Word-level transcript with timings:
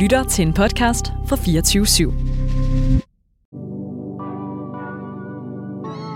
lytter 0.00 0.24
til 0.24 0.46
en 0.46 0.52
podcast 0.52 1.12
fra 1.26 1.36
24 1.36 1.84
/7. 1.84 2.04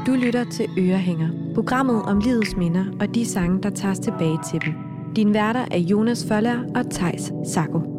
Du 0.07 0.13
lytter 0.13 0.45
til 0.53 0.67
Ørehænger, 0.79 1.29
programmet 1.55 2.03
om 2.03 2.19
livets 2.19 2.57
minder 2.57 2.85
og 3.01 3.15
de 3.15 3.27
sange, 3.27 3.63
der 3.63 3.71
tages 3.71 3.99
tilbage 3.99 4.39
til 4.51 4.61
dem. 4.65 4.75
Din 5.17 5.35
værter 5.35 5.65
er 5.71 5.79
Jonas 5.79 6.27
Føller 6.29 6.59
og 6.75 6.91
Tejs 6.91 7.33
Sako. 7.47 7.94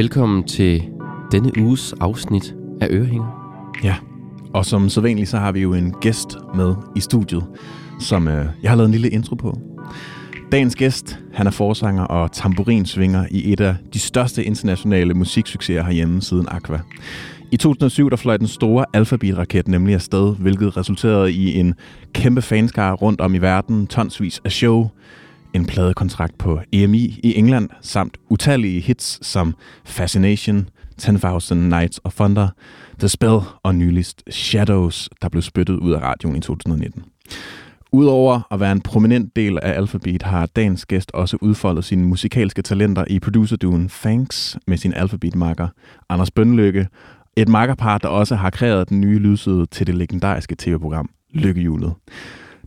Velkommen 0.00 0.44
til 0.44 0.82
denne 1.32 1.52
uges 1.58 1.94
afsnit 2.00 2.54
af 2.80 2.88
Ørehænger. 2.90 3.60
Ja, 3.84 3.94
og 4.54 4.66
som 4.66 4.88
sædvanligt, 4.88 5.28
så 5.28 5.38
har 5.38 5.52
vi 5.52 5.60
jo 5.60 5.74
en 5.74 5.94
gæst 6.00 6.36
med 6.54 6.74
i 6.96 7.00
studiet, 7.00 7.44
som 7.98 8.28
øh, 8.28 8.46
jeg 8.62 8.70
har 8.70 8.76
lavet 8.76 8.88
en 8.88 8.92
lille 8.92 9.10
intro 9.10 9.34
på. 9.34 9.58
Dagens 10.52 10.76
gæst, 10.76 11.18
han 11.32 11.46
er 11.46 11.50
forsanger 11.50 12.02
og 12.02 12.32
tamburinsvinger 12.32 13.26
i 13.30 13.52
et 13.52 13.60
af 13.60 13.74
de 13.94 13.98
største 13.98 14.44
internationale 14.44 15.14
musiksucceser 15.14 15.82
herhjemme 15.82 16.22
siden 16.22 16.46
Aqua. 16.48 16.80
I 17.50 17.56
2007 17.56 18.10
der 18.10 18.16
fløj 18.16 18.36
den 18.36 18.48
store 18.48 18.84
alfabetraket 18.92 19.68
nemlig 19.68 19.94
afsted, 19.94 20.36
hvilket 20.36 20.76
resulterede 20.76 21.32
i 21.32 21.58
en 21.58 21.74
kæmpe 22.12 22.42
fanskare 22.42 22.94
rundt 22.94 23.20
om 23.20 23.34
i 23.34 23.38
verden, 23.38 23.86
tonsvis 23.86 24.40
af 24.44 24.52
show, 24.52 24.88
en 25.54 25.66
pladekontrakt 25.66 26.38
på 26.38 26.60
EMI 26.72 27.20
i 27.22 27.36
England, 27.36 27.68
samt 27.80 28.16
utallige 28.28 28.80
hits 28.80 29.26
som 29.26 29.54
Fascination, 29.84 30.68
10.000 31.02 31.54
Nights 31.54 32.00
of 32.04 32.14
Thunder, 32.14 32.48
The 32.98 33.08
Spell 33.08 33.38
og 33.62 33.74
nyligst 33.74 34.22
Shadows, 34.30 35.08
der 35.22 35.28
blev 35.28 35.42
spyttet 35.42 35.76
ud 35.76 35.92
af 35.92 36.00
radioen 36.02 36.36
i 36.36 36.40
2019. 36.40 37.04
Udover 37.92 38.40
at 38.50 38.60
være 38.60 38.72
en 38.72 38.80
prominent 38.80 39.36
del 39.36 39.58
af 39.62 39.76
Alphabet, 39.76 40.22
har 40.22 40.46
dagens 40.46 40.86
gæst 40.86 41.10
også 41.14 41.38
udfoldet 41.40 41.84
sine 41.84 42.04
musikalske 42.04 42.62
talenter 42.62 43.04
i 43.10 43.20
producerduen 43.20 43.88
Thanks 43.88 44.58
med 44.66 44.76
sin 44.76 44.94
Alphabet-marker 44.94 45.68
Anders 46.08 46.30
Bønlykke, 46.30 46.88
et 47.36 47.48
makkerpar, 47.48 47.98
der 47.98 48.08
også 48.08 48.34
har 48.34 48.50
kreeret 48.50 48.88
den 48.88 49.00
nye 49.00 49.18
lydside 49.18 49.66
til 49.66 49.86
det 49.86 49.94
legendariske 49.94 50.56
tv-program 50.58 51.10
Lykkehjulet. 51.30 51.94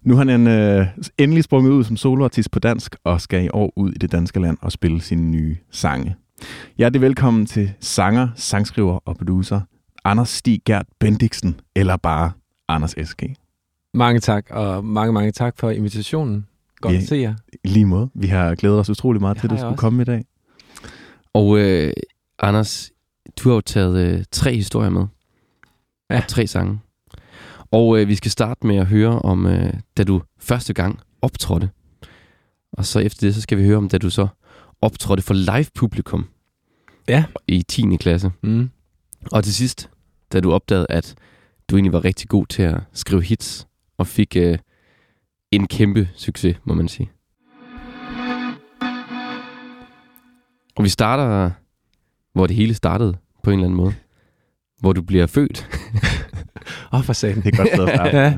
Nu 0.06 0.16
har 0.16 0.26
han 0.26 0.48
øh, 0.48 0.88
endelig 1.18 1.44
sprunget 1.44 1.72
ud 1.72 1.84
som 1.84 1.98
soloartist 1.98 2.52
på 2.52 2.60
dansk 2.60 2.96
og 3.04 3.22
skal 3.22 3.46
i 3.46 3.50
år 3.54 3.74
ud 3.76 3.92
i 3.92 3.98
det 3.98 4.12
danske 4.12 4.40
land 4.40 4.58
og 4.62 4.72
spille 4.72 5.02
sine 5.02 5.22
nye 5.32 5.58
sange. 5.72 6.16
Hjertelig 6.78 7.02
velkommen 7.02 7.46
til 7.46 7.74
sanger, 7.80 8.30
sangskriver 8.36 9.00
og 9.06 9.18
producer 9.18 9.62
Anders 10.06 10.30
Stig 10.30 10.62
Gert 10.66 10.86
Bendiksen, 11.00 11.60
eller 11.76 11.98
bare 11.98 12.32
Anders 12.68 12.92
S.G. 13.04 13.36
Mange 13.94 14.20
tak, 14.20 14.46
og 14.50 14.86
mange, 14.86 15.14
mange 15.14 15.32
tak 15.32 15.58
for 15.60 15.70
invitationen. 15.70 16.46
Godt 16.82 16.94
Ja. 16.94 17.00
at 17.00 17.08
se 17.08 17.16
jer. 17.16 17.34
Lige 17.64 17.86
måde. 17.86 18.10
Vi 18.16 18.28
har 18.28 18.56
glædet 18.56 18.80
os 18.80 18.90
utrolig 18.90 19.22
meget 19.22 19.38
til, 19.38 19.44
at 19.48 19.52
du 19.52 19.56
skulle 19.58 19.68
også. 19.68 19.80
komme 19.80 20.02
i 20.02 20.06
dag. 20.06 20.26
Og 21.34 21.60
øh, 21.60 21.94
Anders, 22.40 22.92
du 23.40 23.50
har 23.50 23.56
jo 23.56 23.62
taget 23.62 23.98
øh, 24.08 24.24
tre 24.32 24.56
historier 24.56 24.90
med. 24.90 25.06
Ja. 26.10 26.18
Og 26.18 26.28
tre 26.28 26.48
sange. 26.48 26.80
Og 27.74 28.00
øh, 28.00 28.08
vi 28.08 28.16
skal 28.16 28.32
starte 28.32 28.68
med 28.68 28.76
at 28.76 28.86
høre 28.86 29.20
om, 29.20 29.46
øh, 29.46 29.74
da 29.98 30.04
du 30.04 30.22
første 30.40 30.74
gang 30.74 31.00
optrådte. 31.22 31.70
Og 32.72 32.86
så 32.86 33.00
efter 33.00 33.28
det, 33.28 33.36
så 33.36 33.42
skal 33.42 33.58
vi 33.58 33.64
høre 33.64 33.78
om, 33.78 33.90
da 33.90 33.98
du 33.98 34.10
så 34.10 34.28
optrådte 34.82 35.24
for 35.24 35.34
live-publikum. 35.34 36.26
Ja. 37.08 37.26
I 37.48 37.64
10. 37.64 37.98
klasse. 38.00 38.32
Mm. 38.44 38.70
Og 39.32 39.44
til 39.44 39.54
sidst, 39.54 39.90
da 40.34 40.40
du 40.40 40.52
opdagede, 40.52 40.86
at 40.90 41.16
du 41.70 41.76
egentlig 41.76 41.94
var 41.94 42.06
rigtig 42.06 42.30
god 42.30 42.46
til 42.46 42.64
at 42.64 42.82
skrive 42.94 43.22
hits, 43.22 43.68
og 43.98 44.08
fik 44.08 44.36
øh, 44.36 44.58
en 45.52 45.68
kæmpe 45.68 46.10
succes, 46.16 46.58
må 46.64 46.74
man 46.74 46.88
sige. 46.88 47.12
Og 50.76 50.84
vi 50.84 50.90
starter, 50.90 51.52
hvor 52.34 52.48
det 52.48 52.56
hele 52.56 52.74
startede, 52.74 53.18
på 53.44 53.50
en 53.50 53.60
eller 53.60 53.66
anden 53.66 53.78
måde. 53.78 53.94
Hvor 54.84 54.94
du 54.94 55.02
bliver 55.02 55.28
født. 55.28 55.68
Åh, 56.94 57.00
oh, 57.00 57.04
for 57.04 57.14
satan. 57.14 57.44
Det 57.44 57.54
er 57.54 57.58
godt 57.58 57.70
sted 57.74 57.88
at. 57.88 58.14
Ja, 58.14 58.34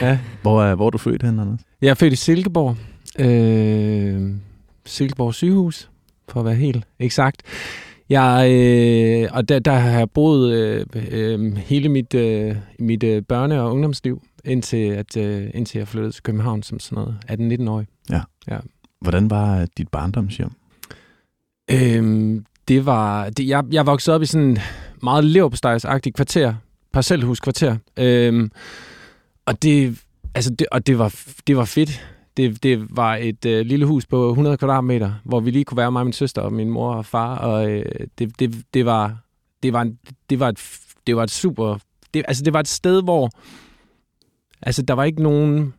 ja. 0.00 0.18
Hvor, 0.42 0.62
er, 0.62 0.74
hvor 0.74 0.86
er 0.86 0.90
du 0.90 0.98
født 0.98 1.22
hen, 1.22 1.40
Anders? 1.40 1.60
Jeg 1.82 1.88
er 1.88 1.94
født 1.94 2.12
i 2.12 2.16
Silkeborg. 2.16 2.76
Øh, 3.18 4.30
Silkeborg 4.86 5.34
sygehus, 5.34 5.90
for 6.28 6.40
at 6.40 6.46
være 6.46 6.54
helt 6.54 6.84
eksakt. 6.98 7.42
Jeg, 8.08 8.48
øh, 8.50 9.28
og 9.32 9.48
der, 9.48 9.58
der 9.58 9.72
har 9.72 9.98
jeg 9.98 10.10
boet 10.10 10.52
øh, 10.52 10.86
øh, 11.10 11.56
hele 11.56 11.88
mit, 11.88 12.14
øh, 12.14 12.56
mit 12.78 13.02
øh, 13.02 13.22
børne- 13.32 13.54
og 13.54 13.72
ungdomsliv, 13.72 14.22
indtil, 14.44 14.90
at, 14.90 15.16
øh, 15.16 15.50
indtil 15.54 15.78
jeg 15.78 15.88
flyttede 15.88 16.12
til 16.12 16.22
København 16.22 16.62
som 16.62 16.80
sådan 16.80 17.04
noget 17.28 17.58
18-19 17.60 17.70
år. 17.70 17.84
Hvordan 19.00 19.30
var 19.30 19.66
dit 19.78 19.88
barndomshjem? 19.88 20.50
Øhm, 21.70 22.44
det 22.68 22.86
var... 22.86 23.30
Det, 23.30 23.48
jeg, 23.48 23.64
jeg 23.72 23.86
voksede 23.86 24.14
op 24.14 24.22
i 24.22 24.26
sådan 24.26 24.46
en 24.46 24.58
meget 25.02 25.24
leverpostejsagtigt 25.24 26.16
kvarter. 26.16 26.54
Parcelhuskvarter. 26.92 27.76
Øhm, 27.96 28.50
og 29.46 29.62
det, 29.62 29.98
altså 30.34 30.50
det, 30.50 30.66
og 30.70 30.86
det 30.86 30.98
var, 30.98 31.14
det 31.46 31.56
var 31.56 31.64
fedt. 31.64 32.06
Det, 32.36 32.62
det 32.62 32.96
var 32.96 33.16
et 33.16 33.44
øh, 33.44 33.66
lille 33.66 33.86
hus 33.86 34.06
på 34.06 34.28
100 34.28 34.56
kvadratmeter, 34.56 35.12
hvor 35.24 35.40
vi 35.40 35.50
lige 35.50 35.64
kunne 35.64 35.78
være 35.78 35.92
mig 35.92 36.00
og 36.00 36.06
min 36.06 36.12
søster 36.12 36.42
og 36.42 36.52
min 36.52 36.70
mor 36.70 36.94
og 36.94 37.06
far. 37.06 37.36
Og 37.38 37.70
øh, 37.70 37.84
det, 38.18 38.38
det, 38.40 38.62
det, 38.74 38.86
var, 38.86 39.16
det, 39.62 39.72
var, 39.72 39.82
en- 39.82 39.98
det, 40.30 40.40
var 40.40 40.48
et, 40.48 40.78
det 41.06 41.16
var 41.16 41.22
et 41.22 41.30
super... 41.30 41.78
Det, 42.14 42.24
altså 42.28 42.44
det 42.44 42.52
var 42.52 42.60
et 42.60 42.68
sted, 42.68 43.02
hvor... 43.02 43.30
Altså 44.62 44.82
der 44.82 44.94
var 44.94 45.04
ikke 45.04 45.22
nogen... 45.22 45.74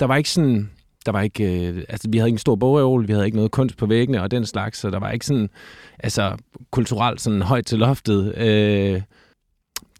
Der 0.00 0.06
var 0.06 0.16
ikke 0.16 0.30
sådan 0.30 0.70
der 1.06 1.12
var 1.12 1.20
ikke, 1.20 1.68
øh, 1.68 1.84
altså 1.88 2.08
vi 2.10 2.18
havde 2.18 2.28
ikke 2.28 2.34
en 2.34 2.38
stor 2.38 2.56
bogreol, 2.56 3.08
vi 3.08 3.12
havde 3.12 3.24
ikke 3.24 3.36
noget 3.36 3.50
kunst 3.50 3.76
på 3.76 3.86
væggene 3.86 4.22
og 4.22 4.30
den 4.30 4.46
slags, 4.46 4.78
så 4.78 4.90
der 4.90 4.98
var 4.98 5.10
ikke 5.10 5.26
sådan, 5.26 5.50
altså 5.98 6.36
kulturelt 6.70 7.20
sådan 7.20 7.42
højt 7.42 7.66
til 7.66 7.78
loftet. 7.78 8.34
Øh, 8.36 9.02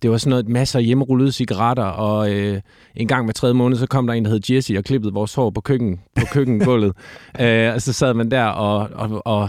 det 0.03 0.11
var 0.11 0.19
sådan 0.19 0.31
noget, 0.31 0.49
masser 0.49 0.79
af 0.79 0.85
hjemmerullede 0.85 1.33
cigaretter, 1.33 1.85
og 1.85 2.33
øh, 2.33 2.61
en 2.97 3.09
gang 3.09 3.25
hver 3.25 3.33
tredje 3.33 3.55
måned, 3.55 3.77
så 3.77 3.87
kom 3.87 4.07
der 4.07 4.15
en, 4.15 4.25
der 4.25 4.31
hed 4.31 4.41
Jesse 4.51 4.79
og 4.79 4.85
klippede 4.85 5.13
vores 5.13 5.35
hår 5.35 5.51
på, 5.51 5.61
køkken, 5.61 6.01
på 6.21 6.27
køkkengulvet. 6.33 6.93
øh, 7.41 7.75
og 7.75 7.83
så 7.83 7.93
sad 7.93 8.15
man 8.15 8.31
der 8.31 8.45
og, 8.45 8.91
og, 8.95 9.27
og 9.27 9.49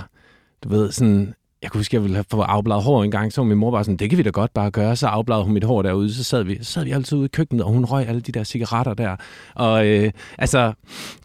du 0.64 0.70
ved, 0.70 0.92
sådan, 0.92 1.34
jeg 1.62 1.72
kunne 1.72 1.80
huske, 1.80 1.96
jeg 1.96 2.04
ville 2.04 2.16
have 2.16 2.26
fået 2.32 2.46
afbladet 2.50 2.84
hår 2.84 3.04
en 3.04 3.12
gang, 3.12 3.34
så 3.34 3.44
min 3.44 3.58
mor 3.58 3.72
bare 3.72 3.84
sådan, 3.84 3.98
det 3.98 4.10
kan 4.10 4.18
vi 4.18 4.24
da 4.24 4.30
godt 4.30 4.54
bare 4.54 4.72
gøre. 4.72 4.96
Så 4.96 5.08
afbladede 5.08 5.44
hun 5.44 5.54
mit 5.54 5.64
hår 5.64 5.82
derude, 5.82 6.14
så 6.14 6.24
sad 6.24 6.44
vi, 6.44 6.58
så 6.62 6.72
sad 6.72 6.84
vi 6.84 6.92
altid 6.92 7.18
ude 7.18 7.26
i 7.26 7.30
køkkenet, 7.30 7.66
og 7.66 7.72
hun 7.72 7.86
røg 7.86 8.08
alle 8.08 8.22
de 8.22 8.32
der 8.32 8.44
cigaretter 8.44 8.94
der. 8.94 9.16
Og 9.56 9.88
øh, 9.88 10.12
altså, 10.38 10.74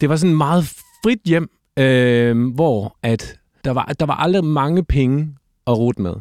det 0.00 0.08
var 0.08 0.16
sådan 0.16 0.30
et 0.30 0.36
meget 0.36 0.64
frit 1.04 1.20
hjem, 1.24 1.50
øh, 1.78 2.54
hvor 2.54 2.96
at 3.02 3.38
der 3.64 3.70
var, 3.70 3.84
der 4.00 4.06
var 4.06 4.14
aldrig 4.14 4.44
mange 4.44 4.84
penge 4.84 5.28
at 5.66 5.78
rute 5.78 6.02
med. 6.02 6.14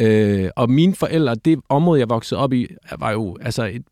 Øh, 0.00 0.50
og 0.56 0.70
mine 0.70 0.94
forældre, 0.94 1.34
det 1.34 1.60
område, 1.68 2.00
jeg 2.00 2.10
voksede 2.10 2.40
op 2.40 2.52
i, 2.52 2.66
var 2.98 3.10
jo 3.10 3.36
altså 3.40 3.64
et 3.64 3.82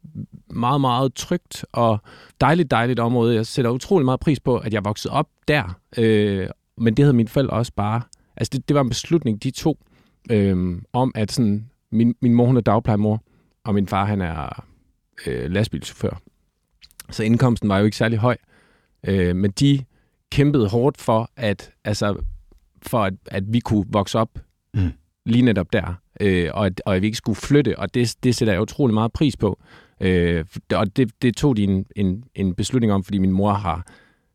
meget, 0.50 0.80
meget 0.80 1.14
trygt 1.14 1.64
og 1.72 1.98
dejligt, 2.40 2.70
dejligt 2.70 3.00
område. 3.00 3.34
Jeg 3.34 3.46
sætter 3.46 3.70
utrolig 3.70 4.04
meget 4.04 4.20
pris 4.20 4.40
på, 4.40 4.56
at 4.56 4.74
jeg 4.74 4.84
voksede 4.84 5.14
op 5.14 5.26
der. 5.48 5.78
Øh, 5.98 6.46
men 6.78 6.94
det 6.94 7.04
havde 7.04 7.16
mine 7.16 7.28
forældre 7.28 7.54
også 7.54 7.72
bare. 7.76 8.02
Altså, 8.40 8.50
det, 8.52 8.68
det 8.68 8.74
var 8.74 8.80
en 8.80 8.88
beslutning, 8.88 9.42
de 9.42 9.50
to, 9.50 9.78
øh, 10.30 10.78
om 10.92 11.12
at 11.14 11.32
sådan, 11.32 11.70
min, 11.92 12.14
min 12.20 12.34
mor, 12.34 12.46
hun 12.46 12.56
er 12.56 12.60
dagplejemor, 12.60 13.22
og 13.64 13.74
min 13.74 13.86
far, 13.86 14.04
han 14.04 14.20
er 14.20 14.64
øh, 15.26 15.50
lastbilchauffør. 15.50 16.20
Så 17.10 17.22
indkomsten 17.22 17.68
var 17.68 17.78
jo 17.78 17.84
ikke 17.84 17.96
særlig 17.96 18.18
høj. 18.18 18.36
Øh, 19.06 19.36
men 19.36 19.50
de 19.50 19.84
kæmpede 20.32 20.68
hårdt 20.68 21.00
for, 21.00 21.30
at, 21.36 21.70
altså, 21.84 22.16
for 22.82 23.04
at, 23.04 23.14
at 23.26 23.52
vi 23.52 23.60
kunne 23.60 23.84
vokse 23.88 24.18
op 24.18 24.38
Mm. 24.74 24.92
lige 25.26 25.42
netop 25.42 25.72
der, 25.72 25.94
øh, 26.20 26.50
og, 26.54 26.66
at, 26.66 26.82
og 26.84 26.96
at 26.96 27.02
vi 27.02 27.06
ikke 27.06 27.18
skulle 27.18 27.36
flytte, 27.36 27.78
og 27.78 27.94
det, 27.94 28.16
det 28.22 28.34
sætter 28.34 28.54
jeg 28.54 28.62
utrolig 28.62 28.94
meget 28.94 29.12
pris 29.12 29.36
på. 29.36 29.58
Øh, 30.00 30.44
og 30.74 30.96
det, 30.96 31.22
det 31.22 31.36
tog 31.36 31.56
de 31.56 31.64
en, 31.64 31.86
en, 31.96 32.24
en 32.34 32.54
beslutning 32.54 32.92
om, 32.92 33.04
fordi 33.04 33.18
min 33.18 33.32
mor 33.32 33.52
har 33.52 33.86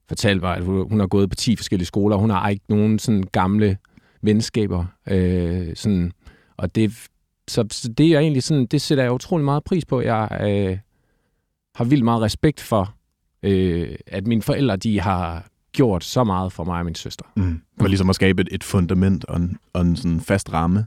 fortalt 0.07 0.41
mig, 0.41 0.57
at 0.57 0.63
hun, 0.63 0.89
hun 0.89 0.99
har 0.99 1.07
gået 1.07 1.29
på 1.29 1.35
10 1.35 1.55
forskellige 1.55 1.85
skoler, 1.85 2.15
og 2.15 2.21
hun 2.21 2.29
har 2.29 2.49
ikke 2.49 2.65
nogen 2.69 2.99
sådan 2.99 3.23
gamle 3.31 3.77
venskaber. 4.25 4.85
Øh, 5.07 5.75
sådan, 5.75 6.11
og 6.57 6.75
det, 6.75 7.07
så, 7.47 7.65
så 7.71 7.89
det 7.89 8.13
er 8.13 8.19
egentlig 8.19 8.43
sådan, 8.43 8.65
det 8.65 8.81
sætter 8.81 9.03
jeg 9.03 9.13
utrolig 9.13 9.45
meget 9.45 9.63
pris 9.63 9.85
på. 9.85 10.01
Jeg 10.01 10.27
øh, 10.41 10.77
har 11.75 11.83
vildt 11.83 12.03
meget 12.03 12.21
respekt 12.21 12.61
for, 12.61 12.95
øh, 13.43 13.95
at 14.07 14.27
mine 14.27 14.41
forældre, 14.41 14.75
de 14.75 15.01
har 15.01 15.47
gjort 15.71 16.03
så 16.03 16.23
meget 16.23 16.51
for 16.51 16.63
mig 16.63 16.79
og 16.79 16.85
min 16.85 16.95
søster. 16.95 17.25
Mm. 17.35 17.61
For 17.79 17.87
ligesom 17.87 18.09
at 18.09 18.15
skabe 18.15 18.41
et, 18.41 18.49
et 18.51 18.63
fundament 18.63 19.25
og 19.25 19.37
en, 19.37 19.57
og 19.73 19.81
en 19.81 19.95
sådan 19.95 20.21
fast 20.21 20.53
ramme. 20.53 20.85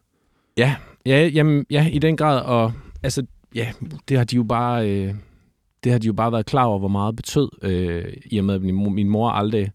Ja, 0.56 0.76
ja, 1.06 1.26
jamen, 1.26 1.66
ja, 1.70 1.88
i 1.92 1.98
den 1.98 2.16
grad, 2.16 2.40
og 2.40 2.72
altså, 3.02 3.26
ja, 3.54 3.72
det 4.08 4.16
har 4.16 4.24
de 4.24 4.36
jo 4.36 4.42
bare, 4.42 4.90
øh, 4.90 5.14
det 5.84 5.92
har 5.92 5.98
de 5.98 6.06
jo 6.06 6.12
bare 6.12 6.32
været 6.32 6.46
klar 6.46 6.64
over, 6.64 6.78
hvor 6.78 6.88
meget 6.88 7.16
betød, 7.16 7.48
øh, 7.62 8.12
i 8.24 8.38
og 8.38 8.44
med, 8.44 8.54
at 8.54 8.62
min 8.62 8.74
mor, 8.74 8.90
min 8.90 9.08
mor 9.08 9.30
aldrig 9.30 9.70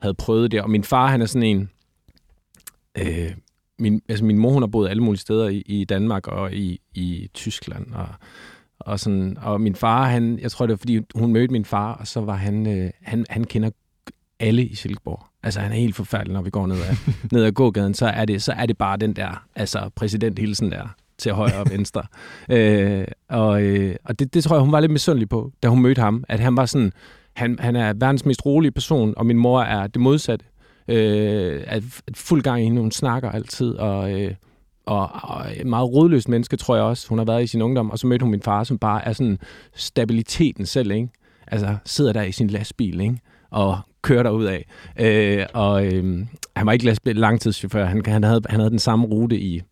havde 0.00 0.14
prøvet 0.14 0.50
det. 0.50 0.62
Og 0.62 0.70
min 0.70 0.84
far, 0.84 1.06
han 1.06 1.22
er 1.22 1.26
sådan 1.26 1.48
en... 1.48 1.70
Øh, 2.98 3.32
min, 3.78 4.02
altså 4.08 4.24
min 4.24 4.38
mor, 4.38 4.50
hun 4.50 4.62
har 4.62 4.66
boet 4.66 4.88
alle 4.88 5.02
mulige 5.02 5.20
steder 5.20 5.48
i, 5.48 5.62
i 5.66 5.84
Danmark 5.84 6.26
og 6.26 6.52
i, 6.52 6.80
i 6.94 7.28
Tyskland. 7.34 7.86
Og, 7.94 8.08
og, 8.78 9.00
sådan, 9.00 9.38
og 9.42 9.60
min 9.60 9.74
far, 9.74 10.04
han, 10.08 10.38
jeg 10.38 10.50
tror 10.50 10.66
det 10.66 10.72
var, 10.72 10.76
fordi 10.76 11.00
hun 11.14 11.32
mødte 11.32 11.52
min 11.52 11.64
far, 11.64 11.92
og 11.92 12.06
så 12.06 12.20
var 12.20 12.36
han, 12.36 12.66
øh, 12.66 12.90
han, 13.02 13.26
han 13.30 13.44
kender 13.44 13.70
alle 14.40 14.64
i 14.64 14.74
Silkeborg. 14.74 15.26
Altså, 15.42 15.60
han 15.60 15.72
er 15.72 15.76
helt 15.76 15.96
forfærdelig, 15.96 16.32
når 16.32 16.42
vi 16.42 16.50
går 16.50 16.66
ned 16.66 16.76
ad, 16.76 16.96
ned 17.32 17.44
ad 17.44 17.52
gågaden, 17.52 17.94
så 17.94 18.06
er, 18.06 18.24
det, 18.24 18.42
så 18.42 18.52
er 18.52 18.66
det 18.66 18.78
bare 18.78 18.96
den 18.96 19.16
der, 19.16 19.46
altså 19.56 19.90
præsidenthilsen 19.96 20.70
der, 20.70 20.94
til 21.18 21.32
højre 21.32 21.60
og 21.60 21.70
venstre. 21.70 22.02
øh, 22.56 23.04
og 23.28 23.62
øh, 23.62 23.96
og 24.04 24.18
det, 24.18 24.34
det 24.34 24.44
tror 24.44 24.56
jeg, 24.56 24.62
hun 24.62 24.72
var 24.72 24.80
lidt 24.80 24.92
misundelig 24.92 25.28
på, 25.28 25.52
da 25.62 25.68
hun 25.68 25.82
mødte 25.82 26.00
ham, 26.02 26.24
at 26.28 26.40
han 26.40 26.56
var 26.56 26.66
sådan, 26.66 26.92
han, 27.36 27.58
han 27.60 27.76
er 27.76 27.92
verdens 27.92 28.24
mest 28.24 28.46
rolige 28.46 28.72
person, 28.72 29.14
og 29.16 29.26
min 29.26 29.38
mor 29.38 29.62
er 29.62 29.86
det 29.86 30.00
modsatte. 30.02 30.44
Øh, 30.88 31.62
er 31.66 31.80
fuld 32.14 32.42
gang 32.42 32.60
i 32.60 32.64
hende, 32.64 32.80
hun 32.80 32.90
snakker 32.90 33.30
altid, 33.30 33.74
og, 33.74 34.20
øh, 34.20 34.34
og, 34.86 35.10
og 35.12 35.46
et 35.56 35.66
meget 35.66 35.92
rådløst 35.92 36.28
menneske, 36.28 36.56
tror 36.56 36.76
jeg 36.76 36.84
også, 36.84 37.08
hun 37.08 37.18
har 37.18 37.24
været 37.24 37.42
i 37.42 37.46
sin 37.46 37.62
ungdom, 37.62 37.90
og 37.90 37.98
så 37.98 38.06
mødte 38.06 38.22
hun 38.22 38.30
min 38.30 38.42
far, 38.42 38.64
som 38.64 38.78
bare 38.78 39.04
er 39.04 39.12
sådan 39.12 39.38
stabiliteten 39.74 40.66
selv, 40.66 40.90
ikke? 40.90 41.08
Altså 41.46 41.76
sidder 41.84 42.12
der 42.12 42.22
i 42.22 42.32
sin 42.32 42.46
lastbil, 42.46 43.00
ikke? 43.00 43.18
og 43.50 43.78
kører 44.02 44.22
derud 44.22 44.44
af. 44.44 44.66
Øh, 45.00 45.46
og 45.54 45.86
øh, 45.86 46.26
han 46.56 46.66
var 46.66 46.72
ikke 46.72 46.84
lastbil 46.84 47.16
langtidschauffør. 47.16 47.84
Han, 47.84 48.02
han, 48.06 48.24
havde, 48.24 48.40
han 48.48 48.60
havde 48.60 48.70
den 48.70 48.78
samme 48.78 49.06
rute 49.06 49.40
i 49.40 49.62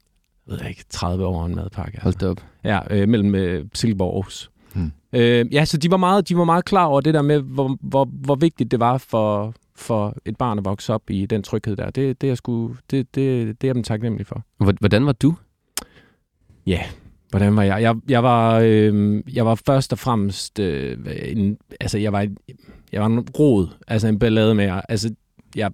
ved 0.51 0.59
jeg 0.61 0.69
ikke, 0.69 0.85
30 0.91 1.27
år 1.27 1.47
en 1.47 1.55
madpakke. 1.55 2.01
Altså. 2.05 2.27
Hold 2.27 2.31
op. 2.31 2.45
Ja, 2.65 2.81
øh, 2.91 3.09
mellem 3.09 3.35
øh, 3.35 3.65
Silkeborg 3.75 4.09
og 4.09 4.17
Aarhus. 4.17 4.51
Hmm. 4.75 4.93
Øh, 5.13 5.55
ja, 5.55 5.65
så 5.65 5.77
de 5.77 5.91
var, 5.91 5.97
meget, 5.97 6.29
de 6.29 6.37
var 6.37 6.45
meget 6.45 6.65
klar 6.65 6.85
over 6.85 7.01
det 7.01 7.15
der 7.15 7.23
med, 7.23 7.41
hvor, 7.41 7.77
hvor, 7.81 8.05
hvor 8.05 8.35
vigtigt 8.35 8.71
det 8.71 8.81
var 8.81 8.99
for, 8.99 9.55
for 9.81 10.17
et 10.25 10.37
barn 10.37 10.59
at 10.59 10.65
vokse 10.65 10.95
op 10.95 11.11
i 11.11 11.27
den 11.27 11.43
tryghed 11.43 11.77
der. 11.77 11.91
Det, 11.91 12.21
det, 12.21 12.31
er, 12.31 12.35
sgu, 12.35 12.75
det, 12.91 13.15
det, 13.15 13.61
det 13.63 13.69
er 13.69 13.73
dem 13.73 13.83
taknemmelig 13.83 14.27
for. 14.27 14.45
Hvordan 14.81 15.07
var 15.07 15.13
du? 15.13 15.35
Ja, 16.67 16.81
hvordan 17.31 17.57
var 17.57 17.63
jeg? 17.63 17.83
Jeg, 17.83 17.97
jeg, 18.09 18.23
var, 18.23 18.59
øh, 18.65 19.23
jeg 19.35 19.47
var 19.47 19.55
først 19.55 19.93
og 19.93 19.99
fremmest 19.99 20.59
øh, 20.59 20.99
en, 21.25 21.59
altså 21.81 21.99
jeg 21.99 22.13
var, 22.13 22.29
jeg 22.93 23.01
var 23.01 23.07
en 23.07 23.21
rod, 23.21 23.69
altså 23.89 24.09
en 24.09 24.19
ballade 24.19 24.55
med 24.55 24.81
Altså, 24.89 25.15
jeg, 25.57 25.71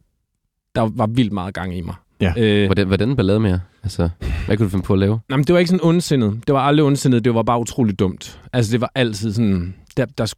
der 0.75 0.91
var 0.95 1.07
vildt 1.07 1.33
meget 1.33 1.55
gang 1.55 1.77
i 1.79 1.81
mig. 1.81 1.95
Ja. 2.21 2.33
Øh, 2.39 2.67
hvordan, 2.67 2.87
hvordan 2.87 3.17
ballade 3.17 3.41
med 3.41 3.51
jer? 3.51 3.59
Altså, 3.83 4.09
hvad 4.47 4.57
kunne 4.57 4.65
du 4.65 4.71
finde 4.71 4.85
på 4.85 4.93
at 4.93 4.99
lave? 4.99 5.21
Jamen, 5.31 5.45
det 5.45 5.53
var 5.53 5.59
ikke 5.59 5.69
sådan 5.69 5.87
ondsindet. 5.87 6.43
Det 6.47 6.55
var 6.55 6.61
aldrig 6.61 6.87
ondsindet. 6.87 7.25
Det 7.25 7.35
var 7.35 7.43
bare 7.43 7.61
utroligt 7.61 7.99
dumt. 7.99 8.41
Altså, 8.53 8.73
det 8.73 8.81
var 8.81 8.93
altid 8.95 9.33
sådan... 9.33 9.75
Der, 9.97 10.05
der, 10.05 10.35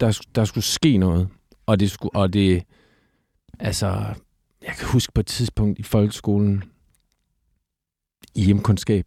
der, 0.00 0.20
der 0.34 0.44
skulle 0.44 0.64
ske 0.64 0.96
noget. 0.96 1.28
Og 1.66 1.80
det 1.80 1.90
skulle... 1.90 2.16
Og 2.16 2.32
det... 2.32 2.62
Altså... 3.60 4.04
Jeg 4.66 4.74
kan 4.78 4.88
huske 4.88 5.12
på 5.12 5.20
et 5.20 5.26
tidspunkt 5.26 5.78
i 5.78 5.82
folkeskolen, 5.82 6.64
i 8.34 8.44
hjemkundskab, 8.44 9.06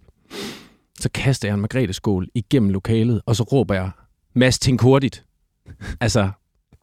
så 0.99 1.09
kaster 1.13 1.47
jeg 1.47 1.53
en 1.53 1.61
margrethe 1.61 2.27
igennem 2.35 2.69
lokalet, 2.69 3.21
og 3.25 3.35
så 3.35 3.43
råber 3.43 3.75
jeg, 3.75 3.91
Mads, 4.33 4.59
tænk 4.59 4.81
hurtigt. 4.81 5.25
altså, 6.01 6.29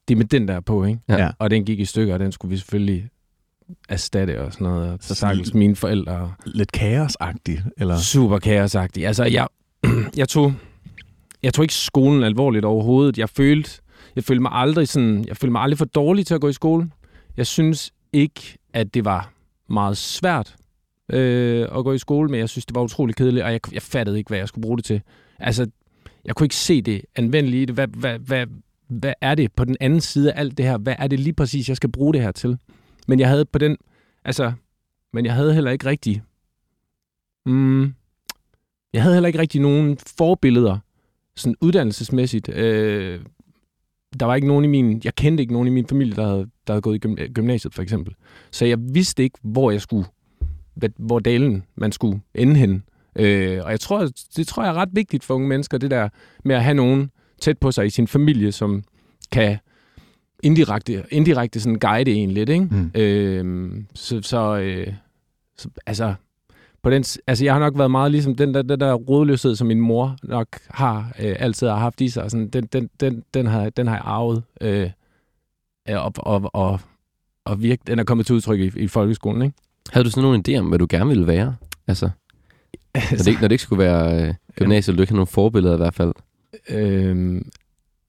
det 0.08 0.14
er 0.14 0.18
med 0.18 0.24
den 0.24 0.48
der 0.48 0.60
på, 0.60 0.84
ikke? 0.84 1.00
Ja. 1.08 1.30
Og 1.38 1.50
den 1.50 1.64
gik 1.64 1.80
i 1.80 1.84
stykker, 1.84 2.14
og 2.14 2.20
den 2.20 2.32
skulle 2.32 2.50
vi 2.50 2.56
selvfølgelig 2.56 3.08
erstatte 3.88 4.42
og 4.42 4.52
sådan 4.52 4.66
noget. 4.66 5.04
Så 5.04 5.14
sagtens 5.14 5.54
mine 5.54 5.76
forældre... 5.76 6.34
Lidt 6.46 6.72
kaosagtigt, 6.72 7.62
eller? 7.76 7.98
Super 7.98 8.38
kaosagtigt. 8.38 9.06
Altså, 9.06 9.24
jeg, 9.24 9.48
jeg 10.16 10.28
tog... 10.28 10.54
Jeg 11.42 11.54
tog 11.54 11.64
ikke 11.64 11.74
skolen 11.74 12.22
alvorligt 12.22 12.64
overhovedet. 12.64 13.18
Jeg 13.18 13.28
følte, 13.28 13.70
jeg 14.16 14.24
følte 14.24 14.42
mig 14.42 14.52
aldrig 14.52 14.88
sådan, 14.88 15.24
jeg 15.28 15.36
følte 15.36 15.52
mig 15.52 15.62
aldrig 15.62 15.78
for 15.78 15.84
dårlig 15.84 16.26
til 16.26 16.34
at 16.34 16.40
gå 16.40 16.48
i 16.48 16.52
skole. 16.52 16.90
Jeg 17.36 17.46
synes 17.46 17.92
ikke, 18.12 18.58
at 18.72 18.94
det 18.94 19.04
var 19.04 19.32
meget 19.68 19.96
svært 19.96 20.56
øh, 21.12 21.68
at 21.78 21.84
gå 21.84 21.92
i 21.92 21.98
skole, 21.98 22.28
men 22.28 22.40
jeg 22.40 22.48
synes, 22.48 22.66
det 22.66 22.74
var 22.74 22.82
utrolig 22.82 23.16
kedeligt, 23.16 23.44
og 23.44 23.52
jeg, 23.52 23.60
jeg 23.72 23.82
fattede 23.82 24.18
ikke, 24.18 24.28
hvad 24.28 24.38
jeg 24.38 24.48
skulle 24.48 24.62
bruge 24.62 24.76
det 24.76 24.84
til. 24.84 25.02
Altså, 25.38 25.70
jeg 26.24 26.34
kunne 26.34 26.44
ikke 26.44 26.56
se 26.56 26.82
det 26.82 27.02
anvendelige 27.16 27.62
i 27.62 27.64
det. 27.64 27.74
Hvad, 27.74 27.88
hvad, 27.88 28.18
hvad, 28.18 28.46
hvad 28.88 29.12
er 29.20 29.34
det 29.34 29.52
på 29.52 29.64
den 29.64 29.76
anden 29.80 30.00
side 30.00 30.32
af 30.32 30.40
alt 30.40 30.58
det 30.58 30.66
her? 30.66 30.78
Hvad 30.78 30.94
er 30.98 31.06
det 31.06 31.20
lige 31.20 31.32
præcis, 31.32 31.68
jeg 31.68 31.76
skal 31.76 31.92
bruge 31.92 32.14
det 32.14 32.22
her 32.22 32.32
til? 32.32 32.58
Men 33.08 33.20
jeg 33.20 33.28
havde 33.28 33.44
på 33.44 33.58
den, 33.58 33.76
altså, 34.24 34.52
men 35.12 35.26
jeg 35.26 35.34
havde 35.34 35.54
heller 35.54 35.70
ikke 35.70 35.86
rigtig, 35.86 36.22
mm, 37.46 37.94
jeg 38.92 39.02
havde 39.02 39.14
heller 39.14 39.26
ikke 39.26 39.38
rigtig 39.38 39.60
nogen 39.60 39.98
forbilleder, 40.18 40.78
sådan 41.36 41.56
uddannelsesmæssigt. 41.60 42.48
Øh, 42.48 43.20
der 44.20 44.26
var 44.26 44.34
ikke 44.34 44.48
nogen 44.48 44.64
i 44.64 44.68
min, 44.68 45.00
jeg 45.04 45.14
kendte 45.14 45.40
ikke 45.40 45.52
nogen 45.52 45.68
i 45.68 45.70
min 45.70 45.86
familie, 45.86 46.16
der 46.16 46.26
havde, 46.26 46.46
der 46.66 46.72
havde 46.72 46.82
gået 46.82 47.04
i 47.04 47.28
gymnasiet, 47.28 47.74
for 47.74 47.82
eksempel. 47.82 48.14
Så 48.50 48.64
jeg 48.64 48.78
vidste 48.80 49.22
ikke, 49.22 49.38
hvor 49.42 49.70
jeg 49.70 49.80
skulle, 49.80 50.06
hvor 50.96 51.18
dalen 51.18 51.64
man 51.76 51.92
skulle 51.92 52.20
ende 52.34 52.56
hen. 52.56 52.82
Øh, 53.16 53.60
og 53.64 53.70
jeg 53.70 53.80
tror, 53.80 54.08
det 54.36 54.46
tror 54.46 54.62
jeg 54.62 54.70
er 54.70 54.74
ret 54.74 54.88
vigtigt 54.92 55.24
for 55.24 55.34
unge 55.34 55.48
mennesker, 55.48 55.78
det 55.78 55.90
der 55.90 56.08
med 56.44 56.54
at 56.54 56.64
have 56.64 56.74
nogen 56.74 57.10
tæt 57.40 57.58
på 57.58 57.70
sig 57.70 57.86
i 57.86 57.90
sin 57.90 58.06
familie, 58.06 58.52
som 58.52 58.84
kan 59.32 59.58
indirekte, 60.42 61.04
indirekte 61.10 61.60
sådan 61.60 61.78
guide 61.78 62.12
en 62.12 62.30
lidt, 62.30 62.48
ikke? 62.48 62.64
Mm. 62.70 62.90
Øh, 62.94 63.84
så, 63.94 64.22
så, 64.22 64.56
øh, 64.56 64.92
så, 65.58 65.68
altså, 65.86 66.14
på 66.82 66.90
den, 66.90 67.04
altså, 67.26 67.44
jeg 67.44 67.54
har 67.54 67.60
nok 67.60 67.78
været 67.78 67.90
meget 67.90 68.12
ligesom 68.12 68.34
den 68.34 68.54
der, 68.54 68.62
den 68.62 68.80
der 68.80 68.94
rådløshed, 68.94 69.56
som 69.56 69.66
min 69.66 69.80
mor 69.80 70.16
nok 70.22 70.48
har 70.70 71.12
øh, 71.20 71.36
altid 71.38 71.66
har 71.66 71.76
haft 71.76 72.00
i 72.00 72.08
sig. 72.08 72.30
Sådan, 72.30 72.48
den, 72.48 72.66
den, 72.66 72.90
den, 73.00 73.22
den, 73.34 73.46
har, 73.46 73.70
den 73.70 73.86
har 73.86 73.94
jeg 73.94 74.02
arvet, 74.04 74.42
øh, 74.60 74.90
og, 75.88 76.12
og, 76.16 76.50
og, 76.54 76.80
og 77.44 77.62
virke, 77.62 77.82
den 77.86 77.98
er 77.98 78.04
kommet 78.04 78.26
til 78.26 78.34
udtryk 78.34 78.60
i, 78.60 78.80
i 78.80 78.88
folkeskolen, 78.88 79.42
ikke? 79.42 79.56
Havde 79.90 80.04
du 80.04 80.10
sådan 80.10 80.22
nogle 80.22 80.42
idéer 80.48 80.58
om, 80.58 80.66
hvad 80.66 80.78
du 80.78 80.86
gerne 80.90 81.08
ville 81.08 81.26
være? 81.26 81.56
Altså, 81.86 82.10
altså 82.94 83.14
når, 83.14 83.18
det 83.18 83.26
ikke, 83.26 83.40
når 83.40 83.48
det 83.48 83.52
ikke 83.54 83.62
skulle 83.62 83.84
være 83.84 84.28
øh, 84.28 84.34
gymnasiet, 84.54 84.92
ville 84.92 84.98
du 84.98 85.02
ikke 85.02 85.10
have 85.10 85.16
nogle 85.16 85.26
forbilleder 85.26 85.74
i 85.74 85.76
hvert 85.76 85.94
fald? 85.94 86.12
Øh, 86.68 87.42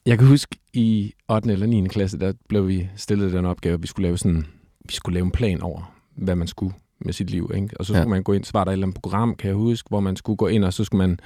jeg 0.05 0.17
kan 0.17 0.27
huske, 0.27 0.57
i 0.73 1.13
8. 1.29 1.51
eller 1.51 1.67
9. 1.67 1.87
klasse, 1.87 2.19
der 2.19 2.33
blev 2.49 2.67
vi 2.67 2.89
stillet 2.95 3.33
den 3.33 3.45
opgave, 3.45 3.73
at 3.73 3.81
vi 3.81 3.87
skulle 3.87 4.07
lave 4.07 4.17
sådan, 4.17 4.45
vi 4.85 4.93
skulle 4.93 5.13
lave 5.13 5.25
en 5.25 5.31
plan 5.31 5.61
over, 5.61 5.93
hvad 6.15 6.35
man 6.35 6.47
skulle 6.47 6.73
med 6.99 7.13
sit 7.13 7.29
liv. 7.29 7.51
Ikke? 7.55 7.69
Og 7.79 7.85
så 7.85 7.93
skulle 7.93 8.01
ja. 8.01 8.07
man 8.07 8.23
gå 8.23 8.33
ind, 8.33 8.43
så 8.43 8.51
var 8.53 8.63
der 8.63 8.71
et 8.71 8.73
eller 8.73 8.87
andet 8.87 9.01
program, 9.01 9.35
kan 9.35 9.47
jeg 9.47 9.55
huske, 9.55 9.89
hvor 9.89 9.99
man 9.99 10.15
skulle 10.15 10.37
gå 10.37 10.47
ind, 10.47 10.65
og 10.65 10.73
så 10.73 10.83
skulle 10.83 11.07
man 11.07 11.19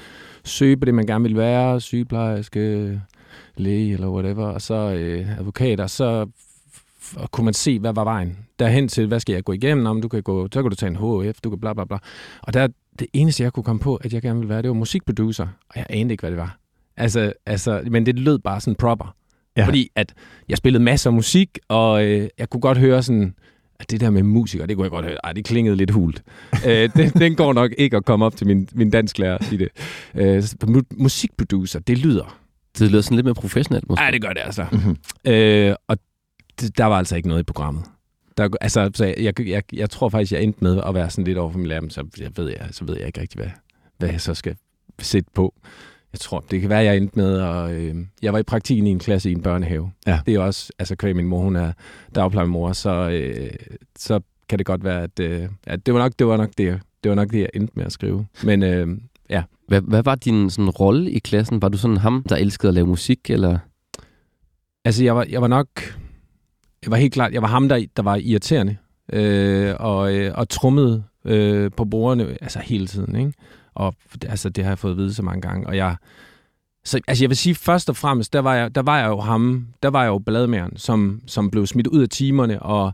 søge 0.43 0.77
på 0.77 0.85
det, 0.85 0.93
man 0.93 1.05
gerne 1.05 1.21
ville 1.21 1.37
være, 1.37 1.81
sygeplejerske, 1.81 3.01
læge 3.61 3.93
eller 3.93 4.09
whatever, 4.09 4.45
og 4.45 4.61
så 4.61 4.73
øh, 4.73 5.39
advokater, 5.39 5.87
så 5.87 6.27
og 7.15 7.31
kunne 7.31 7.45
man 7.45 7.53
se, 7.53 7.79
hvad 7.79 7.93
var 7.93 8.03
vejen 8.03 8.37
derhen 8.59 8.87
til, 8.87 9.07
hvad 9.07 9.19
skal 9.19 9.33
jeg 9.33 9.43
gå 9.43 9.51
igennem, 9.51 9.85
om 9.85 10.01
du 10.01 10.07
kan 10.07 10.23
gå, 10.23 10.47
så 10.53 10.61
kan 10.61 10.69
du 10.69 10.75
tage 10.75 10.89
en 10.89 10.95
HF, 10.95 11.41
du 11.43 11.49
kan 11.49 11.59
bla 11.59 11.73
bla 11.73 11.85
bla. 11.85 11.97
Og 12.41 12.53
der, 12.53 12.67
det 12.99 13.07
eneste, 13.13 13.43
jeg 13.43 13.53
kunne 13.53 13.63
komme 13.63 13.79
på, 13.79 13.95
at 13.95 14.13
jeg 14.13 14.21
gerne 14.21 14.39
ville 14.39 14.49
være, 14.49 14.61
det 14.61 14.67
var 14.67 14.75
musikproducer, 14.75 15.47
og 15.69 15.75
jeg 15.75 15.85
anede 15.89 16.13
ikke, 16.13 16.21
hvad 16.21 16.31
det 16.31 16.37
var. 16.37 16.57
Altså, 16.97 17.33
altså, 17.45 17.81
men 17.91 18.05
det 18.05 18.19
lød 18.19 18.39
bare 18.39 18.61
sådan 18.61 18.75
proper. 18.75 19.15
Ja. 19.57 19.65
Fordi 19.65 19.89
at 19.95 20.13
jeg 20.49 20.57
spillede 20.57 20.83
masser 20.83 21.09
af 21.09 21.13
musik, 21.13 21.59
og 21.67 22.05
øh, 22.05 22.29
jeg 22.37 22.49
kunne 22.49 22.61
godt 22.61 22.77
høre 22.77 23.03
sådan, 23.03 23.35
at 23.79 23.91
det 23.91 24.01
der 24.01 24.09
med 24.09 24.23
musiker, 24.23 24.65
det 24.65 24.75
kunne 24.75 24.83
jeg 24.83 24.91
godt 24.91 25.05
høre, 25.05 25.17
ej, 25.23 25.33
det 25.33 25.45
klingede 25.45 25.75
lidt 25.75 25.91
hult. 25.91 26.23
øh, 26.67 26.89
den, 26.95 27.09
den 27.09 27.35
går 27.35 27.53
nok 27.53 27.71
ikke 27.77 27.97
at 27.97 28.05
komme 28.05 28.25
op 28.25 28.35
til 28.35 28.47
min, 28.47 28.67
min 28.73 28.89
dansklærer 28.89 29.37
og 29.37 29.43
sige 29.43 29.59
det. 29.59 29.69
Øh, 30.15 30.83
musikproducer, 30.97 31.79
det 31.79 31.97
lyder... 31.97 32.40
Det 32.79 32.91
lyder 32.91 33.01
sådan 33.01 33.15
lidt 33.15 33.25
mere 33.25 33.35
professionelt, 33.35 33.89
måske. 33.89 34.03
Ja, 34.03 34.11
det 34.11 34.21
gør 34.21 34.29
det 34.29 34.41
altså. 34.45 34.65
Mm-hmm. 34.71 34.97
Øh, 35.27 35.75
og 35.87 35.97
det, 36.61 36.77
der 36.77 36.85
var 36.85 36.97
altså 36.97 37.15
ikke 37.15 37.27
noget 37.27 37.41
i 37.41 37.43
programmet. 37.43 37.83
Der, 38.37 38.49
altså, 38.61 38.91
så 38.93 39.05
jeg, 39.05 39.15
jeg, 39.19 39.39
jeg, 39.39 39.63
jeg 39.73 39.89
tror 39.89 40.09
faktisk, 40.09 40.31
jeg 40.31 40.43
endte 40.43 40.63
med 40.63 40.81
at 40.87 40.93
være 40.93 41.09
sådan 41.09 41.25
lidt 41.25 41.37
over 41.37 41.51
for 41.51 41.59
min 41.59 41.67
lærer, 41.67 41.81
så 41.89 42.05
jeg 42.19 42.31
ved, 42.35 42.49
jeg, 42.49 42.67
så 42.71 42.85
ved 42.85 42.97
jeg 42.97 43.07
ikke 43.07 43.21
rigtig, 43.21 43.41
hvad, 43.41 43.49
hvad 43.97 44.09
jeg 44.09 44.21
så 44.21 44.33
skal 44.33 44.55
sætte 44.99 45.29
på. 45.33 45.53
Jeg 46.13 46.19
tror, 46.19 46.45
det 46.51 46.61
kan 46.61 46.69
være, 46.69 46.83
jeg 46.83 46.97
endte 46.97 47.19
med 47.19 47.39
at... 47.39 47.71
Øh, 47.71 47.95
jeg 48.21 48.33
var 48.33 48.39
i 48.39 48.43
praktik 48.43 48.77
i 48.77 48.81
en 48.81 48.99
klasse 48.99 49.29
i 49.29 49.33
en 49.33 49.41
børnehave. 49.41 49.91
Ja. 50.07 50.19
Det 50.25 50.35
er 50.35 50.39
også... 50.39 50.73
Altså, 50.79 50.95
kvæg 50.95 51.15
min 51.15 51.25
mor, 51.25 51.41
hun 51.41 51.55
er 51.55 51.71
dagplejemor, 52.15 52.73
så, 52.73 53.09
øh, 53.09 53.49
så 53.97 54.19
kan 54.49 54.57
det 54.59 54.65
godt 54.65 54.83
være, 54.83 55.03
at, 55.03 55.19
øh, 55.19 55.49
at 55.67 55.85
det, 55.85 55.93
var 55.93 55.99
nok, 55.99 56.13
det 56.19 56.27
var 56.27 56.37
nok 56.37 56.49
det, 56.57 56.81
det 57.03 57.09
var 57.09 57.15
nok 57.15 57.31
det, 57.31 57.39
jeg 57.39 57.49
endte 57.53 57.73
med 57.75 57.85
at 57.85 57.91
skrive. 57.91 58.25
Men 58.43 58.63
øh, 58.63 58.87
ja. 59.31 59.43
Hvad, 59.67 59.81
hvad 59.81 60.03
var 60.03 60.15
din 60.15 60.49
sådan, 60.49 60.69
rolle 60.69 61.11
i 61.11 61.19
klassen? 61.19 61.61
Var 61.61 61.69
du 61.69 61.77
sådan 61.77 61.97
ham, 61.97 62.23
der 62.29 62.35
elskede 62.35 62.67
at 62.67 62.73
lave 62.73 62.87
musik, 62.87 63.29
eller? 63.29 63.59
Altså, 64.85 65.03
jeg 65.03 65.15
var, 65.15 65.25
jeg 65.29 65.41
var 65.41 65.47
nok... 65.47 65.67
Jeg 66.83 66.91
var 66.91 66.97
helt 66.97 67.13
klart... 67.13 67.33
Jeg 67.33 67.41
var 67.41 67.47
ham, 67.47 67.69
der, 67.69 67.85
der 67.97 68.03
var 68.03 68.15
irriterende. 68.15 68.77
Øh, 69.13 69.75
og, 69.79 70.15
øh, 70.15 70.31
og 70.35 70.49
trummede 70.49 71.03
øh, 71.25 71.71
på 71.77 71.85
bordene 71.85 72.37
altså 72.41 72.59
hele 72.59 72.87
tiden, 72.87 73.15
ikke? 73.15 73.33
Og 73.75 73.95
altså, 74.25 74.49
det 74.49 74.63
har 74.63 74.71
jeg 74.71 74.79
fået 74.79 74.91
at 74.91 74.97
vide 74.97 75.13
så 75.13 75.23
mange 75.23 75.41
gange. 75.41 75.67
Og 75.67 75.77
jeg, 75.77 75.95
så, 76.85 76.99
altså 77.07 77.23
jeg 77.23 77.29
vil 77.29 77.37
sige, 77.37 77.55
først 77.55 77.89
og 77.89 77.95
fremmest, 77.95 78.33
der 78.33 78.39
var 78.39 78.55
jeg, 78.55 78.75
der 78.75 78.81
var 78.81 78.99
jeg 78.99 79.07
jo 79.07 79.19
ham, 79.19 79.67
der 79.83 79.89
var 79.89 80.01
jeg 80.01 80.09
jo 80.09 80.19
ballademæren, 80.19 80.77
som, 80.77 81.21
som 81.27 81.51
blev 81.51 81.67
smidt 81.67 81.87
ud 81.87 82.01
af 82.01 82.09
timerne, 82.09 82.61
og 82.61 82.93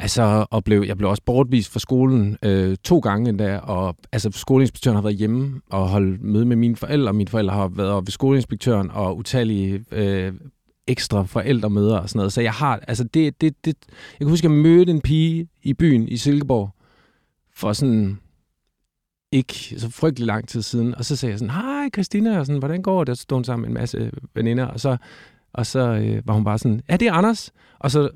Altså, 0.00 0.46
og 0.50 0.64
blev, 0.64 0.82
jeg 0.86 0.96
blev 0.98 1.10
også 1.10 1.22
bortvist 1.26 1.72
fra 1.72 1.78
skolen 1.78 2.38
øh, 2.42 2.76
to 2.84 2.98
gange 2.98 3.28
endda, 3.28 3.58
og 3.58 3.96
altså, 4.12 4.30
skoleinspektøren 4.32 4.94
har 4.94 5.02
været 5.02 5.16
hjemme 5.16 5.60
og 5.70 5.88
holdt 5.88 6.22
møde 6.22 6.44
med 6.44 6.56
mine 6.56 6.76
forældre, 6.76 7.08
og 7.08 7.14
mine 7.14 7.28
forældre 7.28 7.54
har 7.54 7.68
været 7.68 8.06
ved 8.06 8.12
skoleinspektøren, 8.12 8.90
og 8.90 9.16
utallige 9.16 9.84
øh, 9.92 10.32
ekstra 10.86 11.22
forældremøder 11.22 11.98
og 11.98 12.08
sådan 12.08 12.18
noget. 12.18 12.32
Så 12.32 12.40
jeg 12.40 12.52
har, 12.52 12.80
altså 12.88 13.04
det, 13.04 13.40
det, 13.40 13.64
det, 13.64 13.74
jeg 13.88 14.18
kan 14.18 14.28
huske, 14.28 14.46
at 14.46 14.52
jeg 14.52 14.60
mødte 14.62 14.92
en 14.92 15.00
pige 15.00 15.48
i 15.62 15.74
byen 15.74 16.08
i 16.08 16.16
Silkeborg 16.16 16.70
for 17.54 17.72
sådan 17.72 18.18
ikke 19.32 19.54
så 19.76 19.90
frygtelig 19.90 20.26
lang 20.26 20.48
tid 20.48 20.62
siden. 20.62 20.94
Og 20.94 21.04
så 21.04 21.16
sagde 21.16 21.30
jeg 21.30 21.38
sådan, 21.38 21.54
hej 21.54 21.88
Christina, 21.94 22.38
og 22.38 22.46
sådan, 22.46 22.58
hvordan 22.58 22.82
går 22.82 23.04
det? 23.04 23.18
Så 23.18 23.22
stod 23.22 23.36
hun 23.36 23.44
sammen 23.44 23.62
med 23.62 23.68
en 23.68 23.74
masse 23.74 24.10
veninder, 24.34 24.64
og 24.64 24.80
så, 24.80 24.96
og 25.52 25.66
så 25.66 25.80
øh, 25.80 26.22
var 26.28 26.34
hun 26.34 26.44
bare 26.44 26.58
sådan, 26.58 26.80
ja, 26.88 26.96
det 26.96 27.08
er 27.08 27.12
Anders. 27.12 27.52
Og 27.78 27.90
så 27.90 28.10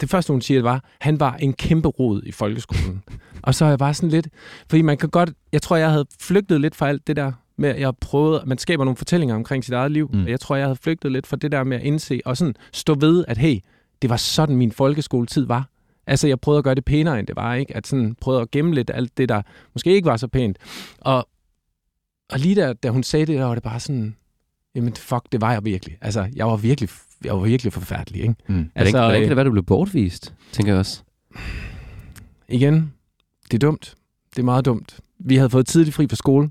det 0.00 0.10
første, 0.10 0.32
hun 0.32 0.40
siger, 0.40 0.62
var, 0.62 0.84
han 1.00 1.20
var 1.20 1.34
en 1.34 1.52
kæmpe 1.52 1.88
rod 1.88 2.22
i 2.26 2.32
folkeskolen. 2.32 3.02
og 3.42 3.54
så 3.54 3.64
er 3.64 3.68
jeg 3.68 3.78
bare 3.78 3.94
sådan 3.94 4.10
lidt, 4.10 4.28
fordi 4.70 4.82
man 4.82 4.96
kan 4.96 5.08
godt, 5.08 5.30
jeg 5.52 5.62
tror, 5.62 5.76
jeg 5.76 5.90
havde 5.90 6.06
flygtet 6.20 6.60
lidt 6.60 6.76
fra 6.76 6.88
alt 6.88 7.06
det 7.06 7.16
der 7.16 7.32
med, 7.56 7.68
at 7.68 7.80
jeg 7.80 7.92
prøvede, 8.00 8.42
man 8.46 8.58
skaber 8.58 8.84
nogle 8.84 8.96
fortællinger 8.96 9.34
omkring 9.36 9.64
sit 9.64 9.74
eget 9.74 9.92
liv. 9.92 10.10
Mm. 10.12 10.26
Jeg 10.26 10.40
tror, 10.40 10.56
jeg 10.56 10.66
havde 10.66 10.76
flygtet 10.76 11.12
lidt 11.12 11.26
fra 11.26 11.36
det 11.36 11.52
der 11.52 11.64
med 11.64 11.76
at 11.76 11.82
indse, 11.82 12.20
og 12.24 12.36
sådan 12.36 12.54
stå 12.72 12.94
ved, 12.94 13.24
at 13.28 13.38
hey, 13.38 13.60
det 14.02 14.10
var 14.10 14.16
sådan 14.16 14.56
min 14.56 14.72
folkeskoletid 14.72 15.46
var. 15.46 15.68
Altså, 16.06 16.28
jeg 16.28 16.40
prøvede 16.40 16.58
at 16.58 16.64
gøre 16.64 16.74
det 16.74 16.84
pænere, 16.84 17.18
end 17.18 17.26
det 17.26 17.36
var, 17.36 17.54
ikke? 17.54 17.76
At 17.76 17.86
sådan 17.86 18.14
prøvede 18.20 18.42
at 18.42 18.50
gemme 18.50 18.74
lidt 18.74 18.90
alt 18.94 19.18
det, 19.18 19.28
der 19.28 19.42
måske 19.74 19.90
ikke 19.94 20.06
var 20.06 20.16
så 20.16 20.28
pænt. 20.28 20.58
Og, 20.98 21.28
og 22.30 22.38
lige 22.38 22.54
der, 22.54 22.72
da 22.72 22.90
hun 22.90 23.02
sagde 23.02 23.26
det, 23.26 23.38
der 23.38 23.44
var 23.44 23.54
det 23.54 23.62
bare 23.62 23.80
sådan, 23.80 24.16
jamen 24.74 24.94
fuck, 24.94 25.22
det 25.32 25.40
var 25.40 25.52
jeg 25.52 25.64
virkelig. 25.64 25.98
Altså, 26.00 26.28
jeg 26.36 26.46
var 26.46 26.56
virkelig, 26.56 26.90
jeg 27.24 27.34
var 27.34 27.40
virkelig 27.40 27.72
forfærdelig, 27.72 28.22
ikke? 28.22 28.34
Mm. 28.48 28.70
Altså, 28.74 28.92
hvordan, 28.92 29.10
hvordan 29.10 29.20
kan 29.20 29.28
det 29.28 29.36
være, 29.36 29.46
du 29.46 29.50
blev 29.50 29.64
bortvist, 29.64 30.34
tænker 30.52 30.72
jeg 30.72 30.78
også? 30.78 31.02
igen, 32.48 32.92
det 33.50 33.54
er 33.54 33.58
dumt. 33.58 33.94
Det 34.30 34.38
er 34.38 34.44
meget 34.44 34.64
dumt. 34.64 35.00
Vi 35.18 35.36
havde 35.36 35.50
fået 35.50 35.66
tidligt 35.66 35.94
fri 35.94 36.06
fra 36.08 36.16
skole. 36.16 36.50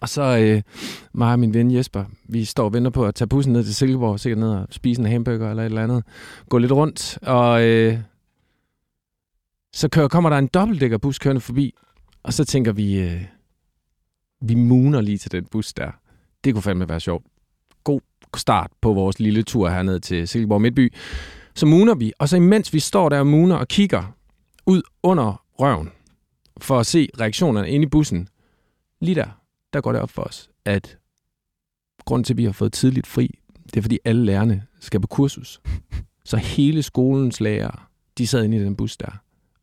Og 0.00 0.08
så 0.08 0.22
øh, 0.22 0.62
mig 1.12 1.32
og 1.32 1.38
min 1.38 1.54
ven 1.54 1.74
Jesper, 1.74 2.04
vi 2.24 2.44
står 2.44 2.64
og 2.64 2.72
venter 2.72 2.90
på 2.90 3.06
at 3.06 3.14
tage 3.14 3.28
bussen 3.28 3.52
ned 3.52 3.64
til 3.64 3.74
Silkeborg, 3.74 4.20
sikkert 4.20 4.38
ned 4.38 4.50
og 4.50 4.66
spise 4.70 5.00
en 5.00 5.06
hamburger 5.06 5.50
eller 5.50 5.62
et 5.62 5.66
eller 5.66 5.82
andet. 5.82 6.04
Gå 6.48 6.58
lidt 6.58 6.72
rundt, 6.72 7.18
og 7.22 7.62
øh, 7.62 7.98
så 9.72 9.88
kører, 9.88 10.08
kommer 10.08 10.30
der 10.30 10.38
en 10.38 10.46
dobbeltdækkerbus 10.46 11.18
kørende 11.18 11.40
forbi, 11.40 11.74
og 12.22 12.32
så 12.32 12.44
tænker 12.44 12.72
vi, 12.72 13.00
øh, 13.00 13.24
vi 14.40 14.54
muner 14.54 15.00
lige 15.00 15.18
til 15.18 15.32
den 15.32 15.44
bus 15.44 15.72
der. 15.72 15.90
Det 16.44 16.54
kunne 16.54 16.62
fandme 16.62 16.88
være 16.88 17.00
sjovt. 17.00 17.26
Start 18.36 18.70
på 18.80 18.92
vores 18.92 19.20
lille 19.20 19.42
tur 19.42 19.68
herned 19.68 20.00
til 20.00 20.28
Silkeborg 20.28 20.60
Midtby. 20.60 20.92
Så 21.54 21.66
muner 21.66 21.94
vi, 21.94 22.12
og 22.18 22.28
så 22.28 22.36
imens 22.36 22.72
vi 22.72 22.80
står 22.80 23.08
der 23.08 23.18
og 23.18 23.26
muner 23.26 23.56
og 23.56 23.68
kigger 23.68 24.14
ud 24.66 24.82
under 25.02 25.44
røven, 25.60 25.90
for 26.60 26.80
at 26.80 26.86
se 26.86 27.08
reaktionerne 27.20 27.70
inde 27.70 27.86
i 27.86 27.88
bussen, 27.88 28.28
lige 29.00 29.14
der, 29.14 29.40
der 29.72 29.80
går 29.80 29.92
det 29.92 30.00
op 30.00 30.10
for 30.10 30.22
os, 30.22 30.50
at 30.64 30.98
grunden 32.04 32.24
til, 32.24 32.34
at 32.34 32.38
vi 32.38 32.44
har 32.44 32.52
fået 32.52 32.72
tidligt 32.72 33.06
fri, 33.06 33.38
det 33.64 33.76
er, 33.76 33.82
fordi 33.82 33.98
alle 34.04 34.24
lærerne 34.24 34.66
skal 34.80 35.00
på 35.00 35.06
kursus. 35.06 35.60
Så 36.24 36.36
hele 36.36 36.82
skolens 36.82 37.40
lærere, 37.40 37.80
de 38.18 38.26
sad 38.26 38.44
inde 38.44 38.56
i 38.56 38.60
den 38.60 38.76
bus 38.76 38.96
der, 38.96 39.10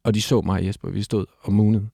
og 0.04 0.14
de 0.14 0.22
så 0.22 0.42
mig 0.42 0.60
og 0.60 0.66
Jesper, 0.66 0.90
vi 0.90 1.04
stod 1.04 1.26
og 1.42 1.54
munede. 1.54 1.90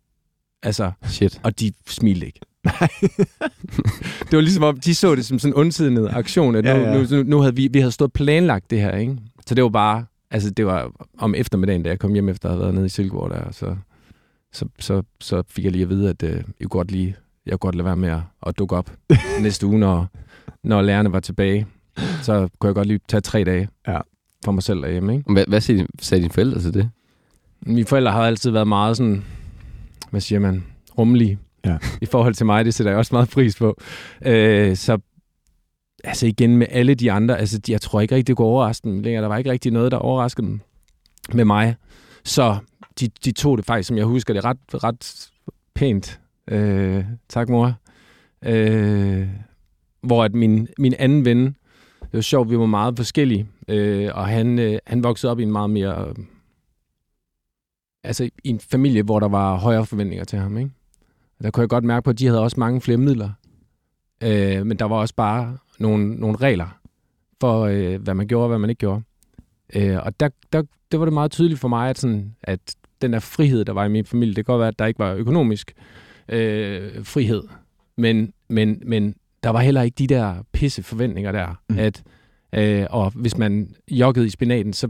Altså, 0.63 0.91
Shit. 1.03 1.41
og 1.43 1.59
de 1.59 1.73
smilte 1.87 2.25
ikke. 2.25 2.39
det 4.29 4.31
var 4.31 4.41
ligesom 4.41 4.63
om, 4.63 4.79
de 4.79 4.95
så 4.95 5.15
det 5.15 5.25
som 5.25 5.39
sådan 5.39 5.53
en 5.53 5.59
ondsidet 5.59 6.09
aktion, 6.11 6.55
at 6.55 6.63
nu, 6.63 6.69
Ja, 6.69 6.77
ja, 6.77 6.91
ja. 6.91 7.03
nu, 7.17 7.23
nu 7.23 7.39
havde 7.39 7.55
vi, 7.55 7.67
vi 7.73 7.79
havde 7.79 7.91
stået 7.91 8.13
planlagt 8.13 8.69
det 8.69 8.81
her, 8.81 8.97
ikke? 8.97 9.17
Så 9.47 9.55
det 9.55 9.63
var 9.63 9.69
bare, 9.69 10.05
altså 10.31 10.49
det 10.49 10.65
var 10.65 10.91
om 11.17 11.35
eftermiddagen, 11.35 11.83
da 11.83 11.89
jeg 11.89 11.99
kom 11.99 12.13
hjem 12.13 12.29
efter 12.29 12.49
at 12.49 12.53
have 12.55 12.61
været 12.61 12.73
nede 12.73 12.85
i 12.85 12.89
Silkeborg 12.89 13.29
der, 13.29 13.51
så, 13.51 13.75
så, 14.53 14.65
så, 14.79 15.03
så 15.19 15.43
fik 15.49 15.63
jeg 15.63 15.71
lige 15.71 15.81
at 15.83 15.89
vide, 15.89 16.09
at 16.09 16.23
øh, 16.23 16.43
jeg 16.59 16.67
godt 16.69 16.91
lige, 16.91 17.15
jeg 17.45 17.59
godt 17.59 17.75
lade 17.75 17.85
være 17.85 17.97
med 17.97 18.09
at, 18.09 18.19
at 18.47 18.57
dukke 18.59 18.75
op 18.75 18.91
næste 19.41 19.67
uge, 19.67 19.79
når, 19.79 20.07
når 20.63 20.81
lærerne 20.81 21.11
var 21.11 21.19
tilbage. 21.19 21.67
Så 22.21 22.47
kunne 22.59 22.67
jeg 22.67 22.75
godt 22.75 22.87
lige 22.87 22.99
tage 23.07 23.21
tre 23.21 23.43
dage 23.43 23.67
Ja. 23.87 23.99
for 24.45 24.51
mig 24.51 24.63
selv 24.63 24.81
derhjemme, 24.81 25.13
ikke? 25.17 25.33
Hvad, 25.33 25.45
hvad 25.47 25.61
sagde, 25.61 25.79
din- 25.79 25.87
sagde 25.99 26.21
dine 26.21 26.33
forældre 26.33 26.61
til 26.61 26.73
det? 26.73 26.89
Mine 27.65 27.85
forældre 27.85 28.11
har 28.11 28.21
altid 28.23 28.51
været 28.51 28.67
meget 28.67 28.97
sådan, 28.97 29.23
hvad 30.09 30.21
siger 30.21 30.39
man, 30.39 30.63
rummelige 30.97 31.37
Ja. 31.65 31.77
i 32.01 32.05
forhold 32.05 32.33
til 32.33 32.45
mig. 32.45 32.65
Det 32.65 32.73
sætter 32.73 32.91
jeg 32.91 32.99
også 32.99 33.15
meget 33.15 33.29
pris 33.29 33.55
på. 33.55 33.77
Øh, 34.25 34.75
så 34.75 34.97
altså 36.03 36.27
igen 36.27 36.57
med 36.57 36.67
alle 36.69 36.95
de 36.95 37.11
andre, 37.11 37.37
altså 37.39 37.59
jeg 37.67 37.81
tror 37.81 38.01
ikke 38.01 38.15
rigtig, 38.15 38.27
det 38.27 38.37
kunne 38.37 38.47
overraske 38.47 38.89
dem 38.89 38.99
længere. 38.99 39.21
Der 39.21 39.27
var 39.27 39.37
ikke 39.37 39.51
rigtig 39.51 39.71
noget, 39.71 39.91
der 39.91 39.97
overraskede 39.97 40.47
dem 40.47 40.59
med 41.33 41.45
mig. 41.45 41.75
Så 42.23 42.57
de, 42.99 43.07
de 43.25 43.31
tog 43.31 43.57
det 43.57 43.65
faktisk, 43.65 43.87
som 43.87 43.97
jeg 43.97 44.05
husker 44.05 44.33
det, 44.33 44.45
ret, 44.45 44.57
ret 44.73 45.29
pænt. 45.75 46.19
Øh, 46.47 47.05
tak, 47.29 47.49
mor. 47.49 47.73
Øh, 48.45 49.27
hvor 50.01 50.23
at 50.23 50.33
min, 50.33 50.67
min 50.77 50.93
anden 50.99 51.25
ven, 51.25 51.45
det 52.01 52.13
var 52.13 52.21
sjovt, 52.21 52.49
vi 52.49 52.57
var 52.57 52.65
meget 52.65 52.97
forskellige, 52.97 53.47
øh, 53.67 54.09
og 54.13 54.27
han, 54.27 54.59
øh, 54.59 54.79
han 54.87 55.03
voksede 55.03 55.31
op 55.31 55.39
i 55.39 55.43
en 55.43 55.51
meget 55.51 55.69
mere... 55.69 56.07
Øh, 56.07 56.15
altså 58.03 58.29
i 58.43 58.49
en 58.49 58.59
familie, 58.59 59.03
hvor 59.03 59.19
der 59.19 59.27
var 59.27 59.55
højere 59.55 59.85
forventninger 59.85 60.25
til 60.25 60.39
ham, 60.39 60.57
ikke? 60.57 60.71
Der 61.43 61.51
kunne 61.51 61.61
jeg 61.61 61.69
godt 61.69 61.83
mærke 61.83 62.03
på, 62.03 62.09
at 62.09 62.19
de 62.19 62.25
havde 62.25 62.41
også 62.41 62.59
mange 62.59 62.81
flere 62.81 62.97
midler. 62.97 63.29
Øh, 64.23 64.65
men 64.65 64.79
der 64.79 64.85
var 64.85 64.95
også 64.95 65.15
bare 65.15 65.57
nogle, 65.79 66.15
nogle 66.15 66.37
regler 66.37 66.79
for, 67.41 67.61
øh, 67.61 68.01
hvad 68.01 68.13
man 68.13 68.27
gjorde 68.27 68.43
og 68.43 68.49
hvad 68.49 68.59
man 68.59 68.69
ikke 68.69 68.79
gjorde. 68.79 69.01
Øh, 69.75 69.97
og 70.03 70.19
der, 70.19 70.29
der, 70.53 70.63
det 70.91 70.99
var 70.99 71.05
det 71.05 71.13
meget 71.13 71.31
tydeligt 71.31 71.59
for 71.59 71.67
mig, 71.67 71.89
at, 71.89 71.97
sådan, 71.97 72.35
at 72.43 72.59
den 73.01 73.13
der 73.13 73.19
frihed, 73.19 73.65
der 73.65 73.73
var 73.73 73.85
i 73.85 73.89
min 73.89 74.05
familie, 74.05 74.35
det 74.35 74.45
kan 74.45 74.53
godt 74.53 74.59
være, 74.59 74.67
at 74.67 74.79
der 74.79 74.85
ikke 74.85 74.99
var 74.99 75.13
økonomisk 75.13 75.73
øh, 76.29 77.05
frihed, 77.05 77.43
men, 77.97 78.33
men, 78.49 78.81
men 78.85 79.15
der 79.43 79.49
var 79.49 79.59
heller 79.59 79.81
ikke 79.81 79.95
de 79.95 80.07
der 80.07 80.43
pisse 80.51 80.83
forventninger 80.83 81.31
der, 81.31 81.55
mm. 81.69 81.79
at 81.79 82.03
øh, 82.53 82.87
og 82.89 83.11
hvis 83.15 83.37
man 83.37 83.75
joggede 83.91 84.25
i 84.25 84.29
spinaten, 84.29 84.73
så, 84.73 84.89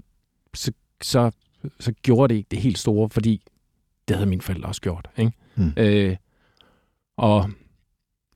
så, 0.53 0.71
så, 1.01 1.31
så 1.79 1.91
gjorde 1.91 2.33
det 2.33 2.37
ikke 2.37 2.47
det 2.51 2.59
helt 2.59 2.77
store, 2.77 3.09
fordi 3.09 3.41
det 4.07 4.15
havde 4.15 4.29
mine 4.29 4.41
forældre 4.41 4.69
også 4.69 4.81
gjort. 4.81 5.09
Ikke? 5.17 5.31
Mm. 5.55 5.73
Øh, 5.77 6.15
og 7.17 7.49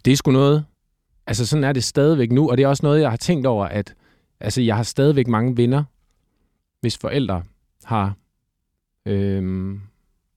det 0.05 0.11
er 0.13 0.17
sgu 0.17 0.31
noget, 0.31 0.65
altså 1.27 1.45
sådan 1.45 1.63
er 1.63 1.73
det 1.73 1.83
stadigvæk 1.83 2.31
nu, 2.31 2.49
og 2.49 2.57
det 2.57 2.63
er 2.63 2.67
også 2.67 2.85
noget, 2.85 3.01
jeg 3.01 3.09
har 3.09 3.17
tænkt 3.17 3.47
over, 3.47 3.65
at 3.65 3.95
altså, 4.39 4.61
jeg 4.61 4.75
har 4.75 4.83
stadigvæk 4.83 5.27
mange 5.27 5.57
venner, 5.57 5.83
hvis 6.81 6.97
forældre 6.97 7.43
har, 7.83 8.15
øhm, 9.05 9.81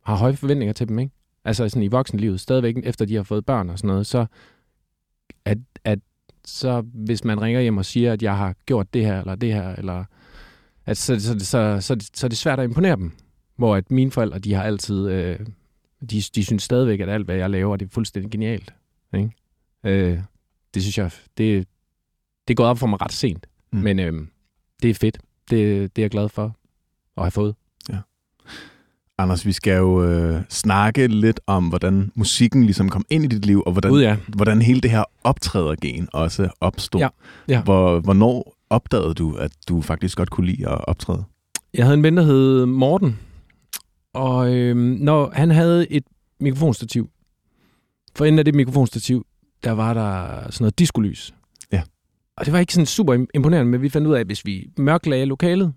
har 0.02 0.16
høje 0.16 0.36
forventninger 0.36 0.72
til 0.72 0.88
dem, 0.88 0.98
ikke? 0.98 1.12
Altså 1.44 1.68
sådan 1.68 1.82
i 1.82 1.88
voksenlivet, 1.88 2.40
stadigvæk 2.40 2.76
efter 2.82 3.04
de 3.04 3.16
har 3.16 3.22
fået 3.22 3.46
børn 3.46 3.70
og 3.70 3.78
sådan 3.78 3.88
noget, 3.88 4.06
så 4.06 4.26
at, 5.44 5.58
at 5.84 5.98
så 6.44 6.80
hvis 6.80 7.24
man 7.24 7.40
ringer 7.42 7.60
hjem 7.60 7.76
og 7.76 7.84
siger, 7.84 8.12
at 8.12 8.22
jeg 8.22 8.36
har 8.36 8.54
gjort 8.66 8.94
det 8.94 9.04
her 9.04 9.20
eller 9.20 9.34
det 9.34 9.54
her, 9.54 9.68
eller 9.76 10.04
at 10.86 10.96
så, 10.96 11.20
så, 11.20 11.38
så, 11.38 11.80
så, 11.80 11.96
så 12.14 12.26
er 12.26 12.28
det 12.28 12.38
svært 12.38 12.60
at 12.60 12.64
imponere 12.64 12.96
dem. 12.96 13.12
Hvor 13.56 13.76
at 13.76 13.90
mine 13.90 14.10
forældre, 14.10 14.38
de 14.38 14.54
har 14.54 14.62
altid, 14.62 15.08
øh, 15.08 15.40
de, 16.00 16.22
de 16.34 16.44
synes 16.44 16.62
stadigvæk, 16.62 17.00
at 17.00 17.08
alt, 17.08 17.24
hvad 17.24 17.36
jeg 17.36 17.50
laver, 17.50 17.76
det 17.76 17.86
er 17.86 17.90
fuldstændig 17.90 18.30
genialt. 18.30 18.74
Ikke? 19.14 19.30
Øh, 19.84 20.18
det 20.74 20.82
synes 20.82 20.98
jeg, 20.98 21.10
det, 21.38 21.68
det 22.48 22.54
er 22.54 22.56
gået 22.56 22.68
op 22.68 22.78
for 22.78 22.86
mig 22.86 23.00
ret 23.02 23.12
sent. 23.12 23.46
Mm. 23.72 23.78
Men 23.78 23.98
øh, 23.98 24.26
det 24.82 24.90
er 24.90 24.94
fedt. 24.94 25.18
Det, 25.50 25.96
det 25.96 26.02
er 26.02 26.04
jeg 26.04 26.10
glad 26.10 26.28
for 26.28 26.56
at 27.16 27.22
have 27.22 27.30
fået. 27.30 27.54
Anders, 29.20 29.46
vi 29.46 29.52
skal 29.52 29.76
jo 29.76 30.04
øh, 30.04 30.42
snakke 30.48 31.06
lidt 31.06 31.40
om, 31.46 31.68
hvordan 31.68 32.12
musikken 32.14 32.64
ligesom 32.64 32.88
kom 32.88 33.04
ind 33.10 33.24
i 33.24 33.26
dit 33.26 33.46
liv, 33.46 33.62
og 33.66 33.72
hvordan, 33.72 33.90
Ud 33.90 34.02
ja. 34.02 34.16
hvordan 34.36 34.62
hele 34.62 34.80
det 34.80 34.90
her 34.90 35.04
optrædergen 35.24 36.08
også 36.12 36.48
opstod. 36.60 37.00
Ja, 37.00 37.08
ja. 37.48 37.62
Hvor, 37.62 38.00
hvornår 38.00 38.56
opdagede 38.70 39.14
du, 39.14 39.34
at 39.34 39.50
du 39.68 39.82
faktisk 39.82 40.16
godt 40.16 40.30
kunne 40.30 40.46
lide 40.46 40.68
at 40.68 40.84
optræde? 40.84 41.24
Jeg 41.74 41.84
havde 41.84 41.96
en 41.96 42.02
ven, 42.02 42.16
der 42.16 42.22
hed 42.22 42.66
Morten, 42.66 43.18
og 44.18 44.54
øh, 44.54 44.76
når 44.76 45.30
han 45.32 45.50
havde 45.50 45.90
et 45.92 46.04
mikrofonstativ, 46.40 47.10
for 48.16 48.24
enden 48.24 48.38
af 48.38 48.44
det 48.44 48.54
mikrofonstativ, 48.54 49.26
der 49.64 49.70
var 49.72 49.94
der 49.94 50.42
sådan 50.50 50.62
noget 50.64 50.78
diskolys. 50.78 51.34
Ja. 51.72 51.82
Og 52.36 52.44
det 52.44 52.52
var 52.52 52.58
ikke 52.58 52.72
sådan 52.72 52.86
super 52.86 53.14
im- 53.18 53.26
imponerende, 53.34 53.70
men 53.70 53.82
vi 53.82 53.88
fandt 53.88 54.06
ud 54.06 54.14
af, 54.14 54.20
at 54.20 54.26
hvis 54.26 54.46
vi 54.46 54.70
mørklagde 54.78 55.24
lokalet, 55.26 55.72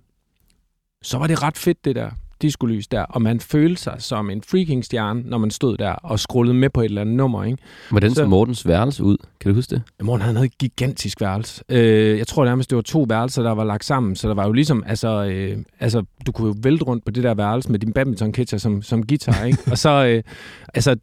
så 1.02 1.18
var 1.18 1.28
det 1.28 1.44
ret 1.44 1.58
fedt, 1.58 1.86
det 1.86 1.96
der 1.96 2.12
diskolys 2.42 2.88
der, 2.88 3.02
og 3.02 3.22
man 3.22 3.40
følte 3.40 3.82
sig 3.82 3.96
som 4.00 4.30
en 4.30 4.44
freaking 4.44 4.86
stjerne, 4.86 5.22
når 5.26 5.38
man 5.38 5.52
stod 5.52 5.78
der 5.78 5.92
og 5.92 6.20
scrollede 6.20 6.54
med 6.54 6.70
på 6.70 6.82
et 6.82 6.86
eller 6.86 7.02
andet 7.02 7.16
nummer, 7.16 7.44
ikke? 7.44 7.58
Hvordan 7.90 8.12
så 8.12 8.26
Mortens 8.26 8.68
værelse 8.68 9.04
ud? 9.04 9.18
Kan 9.40 9.50
du 9.50 9.56
huske 9.56 9.76
det? 9.76 9.84
Morten 10.04 10.26
han 10.26 10.36
havde 10.36 10.46
et 10.46 10.58
gigantisk 10.58 11.22
værelse. 11.22 11.64
Øh, 11.70 12.18
jeg 12.18 12.28
tror 12.28 12.46
nærmest, 12.46 12.70
det 12.70 12.76
var 12.76 12.82
to 12.82 13.06
værelser, 13.10 13.44
der 13.44 13.52
var 13.52 13.64
lagt 13.64 13.86
sammen, 13.86 14.16
så 14.16 14.28
der 14.28 14.34
var 14.34 14.46
jo 14.46 14.52
ligesom, 14.52 14.84
altså, 14.88 15.26
øh, 15.26 15.58
altså 15.80 16.04
du 16.26 16.32
kunne 16.32 16.48
jo 16.48 16.56
vælte 16.64 16.86
rundt 16.86 17.06
på 17.06 17.12
det 17.12 17.24
der 17.24 17.34
værelse 17.34 17.72
med 17.72 17.80
din 17.80 17.94
badminton 17.94 18.48
som, 18.60 18.82
som 18.82 19.08
guitar, 19.08 19.46
ikke? 19.46 19.58
og 19.72 19.78
så, 19.78 20.06
øh, 20.06 20.24
altså, 20.74 20.96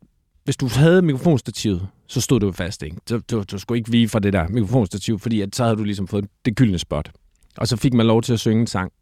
hvis 0.44 0.56
du 0.56 0.68
havde 0.68 1.02
mikrofonstativet, 1.02 1.88
så 2.06 2.20
stod 2.20 2.40
du 2.40 2.46
jo 2.46 2.52
fast, 2.52 2.82
ikke? 2.82 2.96
Du, 3.10 3.20
du, 3.30 3.42
du 3.42 3.58
skulle 3.58 3.78
ikke 3.78 3.90
vige 3.90 4.08
fra 4.08 4.18
det 4.18 4.32
der 4.32 4.48
mikrofonstativ, 4.48 5.18
fordi 5.18 5.40
at, 5.40 5.56
så 5.56 5.64
havde 5.64 5.76
du 5.76 5.84
ligesom 5.84 6.08
fået 6.08 6.26
det 6.44 6.56
gyldne 6.56 6.78
spot. 6.78 7.10
Og 7.56 7.68
så 7.68 7.76
fik 7.76 7.94
man 7.94 8.06
lov 8.06 8.22
til 8.22 8.32
at 8.32 8.40
synge 8.40 8.60
en 8.60 8.66
sang 8.66 8.92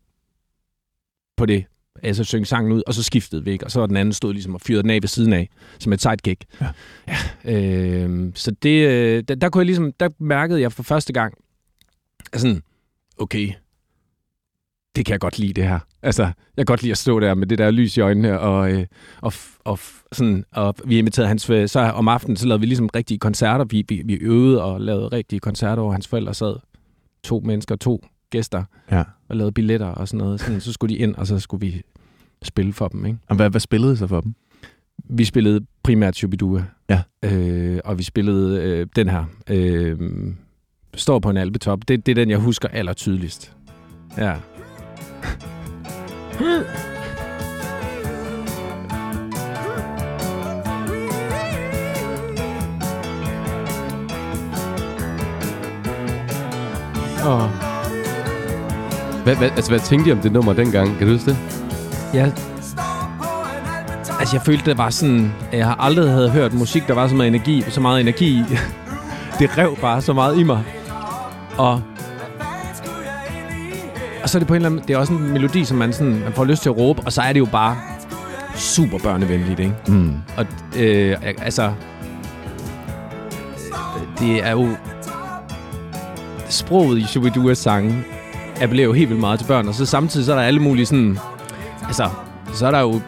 på 1.37 1.47
det, 1.47 1.65
altså 2.03 2.25
synge 2.25 2.47
sangen 2.47 2.73
ud, 2.73 2.83
og 2.87 2.95
så 2.95 3.03
skiftede 3.03 3.45
vi, 3.45 3.51
ikke? 3.51 3.65
Og 3.65 3.71
så 3.71 3.81
var 3.81 3.87
den 3.87 3.97
anden 3.97 4.13
stod 4.13 4.33
ligesom 4.33 4.55
og 4.55 4.61
fyrede 4.61 4.83
den 4.83 4.91
af 4.91 4.99
ved 5.03 5.09
siden 5.09 5.33
af, 5.33 5.49
som 5.79 5.93
et 5.93 6.03
sidekick. 6.03 6.45
Ja. 6.61 6.67
ja 7.45 7.55
øh, 7.59 8.33
så 8.35 8.51
det, 8.51 8.89
øh, 8.89 9.25
der, 9.29 9.35
der, 9.35 9.49
kunne 9.49 9.61
jeg 9.61 9.67
ligesom, 9.67 9.93
der 10.01 10.09
mærkede 10.19 10.61
jeg 10.61 10.73
for 10.73 10.83
første 10.83 11.13
gang, 11.13 11.35
altså, 12.33 12.61
okay, 13.19 13.53
det 14.97 15.07
kan 15.07 15.13
jeg 15.13 15.21
godt 15.21 15.39
lide, 15.39 15.53
det 15.53 15.65
her. 15.65 15.79
Altså, 16.03 16.23
jeg 16.23 16.33
kan 16.57 16.65
godt 16.65 16.83
lide 16.83 16.93
at 16.93 16.99
stå 16.99 17.21
der 17.21 17.35
med 17.35 17.47
det 17.47 17.59
der 17.59 17.71
lys 17.71 17.97
i 17.97 18.01
øjnene, 18.01 18.41
og, 18.41 18.73
øh, 18.73 18.87
og, 19.21 19.33
og, 19.65 19.79
sådan, 20.13 20.45
og 20.53 20.75
vi 20.85 20.99
inviterede 20.99 21.29
hans, 21.29 21.43
så 21.43 21.93
om 21.95 22.09
aftenen, 22.09 22.37
så 22.37 22.47
lavede 22.47 22.61
vi 22.61 22.67
ligesom 22.67 22.89
rigtige 22.95 23.19
koncerter. 23.19 23.65
Vi, 23.65 23.85
vi, 23.89 24.03
vi 24.05 24.15
øvede 24.15 24.63
og 24.63 24.81
lavede 24.81 25.09
rigtige 25.09 25.41
koncerter, 25.41 25.83
hvor 25.83 25.93
hans 25.93 26.09
forældre 26.09 26.35
sad 26.35 26.57
to 27.25 27.41
mennesker, 27.45 27.77
to 27.77 28.05
gæster, 28.31 28.65
Ja. 28.91 29.03
og 29.29 29.37
lavede 29.37 29.53
billetter 29.53 29.87
og 29.87 30.09
sådan 30.09 30.19
noget. 30.19 30.41
Sådan, 30.41 30.61
så 30.61 30.73
skulle 30.73 30.95
de 30.95 30.99
ind, 31.01 31.15
og 31.15 31.27
så 31.27 31.39
skulle 31.39 31.61
vi 31.67 31.83
spille 32.43 32.73
for 32.73 32.89
dem, 32.89 33.07
ikke? 33.07 33.19
Og 33.29 33.37
hvad, 33.37 33.51
hvad 33.51 33.61
spillede 33.61 33.93
I 33.93 33.97
så 33.97 34.07
for 34.07 34.21
dem? 34.21 34.35
Vi 35.05 35.25
spillede 35.25 35.67
primært 35.83 36.17
Shubidua. 36.17 36.65
Ja. 36.91 37.03
Øh, 37.23 37.79
og 37.85 37.99
vi 37.99 38.03
spillede 38.03 38.63
øh, 38.63 38.87
den 38.97 39.09
her. 39.09 39.25
Øh, 39.51 39.99
står 40.95 41.19
på 41.19 41.31
en 41.31 41.37
albetop. 41.37 41.89
Det, 41.89 42.07
det 42.07 42.13
er 42.13 42.15
den, 42.15 42.31
jeg 42.31 42.39
husker 42.39 42.69
aller 42.69 42.93
tydeligst. 42.93 43.57
Ja. 44.19 44.35
Åh, 57.27 57.66
Hvad, 59.27 59.37
hvad, 59.37 59.51
altså, 59.51 59.71
hvad 59.71 59.81
tænkte 59.81 60.11
I 60.11 60.13
om 60.13 60.19
det 60.19 60.33
nummer 60.33 60.53
dengang? 60.53 60.99
Kan 60.99 61.07
du 61.07 61.13
huske 61.13 61.31
det? 61.31 61.39
ja. 62.15 62.31
Altså, 64.21 64.37
jeg 64.37 64.43
følte, 64.43 64.65
det 64.65 64.79
var 64.79 64.91
sådan... 64.91 65.33
at 65.53 65.59
Jeg 65.59 65.67
har 65.67 65.75
aldrig 65.75 66.11
havde 66.11 66.31
hørt 66.31 66.55
musik, 66.55 66.87
der 66.87 66.95
var 66.95 67.09
så 67.09 67.15
meget 67.15 67.29
energi, 67.29 67.65
så 67.69 67.81
meget 67.81 68.01
energi 68.01 68.27
i. 68.27 68.45
det 69.39 69.59
rev 69.59 69.77
bare 69.81 70.03
så 70.03 70.13
meget 70.13 70.39
i 70.39 70.43
mig. 70.43 70.63
Og 71.59 71.83
og 74.23 74.29
så 74.29 74.39
er 74.39 74.41
det 74.41 74.49
på 74.49 74.55
en 74.55 74.57
eller 74.57 74.71
anden... 74.71 74.85
Det 74.89 74.95
er 74.95 74.99
også 74.99 75.13
en 75.13 75.33
melodi, 75.33 75.65
som 75.65 75.77
man, 75.77 75.93
sådan, 75.93 76.21
man 76.21 76.33
får 76.33 76.45
lyst 76.45 76.63
til 76.63 76.69
at 76.69 76.77
råbe, 76.77 77.03
og 77.05 77.13
så 77.13 77.23
er 77.23 77.33
det 77.33 77.41
jo 77.41 77.49
bare 77.53 77.77
super 78.55 78.99
børnevenligt, 78.99 79.61
ikke? 79.61 79.75
Mm. 79.89 80.15
Og 80.37 80.47
øh, 80.79 81.17
altså... 81.23 81.73
Det 84.19 84.45
er 84.47 84.51
jo... 84.51 84.69
Sproget 86.49 86.99
i 86.99 87.05
Shubiduas 87.05 87.59
sange 87.59 88.05
appellerer 88.61 88.87
jo 88.87 88.93
helt 88.93 89.09
vildt 89.09 89.21
meget 89.21 89.39
til 89.41 89.47
børn, 89.47 89.69
og 89.69 89.75
så 89.75 89.87
samtidig 89.87 90.27
så 90.27 90.33
er 90.33 90.37
der 90.37 90.43
alle 90.43 90.61
mulige 90.61 90.87
sådan... 90.87 91.19
Altså, 91.87 92.09
så 92.55 92.67
er 92.67 92.71
der 92.71 92.81
jo 92.81 93.01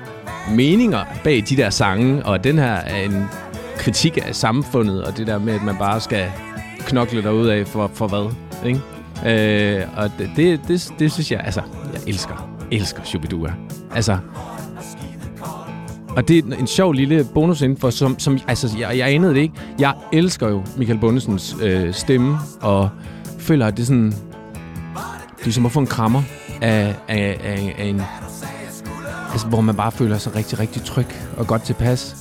meninger 0.51 1.05
bag 1.25 1.45
de 1.49 1.57
der 1.57 1.71
sange, 1.71 2.27
og 2.27 2.45
den 2.45 2.59
her 2.59 2.73
er 2.73 3.03
en 3.03 3.25
kritik 3.77 4.19
af 4.27 4.35
samfundet, 4.35 5.05
og 5.05 5.17
det 5.17 5.27
der 5.27 5.39
med, 5.39 5.55
at 5.55 5.63
man 5.63 5.77
bare 5.77 6.01
skal 6.01 6.25
knokle 6.79 7.23
derud 7.23 7.47
af 7.47 7.67
for, 7.67 7.91
for 7.95 8.07
hvad, 8.07 8.33
ikke? 8.67 8.81
Øh, 9.27 9.83
og 9.97 10.11
det, 10.19 10.31
det, 10.37 10.61
det, 10.69 10.93
det 10.99 11.13
synes 11.13 11.33
jeg, 11.33 11.41
altså, 11.45 11.61
jeg 11.93 12.01
elsker, 12.07 12.51
elsker 12.71 13.03
Shubidua. 13.05 13.53
Altså, 13.95 14.19
og 16.17 16.29
det 16.29 16.45
er 16.45 16.57
en 16.57 16.67
sjov 16.67 16.93
lille 16.93 17.27
bonus 17.35 17.63
indenfor, 17.63 17.91
som, 17.91 18.19
som 18.19 18.39
altså, 18.49 18.77
jeg, 18.79 18.99
jeg 18.99 19.15
anede 19.15 19.35
det 19.35 19.41
ikke. 19.41 19.55
Jeg 19.79 19.95
elsker 20.13 20.49
jo 20.49 20.63
Michael 20.77 20.99
Bundesens 20.99 21.57
øh, 21.63 21.95
stemme, 21.95 22.39
og 22.61 22.89
føler, 23.39 23.67
at 23.67 23.77
det 23.77 23.83
er 23.83 23.87
sådan... 23.87 24.15
Det 25.49 25.53
er 25.53 25.55
som 25.55 25.67
at 25.67 25.73
få 25.73 25.81
en 25.81 25.87
krammer 25.87 26.23
af, 26.63 26.95
af, 27.09 27.41
af, 27.45 27.75
af 27.79 27.85
en... 27.85 28.03
Altså, 29.33 29.47
hvor 29.47 29.61
man 29.61 29.75
bare 29.75 29.93
føler 29.93 30.19
sig 30.19 30.37
rigtig, 30.37 30.59
rigtig 30.59 30.85
tryg 30.85 31.07
og 31.37 31.47
godt 31.47 31.63
tilpas. 31.63 32.17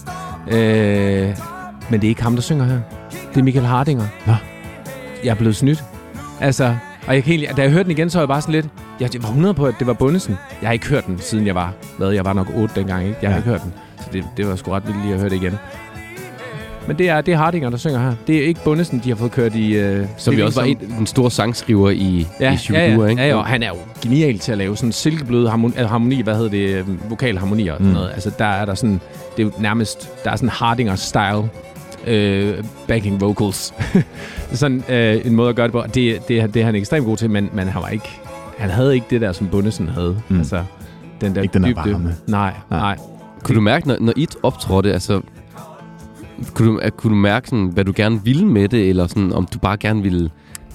Øh, 0.47 1.37
men 1.89 2.01
det 2.01 2.07
er 2.07 2.09
ikke 2.09 2.23
ham, 2.23 2.35
der 2.35 2.41
synger 2.41 2.65
her. 2.65 2.79
Det 3.33 3.39
er 3.39 3.43
Michael 3.43 3.65
Hardinger. 3.65 4.05
Nå. 4.27 4.33
Jeg 5.23 5.29
er 5.29 5.35
blevet 5.35 5.55
snydt. 5.55 5.83
Altså, 6.39 6.75
og 7.07 7.15
jeg 7.15 7.23
kan 7.23 7.31
egentlig, 7.33 7.57
da 7.57 7.61
jeg 7.61 7.71
hørte 7.71 7.83
den 7.83 7.91
igen, 7.91 8.09
så 8.09 8.17
var 8.17 8.21
jeg 8.21 8.27
bare 8.27 8.41
sådan 8.41 8.53
lidt... 8.53 8.67
Jeg 8.99 9.09
var 9.21 9.27
100 9.29 9.53
på, 9.53 9.65
at 9.65 9.75
det 9.79 9.87
var 9.87 9.93
Bundesen. 9.93 10.37
Jeg 10.61 10.67
har 10.67 10.73
ikke 10.73 10.87
hørt 10.87 11.05
den, 11.05 11.19
siden 11.19 11.47
jeg 11.47 11.55
var... 11.55 11.73
Hvad, 11.97 12.09
jeg 12.11 12.25
var 12.25 12.33
nok 12.33 12.47
8 12.55 12.75
dengang, 12.75 13.03
ikke? 13.07 13.17
Jeg 13.21 13.29
har 13.29 13.35
Ja. 13.35 13.39
ikke 13.39 13.49
hørt 13.49 13.63
den. 13.63 13.73
Så 13.99 14.09
det, 14.13 14.25
det 14.37 14.47
var 14.47 14.55
sgu 14.55 14.71
ret 14.71 14.87
vildt 14.87 15.01
lige 15.01 15.13
at 15.13 15.19
høre 15.19 15.29
det 15.29 15.35
igen. 15.35 15.57
Men 16.87 16.97
det 16.97 17.09
er, 17.09 17.21
det 17.21 17.33
er 17.33 17.37
Hardinger, 17.37 17.69
der 17.69 17.77
synger 17.77 17.99
her. 17.99 18.13
Det 18.27 18.37
er 18.37 18.47
ikke 18.47 18.63
Bundesen, 18.63 19.01
de 19.03 19.09
har 19.09 19.15
fået 19.15 19.31
kørt 19.31 19.55
i... 19.55 19.75
Øh, 19.75 20.05
Som 20.17 20.31
det 20.31 20.37
vi 20.37 20.43
også 20.43 20.59
var 20.59 20.67
en, 20.67 20.77
en 20.99 21.07
stor 21.07 21.29
sangskriver 21.29 21.89
i, 21.89 22.27
Ja, 22.39 22.53
i 22.53 22.57
Shubidua, 22.57 22.83
ja, 22.87 23.01
ja, 23.03 23.05
ikke? 23.09 23.21
ja, 23.21 23.27
ja, 23.27 23.35
og 23.35 23.45
han 23.45 23.63
er 23.63 23.67
jo 23.67 23.75
genial 24.01 24.39
til 24.39 24.51
at 24.51 24.57
lave 24.57 24.77
sådan 24.77 24.91
silkebløde 24.91 25.49
harmoni, 25.49 25.73
harmoni 25.77 26.21
hvad 26.21 26.35
hedder 26.35 26.49
det, 26.49 26.69
øh, 26.69 27.09
vokalharmonier 27.09 27.71
og 27.73 27.77
sådan 27.77 27.87
Mm. 27.87 27.93
noget. 27.93 28.09
Altså, 28.13 28.31
der 28.39 28.45
er 28.45 28.65
der 28.65 28.75
sådan, 28.75 28.99
det 29.37 29.43
er 29.43 29.43
jo 29.43 29.51
nærmest, 29.59 30.09
der 30.23 30.31
er 30.31 30.35
sådan 30.35 30.49
Hardinger-style 30.49 31.45
øh, 32.09 32.63
backing 32.87 33.21
vocals. 33.21 33.73
sådan 34.53 34.83
øh, 34.89 35.21
en 35.25 35.35
måde 35.35 35.49
at 35.49 35.55
gøre 35.55 35.67
det 35.67 35.71
på. 35.71 35.81
Det, 35.93 36.27
det, 36.27 36.53
det 36.53 36.55
er 36.61 36.65
han 36.65 36.75
ekstremt 36.75 37.05
god 37.05 37.17
til, 37.17 37.29
men, 37.29 37.49
men 37.53 37.67
han 37.67 37.81
var 37.81 37.89
ikke, 37.89 38.09
han 38.57 38.69
havde 38.69 38.93
ikke 38.93 39.07
det 39.09 39.21
der, 39.21 39.31
som 39.31 39.47
Bundesen 39.47 39.87
havde. 39.89 40.17
Mm. 40.29 40.37
Altså, 40.39 40.63
den 41.21 41.35
der 41.35 41.41
Ikke 41.41 41.53
den 41.53 41.63
der 41.63 41.69
dybde. 41.69 41.91
varme. 41.93 42.15
Nej, 42.27 42.53
Nej. 42.69 42.79
nej. 42.79 42.97
Kunne 43.43 43.55
du 43.55 43.61
mærke, 43.61 43.87
når, 43.87 43.97
når 43.99 44.13
I 44.15 44.27
optrådte, 44.43 44.93
altså... 44.93 45.21
Kunne 46.53 46.71
du, 46.71 46.89
kunne 46.97 47.11
du 47.11 47.15
mærke, 47.15 47.49
sådan, 47.49 47.65
hvad 47.65 47.85
du 47.85 47.93
gerne 47.95 48.23
ville 48.23 48.47
med 48.47 48.69
det, 48.69 48.89
eller 48.89 49.07
sådan, 49.07 49.33
om 49.33 49.47
du 49.53 49.59
bare 49.59 49.77
gerne 49.77 50.01
ville 50.01 50.29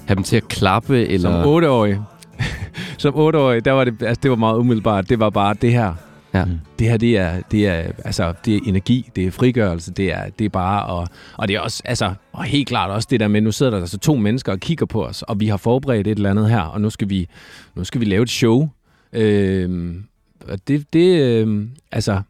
have 0.05 0.15
dem 0.15 0.23
til 0.23 0.37
at 0.37 0.47
klappe, 0.47 1.07
eller... 1.07 1.31
Som 1.31 1.49
otteårig. 1.49 2.01
som 2.97 3.15
otteårig, 3.15 3.65
der 3.65 3.71
var 3.71 3.83
det, 3.83 4.01
altså, 4.01 4.19
det 4.23 4.31
var 4.31 4.37
meget 4.37 4.57
umiddelbart. 4.57 5.09
Det 5.09 5.19
var 5.19 5.29
bare 5.29 5.55
det 5.61 5.71
her. 5.71 5.93
Ja. 6.33 6.45
Det 6.79 6.89
her, 6.89 6.97
det 6.97 7.17
er, 7.17 7.41
det 7.51 7.67
er, 7.67 7.91
altså, 8.05 8.33
det 8.45 8.55
er 8.55 8.59
energi, 8.65 9.09
det 9.15 9.27
er 9.27 9.31
frigørelse, 9.31 9.91
det 9.91 10.13
er, 10.13 10.29
det 10.39 10.45
er 10.45 10.49
bare, 10.49 10.85
og, 10.85 11.07
og 11.37 11.47
det 11.47 11.55
er 11.55 11.59
også, 11.59 11.81
altså, 11.85 12.13
og 12.31 12.43
helt 12.43 12.67
klart 12.67 12.91
også 12.91 13.07
det 13.11 13.19
der 13.19 13.27
med, 13.27 13.41
nu 13.41 13.51
sidder 13.51 13.71
der 13.71 13.79
altså 13.79 13.97
to 13.97 14.15
mennesker 14.15 14.51
og 14.51 14.59
kigger 14.59 14.85
på 14.85 15.05
os, 15.05 15.21
og 15.21 15.39
vi 15.39 15.47
har 15.47 15.57
forberedt 15.57 16.07
et 16.07 16.15
eller 16.15 16.29
andet 16.29 16.49
her, 16.49 16.61
og 16.61 16.81
nu 16.81 16.89
skal 16.89 17.09
vi, 17.09 17.27
nu 17.75 17.83
skal 17.83 18.01
vi 18.01 18.05
lave 18.05 18.23
et 18.23 18.29
show. 18.29 18.69
Øhm, 19.13 20.03
og 20.47 20.67
det, 20.67 20.93
det 20.93 21.21
øhm, 21.21 21.69
altså, 21.91 22.21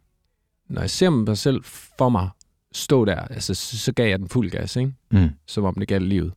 når 0.70 0.82
jeg 0.82 0.90
ser 0.90 1.10
mig 1.10 1.38
selv 1.38 1.62
for 1.98 2.10
mig 2.10 2.30
stå 2.74 3.06
der, 3.06 3.16
altså, 3.16 3.54
så, 3.54 3.78
så 3.78 3.94
gav 3.94 4.10
jeg 4.10 4.20
den 4.20 4.30
fuld 4.30 4.52
gas, 4.52 4.76
ikke? 4.76 4.94
Mm. 5.12 5.30
Som 5.46 5.64
om 5.64 5.76
det 5.76 5.88
galt 5.88 6.08
livet. 6.08 6.34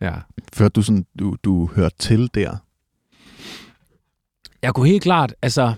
Ja. 0.00 0.14
Følte 0.52 0.72
du 0.72 0.82
sådan, 0.82 1.06
du, 1.18 1.36
du 1.44 1.66
hørte 1.66 1.96
til 1.98 2.30
der? 2.34 2.56
Jeg 4.62 4.74
kunne 4.74 4.88
helt 4.88 5.02
klart, 5.02 5.34
altså... 5.42 5.74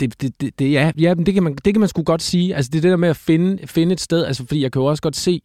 Det, 0.00 0.22
det, 0.22 0.40
det, 0.40 0.58
det, 0.58 0.72
ja, 0.72 0.92
ja, 0.98 1.14
det 1.14 1.34
kan, 1.34 1.42
man, 1.42 1.54
det 1.54 1.74
kan 1.74 1.80
man 1.80 1.88
sgu 1.88 2.02
godt 2.02 2.22
sige. 2.22 2.56
Altså, 2.56 2.70
det 2.70 2.78
er 2.78 2.82
det 2.82 2.90
der 2.90 2.96
med 2.96 3.08
at 3.08 3.16
finde, 3.16 3.66
finde 3.66 3.92
et 3.92 4.00
sted, 4.00 4.24
altså, 4.24 4.46
fordi 4.46 4.62
jeg 4.62 4.72
kan 4.72 4.82
jo 4.82 4.86
også 4.86 5.02
godt 5.02 5.16
se, 5.16 5.40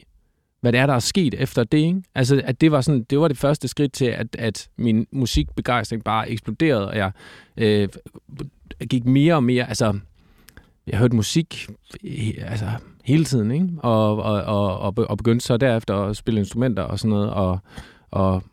hvad 0.62 0.72
det 0.72 0.80
er, 0.80 0.86
der 0.86 0.94
er 0.94 1.00
sket 1.00 1.34
efter 1.34 1.64
det, 1.64 1.78
ikke? 1.78 2.04
Altså, 2.16 2.42
at 2.46 2.62
det 2.62 2.72
var, 2.72 2.82
sådan, 2.82 3.04
det 3.04 3.20
var 3.20 3.28
det 3.28 3.38
første 3.38 3.68
skridt 3.68 3.94
til, 3.94 4.06
at, 4.06 4.36
at 4.40 4.70
min 4.78 5.08
musikbegejstring 5.12 6.04
bare 6.04 6.30
eksploderede, 6.30 6.88
og 6.88 6.98
jeg 6.98 7.12
øh, 7.58 7.90
gik 8.90 9.06
mere 9.06 9.36
og 9.36 9.44
mere, 9.44 9.68
altså, 9.68 10.00
jeg 10.88 11.00
hørte 11.00 11.16
musik 11.16 11.68
altså, 12.38 12.70
hele 13.04 13.26
tiden, 13.26 13.52
ikke? 13.52 13.70
Og, 13.80 14.24
og, 14.24 14.44
og, 14.44 15.08
og, 15.10 15.18
begyndte 15.18 15.46
så 15.46 15.58
derefter 15.58 15.96
at 15.96 16.18
spille 16.18 16.40
instrumenter 16.40 16.84
og 16.84 17.00
sådan 17.00 17.10
noget, 17.10 17.30
og, 17.30 17.60
og 18.12 18.44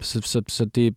så, 0.00 0.20
så, 0.20 0.42
så 0.48 0.64
det, 0.64 0.94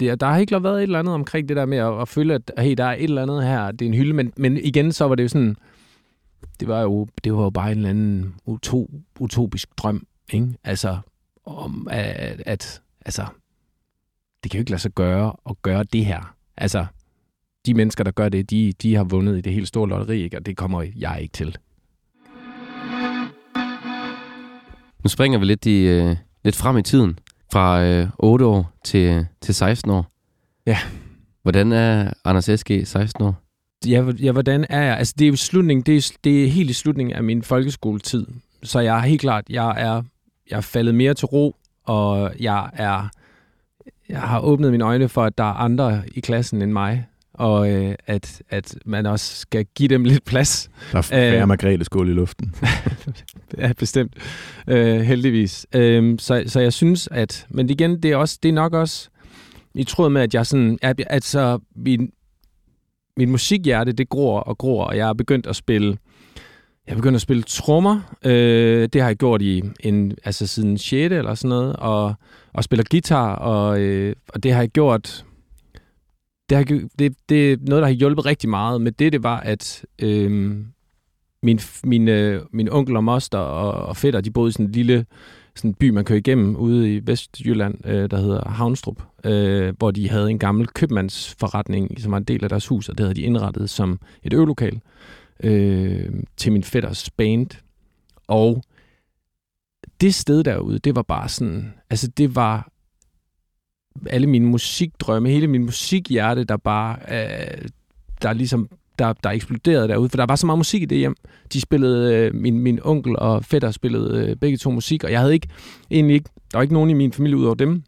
det, 0.00 0.20
der 0.20 0.26
har 0.26 0.38
helt 0.38 0.48
klart 0.48 0.62
været 0.62 0.76
et 0.76 0.82
eller 0.82 0.98
andet 0.98 1.14
omkring 1.14 1.48
det 1.48 1.56
der 1.56 1.66
med 1.66 1.78
at, 1.78 2.00
at 2.00 2.08
føle, 2.08 2.34
at 2.34 2.52
hey, 2.58 2.74
der 2.74 2.84
er 2.84 2.94
et 2.94 3.04
eller 3.04 3.22
andet 3.22 3.44
her, 3.44 3.70
det 3.70 3.82
er 3.82 3.88
en 3.88 3.94
hylde, 3.94 4.12
men, 4.12 4.32
men 4.36 4.56
igen, 4.56 4.92
så 4.92 5.04
var 5.04 5.14
det 5.14 5.22
jo 5.22 5.28
sådan, 5.28 5.56
det 6.60 6.68
var 6.68 6.80
jo, 6.80 7.08
det 7.24 7.34
var 7.34 7.42
jo 7.42 7.50
bare 7.50 7.72
en 7.72 7.76
eller 7.76 7.90
anden 7.90 8.34
utopisk 9.20 9.68
drøm, 9.76 10.06
ikke? 10.32 10.54
Altså, 10.64 10.98
om 11.44 11.88
at, 11.90 12.42
at, 12.46 12.82
altså, 13.06 13.26
det 14.42 14.50
kan 14.50 14.58
jo 14.58 14.62
ikke 14.62 14.70
lade 14.70 14.82
sig 14.82 14.92
gøre 14.92 15.32
at 15.50 15.62
gøre 15.62 15.84
det 15.84 16.04
her. 16.04 16.34
Altså, 16.56 16.86
de 17.66 17.74
mennesker, 17.74 18.04
der 18.04 18.10
gør 18.10 18.28
det, 18.28 18.50
de, 18.50 18.72
de 18.82 18.94
har 18.94 19.04
vundet 19.04 19.38
i 19.38 19.40
det 19.40 19.52
helt 19.52 19.68
store 19.68 19.88
lotteri, 19.88 20.22
ikke? 20.22 20.36
og 20.36 20.46
det 20.46 20.56
kommer 20.56 20.86
jeg 20.96 21.18
ikke 21.20 21.32
til. 21.32 21.56
Nu 25.04 25.08
springer 25.08 25.38
vi 25.38 25.44
lidt, 25.44 25.66
i, 25.66 25.82
øh, 25.82 26.16
lidt 26.44 26.56
frem 26.56 26.78
i 26.78 26.82
tiden. 26.82 27.18
Fra 27.52 27.84
øh, 27.84 28.08
8 28.18 28.44
år 28.44 28.72
til, 28.84 29.26
til 29.40 29.54
16 29.54 29.90
år. 29.90 30.06
Ja. 30.66 30.78
Hvordan 31.42 31.72
er 31.72 32.12
Anders 32.24 32.44
S.G. 32.44 32.86
16 32.86 33.24
år? 33.24 33.34
Ja, 33.86 34.04
ja, 34.22 34.32
hvordan 34.32 34.66
er 34.70 34.82
jeg? 34.82 34.98
Altså, 34.98 35.14
det 35.18 35.24
er 35.24 35.28
jo 35.28 35.36
slutningen, 35.36 35.82
det 35.82 35.96
er, 35.96 36.16
det 36.24 36.44
er 36.44 36.48
helt 36.48 36.70
i 36.70 36.72
slutningen 36.72 37.16
af 37.16 37.24
min 37.24 37.42
folkeskoletid. 37.42 38.26
Så 38.62 38.80
jeg 38.80 38.96
er 38.96 39.00
helt 39.02 39.20
klart, 39.20 39.44
jeg 39.50 39.74
er, 39.76 40.02
jeg 40.50 40.56
er 40.56 40.60
faldet 40.60 40.94
mere 40.94 41.14
til 41.14 41.26
ro, 41.26 41.56
og 41.84 42.32
jeg 42.40 42.70
er, 42.72 43.08
jeg 44.08 44.20
har 44.20 44.40
åbnet 44.40 44.70
mine 44.70 44.84
øjne 44.84 45.08
for, 45.08 45.24
at 45.24 45.38
der 45.38 45.44
er 45.44 45.54
andre 45.54 46.02
i 46.14 46.20
klassen 46.20 46.62
end 46.62 46.72
mig, 46.72 47.06
og 47.40 47.70
øh, 47.70 47.94
at, 48.06 48.42
at 48.50 48.74
man 48.86 49.06
også 49.06 49.36
skal 49.36 49.66
give 49.76 49.88
dem 49.88 50.04
lidt 50.04 50.24
plads. 50.24 50.70
Der 50.92 50.98
er 50.98 51.02
færre 51.02 51.42
Øh. 51.42 51.48
Margrethe 51.48 51.84
skål 51.84 52.08
i 52.08 52.12
luften. 52.12 52.54
Ja, 53.58 53.72
bestemt. 53.78 54.14
Øh, 54.68 55.00
heldigvis. 55.00 55.66
Øh, 55.74 56.18
så, 56.18 56.42
så 56.46 56.60
jeg 56.60 56.72
synes, 56.72 57.08
at... 57.12 57.46
Men 57.48 57.70
igen, 57.70 58.02
det 58.02 58.10
er, 58.10 58.16
også, 58.16 58.38
det 58.42 58.48
er 58.48 58.52
nok 58.52 58.74
også 58.74 59.08
i 59.74 59.84
tråd 59.84 60.10
med, 60.10 60.22
at 60.22 60.34
jeg 60.34 60.46
sådan... 60.46 60.78
At, 60.82 61.02
altså, 61.06 61.58
min, 61.76 62.10
min 63.16 63.30
musikhjerte, 63.30 63.92
det 63.92 64.08
gror 64.08 64.40
og 64.40 64.58
gror, 64.58 64.84
og 64.84 64.96
jeg 64.96 65.08
er 65.08 65.12
begyndt 65.12 65.46
at 65.46 65.56
spille... 65.56 65.96
Jeg 66.86 66.96
begyndte 66.96 67.16
at 67.16 67.22
spille 67.22 67.42
trommer. 67.42 68.16
Øh, 68.24 68.88
det 68.92 69.00
har 69.00 69.08
jeg 69.08 69.16
gjort 69.16 69.42
i 69.42 69.62
en, 69.80 70.16
altså 70.24 70.46
siden 70.46 70.78
6. 70.78 70.92
eller 70.92 71.34
sådan 71.34 71.48
noget. 71.48 71.76
Og, 71.76 72.14
og 72.52 72.64
spiller 72.64 72.84
guitar, 72.90 73.34
og, 73.34 73.80
øh, 73.80 74.14
og 74.28 74.42
det 74.42 74.52
har 74.52 74.60
jeg 74.60 74.68
gjort... 74.68 75.24
Det, 76.50 76.56
har, 76.56 76.64
det, 76.98 77.14
det 77.28 77.52
er 77.52 77.56
noget, 77.60 77.82
der 77.82 77.88
har 77.88 77.94
hjulpet 77.94 78.26
rigtig 78.26 78.50
meget. 78.50 78.80
Men 78.80 78.92
det, 78.92 79.12
det 79.12 79.22
var, 79.22 79.40
at 79.40 79.84
øh, 79.98 80.30
min, 81.42 81.60
min, 81.84 82.08
øh, 82.08 82.42
min 82.52 82.68
onkel 82.68 82.96
og 82.96 83.04
moster 83.04 83.38
og, 83.38 83.72
og 83.88 83.96
fætter, 83.96 84.20
de 84.20 84.30
boede 84.30 84.48
i 84.48 84.52
sådan 84.52 84.66
en 84.66 84.72
lille 84.72 85.06
sådan 85.54 85.70
en 85.70 85.74
by, 85.74 85.90
man 85.90 86.04
kører 86.04 86.18
igennem 86.18 86.56
ude 86.56 86.94
i 86.94 87.00
Vestjylland, 87.06 87.86
øh, 87.86 88.10
der 88.10 88.16
hedder 88.16 88.48
Havnstrup, 88.48 89.02
øh, 89.24 89.74
hvor 89.78 89.90
de 89.90 90.08
havde 90.08 90.30
en 90.30 90.38
gammel 90.38 90.66
købmandsforretning, 90.66 92.00
som 92.00 92.12
var 92.12 92.18
en 92.18 92.24
del 92.24 92.44
af 92.44 92.48
deres 92.48 92.66
hus, 92.66 92.88
og 92.88 92.98
det 92.98 93.04
havde 93.04 93.14
de 93.14 93.22
indrettet 93.22 93.70
som 93.70 94.00
et 94.22 94.32
øvelokal 94.32 94.80
øh, 95.42 96.10
til 96.36 96.52
min 96.52 96.64
fætters 96.64 97.10
band. 97.10 97.50
Og 98.26 98.62
det 100.00 100.14
sted 100.14 100.44
derude, 100.44 100.78
det 100.78 100.96
var 100.96 101.02
bare 101.02 101.28
sådan, 101.28 101.74
altså 101.90 102.08
det 102.08 102.34
var 102.34 102.68
alle 104.06 104.26
mine 104.26 104.46
musikdrømme, 104.46 105.28
hele 105.28 105.46
min 105.46 105.64
musikhjerte, 105.64 106.44
der 106.44 106.56
bare, 106.56 106.96
øh, 107.10 107.68
der 108.22 108.32
ligesom 108.32 108.68
der, 109.00 109.12
der 109.12 109.30
eksploderede 109.30 109.88
derude, 109.88 110.08
for 110.08 110.16
der 110.16 110.26
var 110.26 110.36
så 110.36 110.46
meget 110.46 110.58
musik 110.58 110.82
i 110.82 110.84
det 110.84 110.98
hjem. 110.98 111.16
De 111.52 111.60
spillede, 111.60 112.14
øh, 112.14 112.34
min, 112.34 112.58
min 112.58 112.80
onkel 112.82 113.18
og 113.18 113.44
fætter 113.44 113.70
spillede 113.70 114.26
øh, 114.26 114.36
begge 114.36 114.56
to 114.56 114.70
musik, 114.70 115.04
og 115.04 115.12
jeg 115.12 115.20
havde 115.20 115.34
ikke, 115.34 115.48
egentlig 115.90 116.14
ikke, 116.14 116.30
der 116.52 116.58
var 116.58 116.62
ikke 116.62 116.74
nogen 116.74 116.90
i 116.90 116.94
min 116.94 117.12
familie 117.12 117.36
ud 117.36 117.44
over 117.44 117.54
dem, 117.54 117.82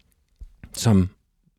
som 0.72 1.08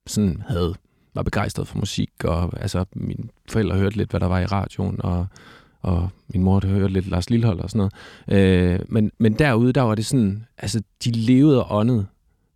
sådan 0.08 0.44
havde, 0.48 0.76
var 1.16 1.24
begejstret 1.24 1.68
for 1.68 1.78
musik, 1.78 2.10
og 2.24 2.62
altså 2.62 2.86
mine 2.96 3.24
forældre 3.50 3.78
hørte 3.78 3.98
lidt, 3.98 4.10
hvad 4.10 4.20
der 4.20 4.28
var 4.28 4.40
i 4.40 4.46
radioen, 4.46 4.96
og, 5.00 5.28
og 5.82 6.10
min 6.28 6.44
mor 6.44 6.68
hørte 6.68 6.94
lidt 6.94 7.08
Lars 7.08 7.30
Lillehold 7.30 7.60
og 7.60 7.70
sådan 7.70 7.90
noget. 8.28 8.74
Øh, 8.74 8.80
men, 8.90 9.12
men 9.18 9.34
derude, 9.34 9.74
der 9.74 9.82
var 9.82 9.96
det 9.96 10.06
sådan, 10.06 10.46
altså 10.58 10.82
de 11.04 11.12
levede 11.12 11.64
og 11.64 11.78
åndede 11.78 12.06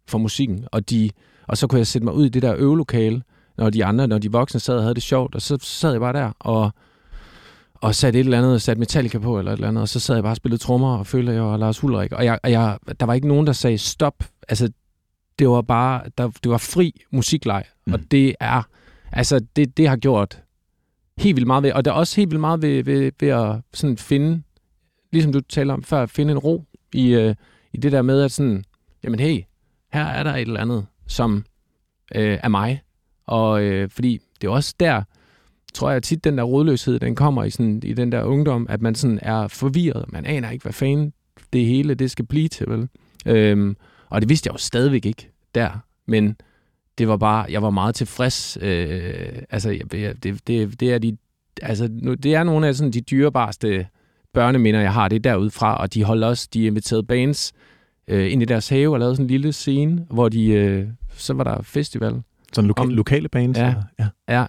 for 0.08 0.17
musikken, 0.17 0.65
og, 0.71 0.89
de, 0.89 1.10
og 1.47 1.57
så 1.57 1.67
kunne 1.67 1.79
jeg 1.79 1.88
sætte 1.88 2.05
mig 2.05 2.13
ud 2.13 2.25
i 2.25 2.29
det 2.29 2.41
der 2.41 2.55
øvelokale, 2.57 3.21
når 3.57 3.69
de 3.69 3.86
andre, 3.86 4.07
når 4.07 4.17
de 4.17 4.31
voksne 4.31 4.60
sad 4.60 4.75
og 4.75 4.81
havde 4.81 4.95
det 4.95 5.03
sjovt, 5.03 5.36
og 5.36 5.41
så 5.41 5.57
sad 5.62 5.91
jeg 5.91 5.99
bare 5.99 6.13
der 6.13 6.31
og, 6.39 6.71
og 7.73 7.95
satte 7.95 8.19
et 8.19 8.23
eller 8.23 8.38
andet, 8.38 8.62
satte 8.62 8.79
Metallica 8.79 9.19
på 9.19 9.39
eller 9.39 9.51
et 9.51 9.55
eller 9.55 9.67
andet, 9.67 9.81
og 9.81 9.89
så 9.89 9.99
sad 9.99 10.15
jeg 10.15 10.23
bare 10.23 10.33
og 10.33 10.38
spillede 10.38 10.62
trommer 10.62 10.97
og 10.97 11.07
følte, 11.07 11.31
at 11.31 11.36
jeg 11.36 11.43
var 11.43 11.57
Lars 11.57 11.83
Ulrik. 11.83 12.12
Og, 12.12 12.25
jeg, 12.25 12.39
og 12.43 12.51
jeg, 12.51 12.77
der 12.99 13.05
var 13.05 13.13
ikke 13.13 13.27
nogen, 13.27 13.47
der 13.47 13.53
sagde 13.53 13.77
stop. 13.77 14.23
Altså, 14.49 14.69
det 15.39 15.49
var 15.49 15.62
bare, 15.62 16.01
der, 16.17 16.29
det 16.43 16.51
var 16.51 16.57
fri 16.57 17.01
musikleg, 17.12 17.63
mm. 17.88 17.93
og 17.93 17.99
det 18.12 18.36
er, 18.39 18.62
altså, 19.12 19.39
det, 19.55 19.77
det 19.77 19.89
har 19.89 19.95
gjort 19.95 20.41
helt 21.17 21.36
vildt 21.36 21.47
meget 21.47 21.63
ved, 21.63 21.71
og 21.71 21.86
der 21.86 21.91
er 21.91 21.95
også 21.95 22.15
helt 22.15 22.31
vildt 22.31 22.41
meget 22.41 22.62
ved, 22.62 22.83
ved, 22.83 23.12
ved 23.19 23.29
at 23.29 23.55
sådan 23.73 23.97
finde, 23.97 24.41
ligesom 25.12 25.33
du 25.33 25.41
taler 25.41 25.73
om 25.73 25.83
før, 25.83 26.03
at 26.03 26.10
finde 26.10 26.31
en 26.31 26.38
ro 26.38 26.63
i, 26.93 27.07
øh, 27.07 27.36
i 27.73 27.77
det 27.77 27.91
der 27.91 28.01
med, 28.01 28.21
at 28.21 28.31
sådan, 28.31 28.63
jamen 29.03 29.19
hey, 29.19 29.41
her 29.93 30.03
er 30.03 30.23
der 30.23 30.33
et 30.33 30.41
eller 30.41 30.60
andet, 30.60 30.86
som 31.08 31.46
øh, 32.15 32.39
er 32.43 32.48
mig, 32.48 32.82
og 33.26 33.63
øh, 33.63 33.89
fordi 33.89 34.20
det 34.41 34.48
er 34.48 34.52
også 34.52 34.76
der, 34.80 35.04
tror 35.74 35.91
jeg 35.91 36.04
tit, 36.04 36.24
den 36.24 36.38
der 36.38 36.43
rådløshed, 36.43 37.00
den 37.00 37.15
kommer 37.15 37.43
i, 37.43 37.50
sådan, 37.50 37.82
i 37.84 37.93
den 37.93 38.12
der 38.12 38.24
ungdom, 38.24 38.67
at 38.70 38.82
man 38.82 38.96
sådan 38.96 39.20
er 39.22 39.48
forvirret. 39.48 40.06
Man 40.08 40.26
aner 40.26 40.50
ikke, 40.50 40.63
hvad 40.63 40.74
fanden 40.74 41.13
det 41.54 41.65
hele 41.65 41.93
det 41.93 42.12
skal 42.12 42.26
blive 42.26 42.48
til, 42.48 42.65
vel? 42.70 42.89
Øhm, 43.26 43.78
og 44.10 44.22
det 44.22 44.30
vidste 44.30 44.48
jeg 44.48 44.54
jo 44.54 44.58
stadigvæk 44.58 45.06
ikke 45.06 45.32
der. 45.56 45.70
Men 46.06 46.36
det 46.98 47.08
var 47.08 47.17
bare, 47.17 47.46
jeg 47.50 47.62
var 47.62 47.70
meget 47.70 47.96
tilfreds. 47.96 48.58
Øh, 48.62 49.41
altså, 49.50 49.80
det, 49.91 50.24
det, 50.48 50.80
det 50.80 50.93
er 50.93 50.98
de, 50.98 51.17
altså, 51.62 51.89
nu, 51.91 52.13
det 52.13 52.36
er 52.36 52.43
nogle 52.43 52.67
af 52.67 52.76
sådan, 52.76 52.93
de 52.93 53.02
dyrebarste 53.02 53.88
børneminder, 54.34 54.80
jeg 54.80 54.93
har, 54.93 55.08
det 55.08 55.15
er 55.15 55.20
derudfra, 55.20 55.78
og 55.78 55.93
de 55.93 56.04
holder 56.04 56.28
også, 56.28 56.48
de 56.54 56.65
inviterede 56.65 57.04
bands 57.04 57.54
øh, 57.54 57.77
ind 58.08 58.41
i 58.41 58.46
deres 58.46 58.70
have 58.70 58.93
og 58.93 59.00
lavede 59.00 59.15
sådan 59.15 59.26
en 59.26 59.30
lille 59.30 59.54
scene, 59.54 60.06
hvor 60.10 60.30
de, 60.30 60.46
øh, 60.50 60.88
så 61.17 61.34
var 61.34 61.43
der 61.43 61.62
festival, 61.62 62.22
sådan 62.54 62.70
loka- 62.72 62.82
Om, 62.82 62.89
lokale 62.89 63.30
bands? 63.30 63.58
Ja, 63.58 63.74
ja. 64.00 64.08
ja. 64.30 64.46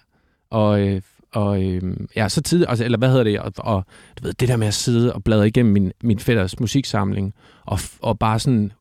Og, 0.49 0.87
øh, 0.87 1.01
og 1.33 1.63
øh, 1.63 1.81
ja, 2.15 2.29
så 2.29 2.41
tid, 2.41 2.65
altså, 2.67 2.85
eller 2.85 2.97
hvad 2.97 3.09
hedder 3.09 3.23
det, 3.23 3.39
og, 3.39 3.51
og 3.57 3.85
du 4.17 4.23
ved, 4.23 4.33
det 4.33 4.47
der 4.47 4.57
med 4.57 4.67
at 4.67 4.73
sidde 4.73 5.13
og 5.13 5.23
bladre 5.23 5.47
igennem 5.47 5.73
min, 5.73 5.91
min 6.03 6.19
fætters 6.19 6.59
musiksamling, 6.59 7.33
og, 7.65 7.79
og 8.01 8.19
bare 8.19 8.39
sådan 8.39 8.71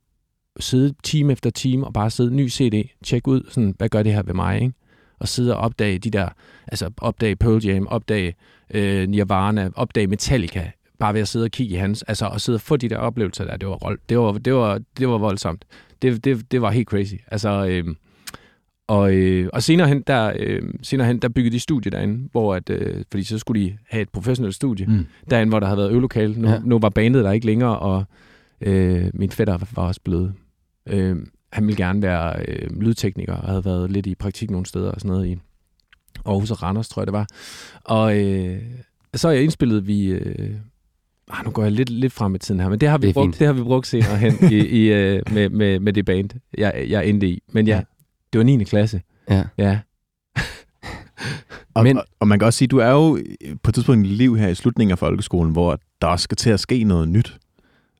sidde 0.60 0.94
time 1.02 1.32
efter 1.32 1.50
time, 1.50 1.86
og 1.86 1.92
bare 1.92 2.10
sidde 2.10 2.34
ny 2.34 2.48
CD, 2.50 2.88
tjekke 3.04 3.28
ud, 3.28 3.42
sådan, 3.48 3.74
hvad 3.78 3.88
gør 3.88 4.02
det 4.02 4.12
her 4.12 4.22
ved 4.22 4.34
mig, 4.34 4.60
ikke? 4.60 4.72
Og 5.20 5.28
sidde 5.28 5.56
og 5.56 5.60
opdage 5.60 5.98
de 5.98 6.10
der, 6.10 6.28
altså 6.66 6.90
opdage 6.96 7.36
Pearl 7.36 7.64
Jam, 7.64 7.86
opdage 7.86 8.34
øh, 8.74 9.08
Nirvana, 9.08 9.70
opdage 9.76 10.06
Metallica, 10.06 10.70
bare 10.98 11.14
ved 11.14 11.20
at 11.20 11.28
sidde 11.28 11.44
og 11.44 11.50
kigge 11.50 11.74
i 11.74 11.78
hans, 11.78 12.02
altså 12.02 12.26
og 12.26 12.40
sidde 12.40 12.56
og 12.56 12.60
få 12.60 12.76
de 12.76 12.88
der 12.88 12.96
oplevelser 12.96 13.44
der, 13.44 13.56
det 13.56 13.68
var, 13.68 13.96
det 14.08 14.18
var, 14.18 14.32
det 14.32 14.54
var, 14.54 14.80
det 14.98 15.08
var 15.08 15.18
voldsomt. 15.18 15.64
Det, 16.02 16.24
det, 16.24 16.52
det 16.52 16.62
var 16.62 16.70
helt 16.70 16.88
crazy. 16.88 17.14
Altså, 17.30 17.66
øh, 17.66 17.94
og, 18.88 19.14
øh, 19.14 19.48
og 19.52 19.62
senere 19.62 19.88
hen, 19.88 20.02
der, 20.06 20.32
øh, 20.38 20.62
senere 20.82 21.06
hen, 21.06 21.18
der 21.18 21.28
byggede 21.28 21.54
de 21.54 21.60
studie 21.60 21.90
derinde, 21.90 22.28
hvor 22.32 22.54
at, 22.54 22.70
øh, 22.70 23.04
fordi 23.10 23.24
så 23.24 23.38
skulle 23.38 23.62
de 23.62 23.78
have 23.90 24.02
et 24.02 24.08
professionelt 24.08 24.54
studie, 24.54 24.86
mm. 24.86 25.06
derinde, 25.30 25.50
hvor 25.50 25.60
der 25.60 25.66
havde 25.66 25.78
været 25.78 25.90
øvelokale. 25.90 26.40
Nu, 26.40 26.48
ja. 26.48 26.58
nu 26.64 26.78
var 26.78 26.88
bandet 26.88 27.24
der 27.24 27.32
ikke 27.32 27.46
længere, 27.46 27.78
og 27.78 28.04
øh, 28.60 29.10
min 29.14 29.30
fætter 29.30 29.58
var 29.74 29.82
også 29.82 30.00
blevet... 30.04 30.34
Øh, 30.86 31.16
han 31.52 31.66
ville 31.66 31.84
gerne 31.84 32.02
være 32.02 32.44
øh, 32.48 32.80
lydtekniker, 32.80 33.34
og 33.34 33.48
havde 33.48 33.64
været 33.64 33.90
lidt 33.90 34.06
i 34.06 34.14
praktik 34.14 34.50
nogle 34.50 34.66
steder 34.66 34.90
og 34.90 35.00
sådan 35.00 35.10
noget 35.10 35.26
i 35.26 35.38
Aarhus 36.26 36.50
og 36.50 36.62
Randers, 36.62 36.88
tror 36.88 37.02
jeg 37.02 37.06
det 37.06 37.12
var. 37.12 37.26
Og 37.84 38.18
øh, 38.18 38.62
så 39.14 39.28
er 39.28 39.32
jeg 39.32 39.42
indspillet 39.42 39.86
vi... 39.86 40.06
Øh, 40.06 40.50
ah, 41.30 41.44
nu 41.44 41.50
går 41.50 41.62
jeg 41.62 41.72
lidt, 41.72 41.90
lidt 41.90 42.12
frem 42.12 42.34
i 42.34 42.38
tiden 42.38 42.60
her, 42.60 42.68
men 42.68 42.80
det 42.80 42.88
har 42.88 42.98
vi, 42.98 43.06
det 43.06 43.14
brugt, 43.14 43.38
det 43.38 43.46
har 43.46 43.54
vi 43.54 43.62
brugt 43.62 43.86
senere 43.86 44.16
hen 44.16 44.52
i, 44.52 44.56
i, 44.56 44.92
øh, 44.92 45.22
med, 45.32 45.48
med, 45.48 45.80
med 45.80 45.92
det 45.92 46.04
band, 46.04 46.30
jeg, 46.58 46.86
jeg 46.88 47.06
endte 47.06 47.28
i. 47.28 47.42
Men 47.52 47.66
ja, 47.66 47.76
ja 47.76 47.82
det 48.32 48.38
var 48.38 48.44
9. 48.44 48.64
klasse. 48.64 49.00
Ja. 49.30 49.44
Ja. 49.58 49.78
og, 51.74 51.84
Men, 51.84 51.98
og, 51.98 52.04
og 52.20 52.28
man 52.28 52.38
kan 52.38 52.46
også 52.46 52.58
sige, 52.58 52.68
du 52.68 52.78
er 52.78 52.90
jo 52.90 53.18
på 53.62 53.70
et 53.70 53.74
tidspunkt 53.74 54.06
i 54.06 54.08
dit 54.08 54.16
liv 54.16 54.36
her 54.36 54.48
i 54.48 54.54
slutningen 54.54 54.92
af 54.92 54.98
folkeskolen, 54.98 55.52
hvor 55.52 55.78
der 56.00 56.06
også 56.06 56.22
skal 56.22 56.36
til 56.36 56.50
at 56.50 56.60
ske 56.60 56.84
noget 56.84 57.08
nyt. 57.08 57.38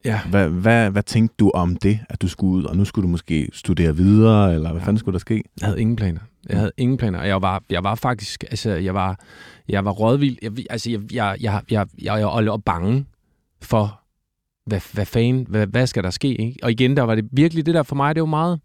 Ja. 0.05 0.21
Hvad, 0.31 0.49
hvad, 0.49 0.91
hvad 0.91 1.03
tænkte 1.03 1.35
du 1.39 1.51
om 1.55 1.77
det, 1.77 1.99
at 2.09 2.23
du 2.23 2.29
skulle 2.29 2.53
ud, 2.53 2.65
og 2.65 2.77
nu 2.77 2.85
skulle 2.85 3.03
du 3.03 3.11
måske 3.11 3.49
studere 3.53 3.97
videre, 3.97 4.55
eller 4.55 4.71
hvad 4.71 4.81
ja. 4.81 4.87
fanden 4.87 4.99
skulle 4.99 5.13
der 5.13 5.19
ske? 5.19 5.43
Jeg 5.61 5.67
havde 5.67 5.81
ingen 5.81 5.97
planer. 5.97 6.21
Jeg 6.49 6.59
havde 6.59 6.73
ingen 6.77 6.97
planer. 6.99 7.23
Jeg 7.23 7.43
var, 7.43 7.63
jeg 7.71 7.85
var 7.85 7.95
faktisk, 7.95 8.45
altså, 8.45 8.71
jeg 8.71 8.95
var, 8.95 9.21
jeg 9.69 9.85
var 9.85 9.91
rådvild. 9.91 10.37
Jeg, 10.43 10.53
altså, 10.71 10.91
jeg, 10.91 11.01
jeg, 11.13 11.37
jeg, 11.41 11.63
jeg, 11.71 11.87
jeg, 11.99 12.19
jeg, 12.19 12.19
jeg 12.21 12.51
var 12.51 12.57
bange 12.57 13.07
for, 13.61 14.01
hvad, 14.67 14.81
hvad 14.93 15.07
fanden, 15.07 15.47
hvad, 15.49 15.67
hvad 15.67 15.87
skal 15.87 16.03
der 16.03 16.11
ske? 16.11 16.35
Ikke? 16.35 16.59
Og 16.63 16.71
igen, 16.71 16.97
der 16.97 17.03
var 17.03 17.15
det 17.15 17.29
virkelig 17.33 17.67
det 17.67 17.75
der 17.75 17.83
for 17.83 17.97
mig, 17.97 18.15
det 18.15 18.21
var 18.21 18.27
meget, 18.27 18.61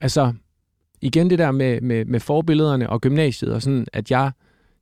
altså, 0.00 0.32
igen 1.00 1.30
det 1.30 1.38
der 1.38 1.50
med, 1.50 1.80
med, 1.80 2.04
med 2.04 2.20
forbillederne 2.20 2.90
og 2.90 3.00
gymnasiet, 3.00 3.52
og 3.52 3.62
sådan, 3.62 3.86
at 3.92 4.10
jeg, 4.10 4.30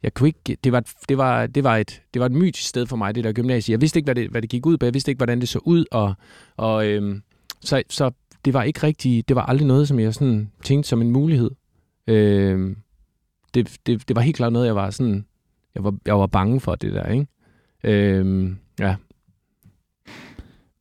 jeg 0.02 0.14
kunne 0.14 0.28
ikke, 0.28 0.56
det 0.64 0.72
var, 0.72 0.84
det, 1.08 1.18
var, 1.18 1.46
det, 1.46 1.64
var 1.64 1.76
et, 1.76 2.02
det 2.14 2.20
var 2.20 2.26
et 2.26 2.32
mytisk 2.32 2.68
sted 2.68 2.86
for 2.86 2.96
mig, 2.96 3.14
det 3.14 3.24
der 3.24 3.32
gymnasie. 3.32 3.72
Jeg 3.72 3.80
vidste 3.80 3.98
ikke, 3.98 4.06
hvad 4.06 4.14
det, 4.14 4.30
hvad 4.30 4.42
det 4.42 4.50
gik 4.50 4.66
ud 4.66 4.76
på, 4.76 4.86
jeg 4.86 4.94
vidste 4.94 5.10
ikke, 5.10 5.18
hvordan 5.18 5.40
det 5.40 5.48
så 5.48 5.58
ud, 5.64 5.84
og, 5.90 6.14
og 6.56 6.86
øhm, 6.86 7.22
så, 7.60 7.82
så 7.90 8.10
det 8.44 8.54
var 8.54 8.62
ikke 8.62 8.82
rigtig, 8.82 9.28
det 9.28 9.36
var 9.36 9.42
aldrig 9.42 9.66
noget, 9.66 9.88
som 9.88 9.98
jeg 9.98 10.14
sådan 10.14 10.50
tænkte 10.64 10.88
som 10.88 11.00
en 11.00 11.10
mulighed. 11.10 11.50
Øhm, 12.06 12.76
det, 13.54 13.76
det, 13.86 14.08
det 14.08 14.16
var 14.16 14.22
helt 14.22 14.36
klart 14.36 14.52
noget, 14.52 14.66
jeg 14.66 14.76
var 14.76 14.90
sådan, 14.90 15.26
jeg 15.74 15.84
var, 15.84 15.94
jeg 16.06 16.18
var 16.18 16.26
bange 16.26 16.60
for 16.60 16.74
det 16.74 16.92
der, 16.92 17.06
ikke? 17.06 17.26
Øhm, 17.84 18.58
ja. 18.80 18.96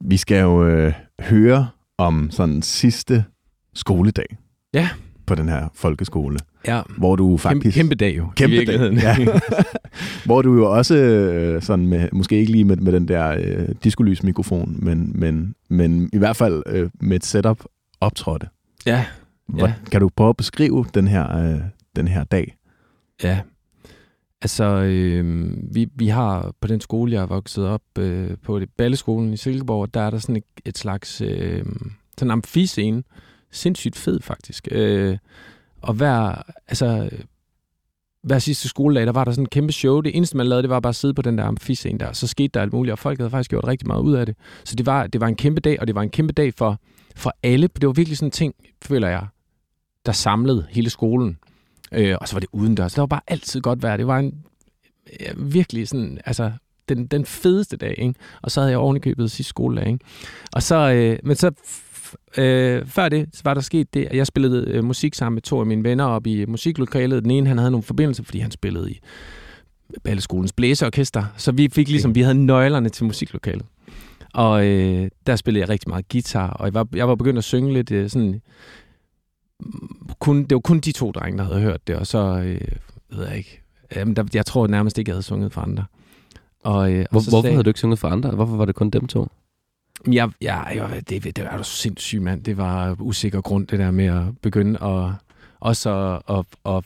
Vi 0.07 0.17
skal 0.17 0.41
jo 0.41 0.67
øh, 0.67 0.93
høre 1.19 1.67
om 1.97 2.31
sådan 2.31 2.61
sidste 2.61 3.25
skoledag. 3.73 4.37
Ja 4.73 4.89
på 5.25 5.35
den 5.35 5.49
her 5.49 5.67
folkeskole. 5.73 6.39
Ja. 6.67 6.81
Hvor 6.97 7.15
du 7.15 7.37
faktisk... 7.37 7.75
Kæmpe, 7.75 7.95
kæmpe 7.95 7.95
dag 7.95 8.17
jo, 8.17 8.27
kæmpe 8.35 8.61
i. 8.61 8.65
Dag, 8.65 8.93
ja. 8.93 9.15
hvor 10.25 10.41
du 10.41 10.55
jo 10.55 10.71
også, 10.71 10.95
øh, 10.95 11.61
sådan 11.61 11.87
med, 11.87 12.09
måske 12.13 12.37
ikke 12.37 12.51
lige 12.51 12.63
med, 12.63 12.77
med 12.77 12.91
den 12.91 13.07
der 13.07 13.35
øh, 13.39 13.69
diskolys-mikrofon, 13.83 14.75
men, 14.79 15.11
men, 15.15 15.55
men 15.69 16.09
i 16.13 16.17
hvert 16.17 16.35
fald 16.35 16.63
øh, 16.67 16.89
med 16.99 17.15
et 17.15 17.25
setup 17.25 17.63
optrådte. 18.01 18.47
Ja. 18.85 19.05
Hvor, 19.47 19.67
ja. 19.67 19.73
Kan 19.91 20.01
du 20.01 20.09
prøve 20.15 20.29
at 20.29 20.37
beskrive 20.37 20.85
den 20.93 21.07
her, 21.07 21.37
øh, 21.37 21.61
den 21.95 22.07
her 22.07 22.23
dag? 22.23 22.55
Ja. 23.23 23.39
Altså, 24.41 24.63
øh, 24.65 25.54
vi, 25.76 25.88
vi 25.95 26.08
har 26.08 26.54
på 26.62 26.67
den 26.67 26.82
skole, 26.82 27.12
jeg 27.12 27.21
er 27.21 27.26
vokset 27.26 27.67
op 27.67 27.82
øh, 28.00 28.38
på 28.43 28.60
det 28.60 28.69
Balleskolen 28.78 29.34
i 29.34 29.38
Silkeborg, 29.38 29.93
der 29.93 30.02
er 30.02 30.10
der 30.10 30.17
sådan 30.17 30.36
et, 30.36 30.43
et 30.65 30.78
slags 30.78 31.21
øh, 31.21 31.65
sådan 32.17 32.28
en 32.28 32.32
amfiscene, 32.32 33.04
sindssygt 33.52 33.95
fed, 33.95 34.21
faktisk. 34.21 34.67
Øh, 34.71 35.17
og 35.82 35.93
hver, 35.93 36.41
altså, 36.67 37.10
hver 38.24 38.39
sidste 38.39 38.67
skoledag, 38.67 39.06
der 39.06 39.12
var 39.12 39.24
der 39.24 39.32
sådan 39.32 39.43
en 39.43 39.50
kæmpe 39.50 39.74
show. 39.74 40.02
Det 40.02 40.17
eneste, 40.17 40.38
man 40.38 40.48
lavede, 40.48 40.62
det 40.62 40.69
var 40.69 40.80
bare 40.80 40.89
at 40.89 40.95
sidde 40.95 41.13
på 41.13 41.21
den 41.21 41.38
der 41.38 41.43
amfiscene 41.43 42.00
der. 42.00 42.13
Så 42.13 42.28
skete 42.28 42.48
der 42.54 42.62
alt 42.62 42.74
muligt, 42.74 42.91
og 42.91 43.00
folk 43.00 43.19
havde 43.19 43.30
faktisk 43.30 43.50
gjort 43.50 43.67
rigtig 43.67 43.88
meget 43.88 44.02
ud 44.02 44.13
af 44.13 44.26
det. 44.26 44.36
Så 44.63 44.76
det 44.76 44.86
var, 44.86 45.08
det 45.08 45.21
var 45.21 45.28
en 45.28 45.36
kæmpe 45.36 45.62
dag, 45.62 45.80
og 45.80 45.88
det 45.88 45.95
var 45.95 46.02
en 46.02 46.10
kæmpe 46.10 46.34
dag 46.34 46.54
for, 46.54 46.80
for 47.15 47.34
alle. 47.43 47.67
Det 47.67 47.88
var 47.88 47.93
virkelig 47.93 48.17
sådan 48.17 48.28
en 48.28 48.32
ting, 48.32 48.56
føler 48.82 49.08
jeg, 49.08 49.28
der 50.06 50.12
samlede 50.12 50.65
hele 50.69 50.89
skolen. 50.89 51.38
Øh, 51.91 52.15
og 52.21 52.28
så 52.28 52.36
var 52.36 52.39
det 52.39 52.50
udendørs. 52.52 52.93
Det 52.93 53.02
var 53.02 53.08
bare 53.08 53.21
altid 53.28 53.62
godt 53.62 53.84
vejr. 53.84 53.98
Det 53.98 54.08
var 54.08 54.19
en 54.19 54.34
ja, 55.19 55.32
virkelig 55.38 55.88
sådan, 55.88 56.19
altså, 56.26 56.52
den, 56.89 57.08
den 57.08 57.26
fedeste 57.26 57.78
dag, 57.78 57.95
ikke? 57.98 58.13
Og 58.41 58.52
så 58.52 58.60
havde 58.60 58.71
jeg 58.71 58.80
ovenikøbet 58.80 59.32
sidste 59.32 59.50
skoledag, 59.50 59.88
ikke? 59.88 60.06
Og 60.54 60.63
så, 60.63 60.91
øh, 60.91 61.19
men 61.24 61.36
så 61.36 61.52
øh, 62.38 62.86
før 62.86 63.10
det, 63.10 63.30
så 63.34 63.41
var 63.45 63.54
der 63.54 63.62
sket 63.62 63.93
det, 63.93 64.06
at 64.06 64.17
jeg 64.17 64.28
spillede 64.28 64.67
øh, 64.67 64.84
musik 64.84 65.15
sammen 65.15 65.36
med 65.36 65.41
to 65.41 65.60
af 65.60 65.65
mine 65.65 65.84
venner 65.84 66.06
op 66.06 66.28
i 66.28 66.45
musiklokalet. 66.45 67.24
Den 67.24 67.32
ene, 67.32 67.48
han 67.48 67.58
havde 67.58 67.71
nogle 67.71 67.84
forbindelser, 67.84 68.24
fordi 68.24 68.39
han 68.39 68.52
spillede 68.52 68.91
i 68.91 69.00
Balleskolens 70.04 70.54
blæseorkester. 70.54 71.24
Så 71.38 71.52
vi 71.52 71.69
fik 71.74 71.89
ligesom, 71.89 72.15
vi 72.15 72.21
havde 72.21 72.45
nøglerne 72.45 72.89
til 72.89 73.06
musiklokalet. 73.06 73.65
Og 74.34 74.65
øh, 74.65 75.10
der 75.28 75.36
spillede 75.36 75.62
jeg 75.62 75.69
rigtig 75.69 75.89
meget 75.89 76.10
guitar, 76.10 76.50
og 76.50 76.65
jeg 76.65 76.74
var, 76.74 76.88
jeg 76.95 77.08
var 77.08 77.15
begyndt 77.15 77.38
at 77.38 77.43
synge 77.43 77.74
lidt 77.74 77.91
øh, 77.91 78.10
sådan... 78.10 78.41
Kun, 80.19 80.43
det 80.43 80.51
var 80.55 80.59
kun 80.59 80.79
de 80.79 80.91
to 80.91 81.11
drenge, 81.11 81.37
der 81.37 81.43
havde 81.43 81.61
hørt 81.61 81.87
det, 81.87 81.95
og 81.95 82.07
så, 82.07 82.17
øh, 82.45 82.61
ved 83.09 83.27
jeg 83.27 83.37
ikke, 83.37 83.61
jamen, 83.95 84.15
der, 84.15 84.23
jeg 84.33 84.45
tror 84.45 84.67
nærmest 84.67 84.97
ikke, 84.97 85.09
jeg 85.09 85.13
havde 85.15 85.23
sunget 85.23 85.53
for 85.53 85.61
andre. 85.61 85.85
Og, 86.63 86.91
øh, 86.91 87.05
Hvor, 87.11 87.19
og 87.19 87.23
så 87.23 87.29
hvorfor 87.29 87.41
sagde- 87.41 87.53
havde 87.53 87.63
du 87.63 87.69
ikke 87.69 87.79
sunget 87.79 87.99
for 87.99 88.07
andre? 88.07 88.31
Hvorfor 88.31 88.55
var 88.55 88.65
det 88.65 88.75
kun 88.75 88.89
dem 88.89 89.07
to? 89.07 89.27
jeg, 90.11 90.29
jeg, 90.41 90.71
jeg, 90.75 91.09
det, 91.09 91.35
det 91.35 91.43
var 91.43 91.57
du 91.57 91.63
sindssygt, 91.63 92.21
mand. 92.21 92.43
Det 92.43 92.57
var 92.57 92.95
usikker 93.01 93.41
grund, 93.41 93.67
det 93.67 93.79
der 93.79 93.91
med 93.91 94.05
at 94.05 94.37
begynde 94.41 94.83
at 94.83 95.11
også 95.59 95.89
at, 96.27 96.35
at, 96.37 96.45
at 96.75 96.85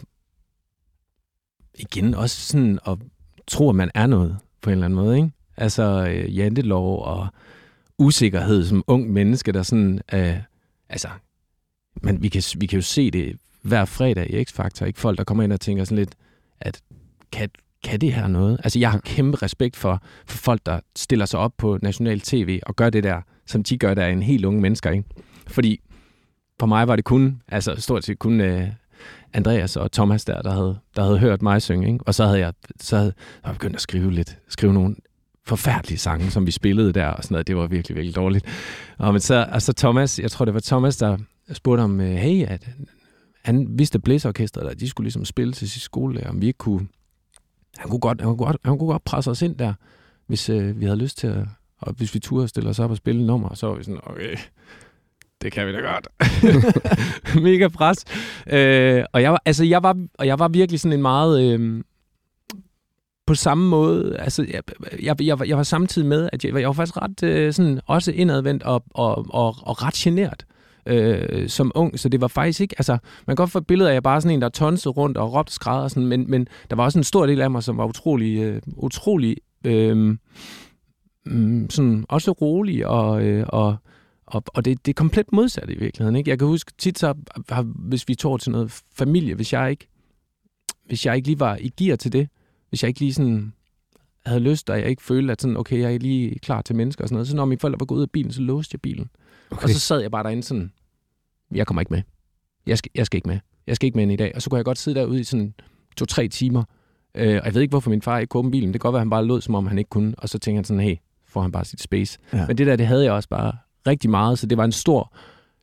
igen 1.79 2.13
også 2.13 2.41
sådan 2.41 2.79
at 2.88 2.97
tro, 3.47 3.69
at 3.69 3.75
man 3.75 3.91
er 3.95 4.08
noget 4.08 4.38
på 4.62 4.69
en 4.69 4.71
eller 4.73 4.86
anden 4.86 4.95
måde, 4.99 5.17
ikke? 5.17 5.32
Altså 5.58 6.08
øh, 6.10 6.38
jantelov 6.38 7.03
og 7.03 7.27
usikkerhed 7.97 8.65
som 8.65 8.84
ung 8.88 9.10
menneske, 9.13 9.51
der 9.51 9.63
sådan, 9.63 10.01
øh, 10.13 10.38
altså, 10.89 11.08
men 12.02 12.24
vi 12.24 12.30
kan, 12.30 12.44
vi 12.58 12.66
kan 12.66 12.78
jo 12.78 12.82
se 12.82 13.12
det 13.12 13.36
hver 13.62 13.86
fredag 13.86 14.34
i 14.34 14.44
X-Factor, 14.44 14.86
ikke? 14.86 15.00
Folk, 15.00 15.18
der 15.18 15.24
kommer 15.24 15.44
ind 15.44 15.54
og 15.54 15.62
tænker 15.62 15.84
sådan 15.84 15.98
lidt, 15.98 16.16
at 16.62 16.82
kan, 17.32 17.50
kan 17.84 18.02
det 18.02 18.14
her 18.14 18.28
noget? 18.28 18.60
Altså, 18.64 18.80
jeg 18.80 18.92
har 18.92 19.00
kæmpe 19.00 19.38
respekt 19.42 19.76
for, 19.76 20.02
for 20.28 20.38
folk, 20.38 20.62
der 20.66 20.80
stiller 20.96 21.26
sig 21.26 21.40
op 21.40 21.54
på 21.58 21.78
national 21.82 22.20
tv 22.20 22.60
og 22.66 22.76
gør 22.76 22.90
det 22.90 23.04
der, 23.04 23.22
som 23.46 23.64
de 23.64 23.78
gør, 23.78 23.94
der 23.94 24.04
er 24.04 24.10
en 24.10 24.24
helt 24.24 24.46
unge 24.46 24.62
mennesker, 24.62 24.92
ikke? 24.92 25.04
Fordi 25.48 25.80
for 26.60 26.68
mig 26.68 26.88
var 26.88 26.96
det 26.96 27.06
kun, 27.06 27.42
altså 27.48 27.76
stort 27.78 28.04
set 28.06 28.20
kun 28.20 28.42
øh, 28.42 28.68
Andreas 29.34 29.76
og 29.76 29.92
Thomas 29.92 30.26
der, 30.26 30.42
der 30.42 30.52
havde, 30.52 30.80
der 30.96 31.04
havde 31.04 31.20
hørt 31.20 31.42
mig 31.42 31.62
synge, 31.62 31.88
ikke? 31.94 32.04
Og 32.08 32.16
så 32.16 32.26
havde 32.26 32.40
jeg, 32.40 32.54
så 32.80 32.98
havde 32.98 33.14
jeg 33.46 33.54
begyndt 33.54 33.76
at 33.76 33.82
skrive 33.82 34.12
lidt, 34.12 34.38
skrive 34.48 34.74
nogle 34.74 34.96
forfærdelige 35.46 35.98
sange, 35.98 36.32
som 36.32 36.46
vi 36.46 36.52
spillede 36.52 36.94
der, 36.94 37.08
og 37.08 37.24
sådan 37.24 37.34
noget. 37.34 37.48
Det 37.48 37.56
var 37.56 37.68
virkelig, 37.68 37.96
virkelig 37.96 38.16
dårligt. 38.16 38.46
Og, 38.98 39.14
men 39.14 39.22
så, 39.22 39.48
og 39.52 39.62
så 39.62 39.74
Thomas, 39.74 40.20
jeg 40.20 40.32
tror, 40.32 40.46
det 40.46 40.54
var 40.54 40.60
Thomas, 40.60 40.98
der 40.98 41.18
spurgte 41.54 41.82
ham, 41.82 42.02
øh, 42.02 42.16
hey, 42.16 42.46
at 42.46 42.70
han 43.46 43.68
vidste, 43.70 43.96
at 43.96 44.04
blæseorkestret, 44.04 44.70
at 44.70 44.80
de 44.80 44.90
skulle 44.90 45.06
ligesom 45.06 45.26
spille 45.26 45.54
til 45.54 45.70
sit 45.70 45.82
skole, 45.82 46.30
om 46.30 46.42
vi 46.42 46.48
ikke 46.48 46.58
kunne, 46.58 46.88
han 47.78 47.90
kunne 47.90 48.00
godt, 48.00 48.22
han 48.22 48.28
kunne 48.28 48.46
godt, 48.46 48.58
han 48.66 48.78
kunne 48.78 48.92
godt 48.92 49.04
presse 49.04 49.32
os 49.32 49.42
ind 49.42 49.58
der, 49.58 49.74
hvis 50.28 50.50
øh, 50.50 50.80
vi 50.80 50.86
havde 50.86 50.98
lyst 50.98 51.18
til 51.18 51.28
at, 51.28 51.46
og 51.82 51.94
hvis 51.94 52.14
vi 52.14 52.20
turde 52.20 52.48
stille 52.48 52.70
os 52.70 52.80
op 52.80 52.92
og 52.92 52.98
spille 52.98 53.26
nummer, 53.26 53.54
så 53.54 53.68
var 53.68 53.76
vi 53.76 53.84
sådan, 53.84 54.00
okay, 54.04 54.38
det 55.42 55.52
kan 55.52 55.68
vi 55.68 55.74
da 55.74 55.80
godt. 55.80 56.08
Mega 57.44 57.68
pres. 57.68 58.06
Øh, 58.48 59.04
og 59.14 59.22
jeg 59.22 59.32
var, 59.32 59.42
altså, 59.46 59.64
jeg 59.64 59.84
var, 59.84 60.06
og 60.14 60.28
jeg 60.28 60.40
var 60.40 60.48
virkelig 60.48 60.80
sådan 60.80 60.94
en 60.94 61.02
meget, 61.02 61.54
øh, 61.54 61.84
på 63.26 63.36
samme 63.36 63.70
måde, 63.70 64.18
altså, 64.18 64.46
jeg, 64.54 64.64
jeg, 65.04 65.22
jeg, 65.22 65.40
var, 65.40 65.46
jeg 65.46 65.58
var 65.58 65.64
samtidig 65.64 66.08
med, 66.08 66.30
at 66.34 66.46
jeg, 66.46 66.54
jeg 66.54 66.68
var 66.68 66.74
faktisk 66.74 66.98
ret 66.98 67.24
øh, 67.24 67.54
sådan, 67.54 67.82
også 67.86 68.12
indadvendt 68.12 68.64
og, 68.64 68.84
og, 68.90 69.26
og, 69.30 69.56
og 69.62 69.84
ret 69.84 69.94
genert 69.94 70.46
øh, 70.86 71.50
som 71.50 71.72
ung, 71.76 72.00
så 72.00 72.10
det 72.10 72.22
var 72.22 72.28
faktisk 72.28 72.62
ikke, 72.62 72.76
altså, 72.78 72.92
man 73.28 73.36
kan 73.36 73.36
godt 73.36 73.52
få 73.52 73.58
et 73.58 73.68
billede 73.68 73.89
af, 73.89 73.92
at 73.92 73.96
jeg 73.96 74.04
bare 74.04 74.22
sådan 74.22 74.36
en, 74.36 74.42
der 74.42 74.50
tonsede 74.50 74.92
rundt 74.94 75.18
og 75.18 75.34
råbte 75.34 75.68
og 75.68 75.92
sådan, 75.92 76.08
men, 76.08 76.32
men 76.32 76.48
der 76.70 76.76
var 76.76 76.84
også 76.84 77.00
en 77.00 77.04
stor 77.04 77.26
del 77.26 77.42
af 77.42 77.52
mig, 77.52 77.63
som 77.63 77.78
var 77.78 77.86
utrolig, 77.86 78.38
øh, 78.39 78.62
utrolig, 78.68 79.38
øh, 79.65 80.18
sådan, 81.70 82.06
også 82.10 82.32
rolig 82.32 82.88
og, 82.88 83.24
øh, 83.26 83.46
og, 83.50 83.76
og, 84.26 84.44
og 84.48 84.65
det, 84.65 84.86
det 84.86 84.92
er 84.92 84.94
komplet 84.96 85.26
modsat 85.34 85.70
i 85.70 85.80
virkeligheden. 85.80 86.15
Ikke? 86.15 86.30
Jeg 86.30 86.39
kan 86.39 86.48
huske 86.48 86.72
tit, 86.78 87.00
så, 87.00 87.13
har- 87.50 87.62
hvis 87.76 88.08
vi 88.08 88.15
tog 88.15 88.39
til 88.39 88.52
noget 88.52 88.82
familie, 88.94 89.36
hvis 89.36 89.54
jeg 89.54 89.70
ikke, 89.72 89.88
hvis 90.86 91.06
jeg 91.06 91.15
ikke 91.15 91.28
lige 91.28 91.39
var 91.39 91.58
i 91.62 91.70
gear 91.78 91.96
til 91.96 92.12
det, 92.13 92.30
hvis 92.70 92.84
jeg 92.84 92.88
ikke 92.88 93.00
lige 93.00 93.13
sådan 93.13 93.54
havde 94.25 94.39
lyst, 94.39 94.69
og 94.69 94.79
jeg 94.79 94.89
ikke 94.89 95.03
følte, 95.03 95.32
at 95.32 95.41
sådan, 95.41 95.58
okay, 95.58 95.79
jeg 95.79 95.93
er 95.93 95.99
lige 95.99 96.39
klar 96.39 96.62
til 96.62 96.75
mennesker 96.75 97.03
og 97.03 97.08
sådan 97.08 97.15
noget, 97.15 97.27
så 97.27 97.36
når 97.36 97.45
mine 97.45 97.60
forældre 97.60 97.79
var 97.79 97.86
gået 97.86 97.97
ud 97.97 98.03
af 98.03 98.12
bilen, 98.12 98.32
så 98.32 98.41
låste 98.41 98.75
jeg 98.75 98.82
bilen. 98.82 99.10
Okay. 99.51 99.63
Og 99.63 99.69
så 99.69 99.79
sad 99.79 100.01
jeg 100.01 100.12
bare 100.12 100.23
derinde 100.23 100.43
sådan, 100.43 100.71
jeg 101.55 101.67
kommer 101.67 101.82
ikke 101.82 101.93
med. 101.93 102.01
Jeg 102.65 102.77
skal, 102.77 102.91
jeg 102.95 103.05
skal 103.05 103.17
ikke 103.17 103.27
med. 103.27 103.39
Jeg 103.67 103.75
skal 103.75 103.86
ikke 103.86 103.95
med 103.95 104.03
ind 104.03 104.12
i 104.12 104.15
dag. 104.15 104.32
Og 104.36 104.41
så 104.41 104.49
kunne 104.49 104.58
jeg 104.58 104.65
godt 104.65 104.77
sidde 104.77 104.99
derude 104.99 105.19
i 105.19 105.23
sådan 105.23 105.53
to-tre 105.97 106.27
timer. 106.27 106.63
Øh, 107.15 107.36
og 107.36 107.45
jeg 107.45 107.53
ved 107.53 107.62
ikke, 107.62 107.71
hvorfor 107.71 107.89
min 107.89 108.01
far 108.01 108.19
ikke 108.19 108.29
kunne 108.29 108.39
åbne 108.39 108.51
bilen. 108.51 108.73
Det 108.73 108.82
kan 108.82 108.88
godt 108.88 108.93
være, 108.93 108.99
at 108.99 109.05
han 109.05 109.10
bare 109.10 109.25
lød, 109.25 109.41
som 109.41 109.55
om 109.55 109.67
han 109.67 109.77
ikke 109.77 109.89
kunne. 109.89 110.13
Og 110.17 110.29
så 110.29 110.39
tænker 110.39 110.58
han 110.58 110.63
sådan, 110.65 110.84
hey, 110.84 110.95
får 111.27 111.41
han 111.41 111.51
bare 111.51 111.65
sit 111.65 111.82
space. 111.82 112.19
Ja. 112.34 112.38
Ja. 112.38 112.47
Men 112.47 112.58
det 112.58 112.67
der, 112.67 112.75
det 112.75 112.88
havde 112.88 113.03
jeg 113.03 113.13
også 113.13 113.29
bare 113.29 113.51
rigtig 113.88 114.10
meget. 114.10 114.39
Så 114.39 114.47
det 114.47 114.58
var 114.58 114.65
en 114.65 114.71
stor, 114.71 115.13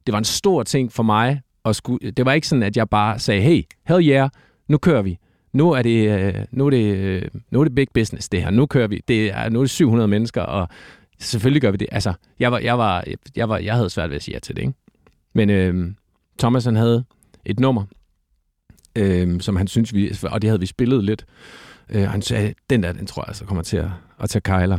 det 0.07 0.13
var 0.13 0.19
en 0.19 0.25
stor 0.25 0.63
ting 0.63 0.93
for 0.93 1.03
mig. 1.03 1.41
At 1.65 1.77
skulle, 1.77 2.11
det 2.11 2.25
var 2.27 2.33
ikke 2.33 2.49
sådan, 2.49 2.63
at 2.63 2.77
jeg 2.77 2.89
bare 2.89 3.19
sagde, 3.19 3.43
hey, 3.43 3.63
hell 3.89 4.09
yeah, 4.09 4.31
nu 4.69 4.79
kører 4.79 5.03
vi. 5.03 5.19
Nu 5.57 5.71
er 5.71 5.83
det, 5.83 6.09
øh, 6.09 6.45
nu 6.51 6.67
er 6.67 6.71
det, 6.71 6.97
øh, 6.97 7.23
nu 7.51 7.61
er 7.61 7.65
det 7.65 7.75
big 7.75 7.89
business, 7.95 8.29
det 8.29 8.43
her. 8.43 8.51
Nu 8.51 8.67
kører 8.67 8.87
vi. 8.87 9.03
Det 9.09 9.31
er, 9.31 9.49
nu 9.49 9.59
er 9.59 9.63
det 9.63 9.71
700 9.71 10.09
mennesker, 10.09 10.43
og 10.43 10.69
selvfølgelig 11.19 11.63
gør 11.63 11.71
vi 11.71 11.77
det. 11.77 11.89
Altså, 11.93 12.13
jeg, 12.39 12.53
var, 12.53 12.59
jeg, 12.59 12.79
var, 12.79 13.05
jeg, 13.37 13.49
var, 13.49 13.59
jeg 13.59 13.75
havde 13.75 13.91
svært 13.91 14.11
ved 14.11 14.17
at 14.17 14.23
sige 14.23 14.35
ja 14.35 14.39
til 14.39 14.57
det, 14.57 14.63
ikke? 14.63 14.75
Men 15.35 15.51
øh, 15.51 15.93
Thomas, 16.39 16.65
han 16.65 16.77
havde 16.77 17.05
et 17.45 17.61
nummer, 17.61 17.85
øh, 18.97 19.41
som 19.41 19.57
han 19.57 19.67
synes 19.67 19.95
vi, 19.95 20.13
og 20.23 20.43
det 20.43 20.51
havde 20.51 20.61
vi 20.61 20.67
spillet 20.67 21.05
lidt. 21.05 21.27
Øh, 21.89 22.03
han 22.03 22.23
sagde, 22.23 22.55
den 22.71 22.83
der, 22.83 22.93
den 22.93 23.07
tror 23.07 23.23
jeg 23.23 23.29
altså 23.29 23.45
kommer 23.45 23.63
til 23.63 23.77
at, 23.77 23.91
at 24.21 24.31
tage 24.31 24.41
kejler. 24.41 24.79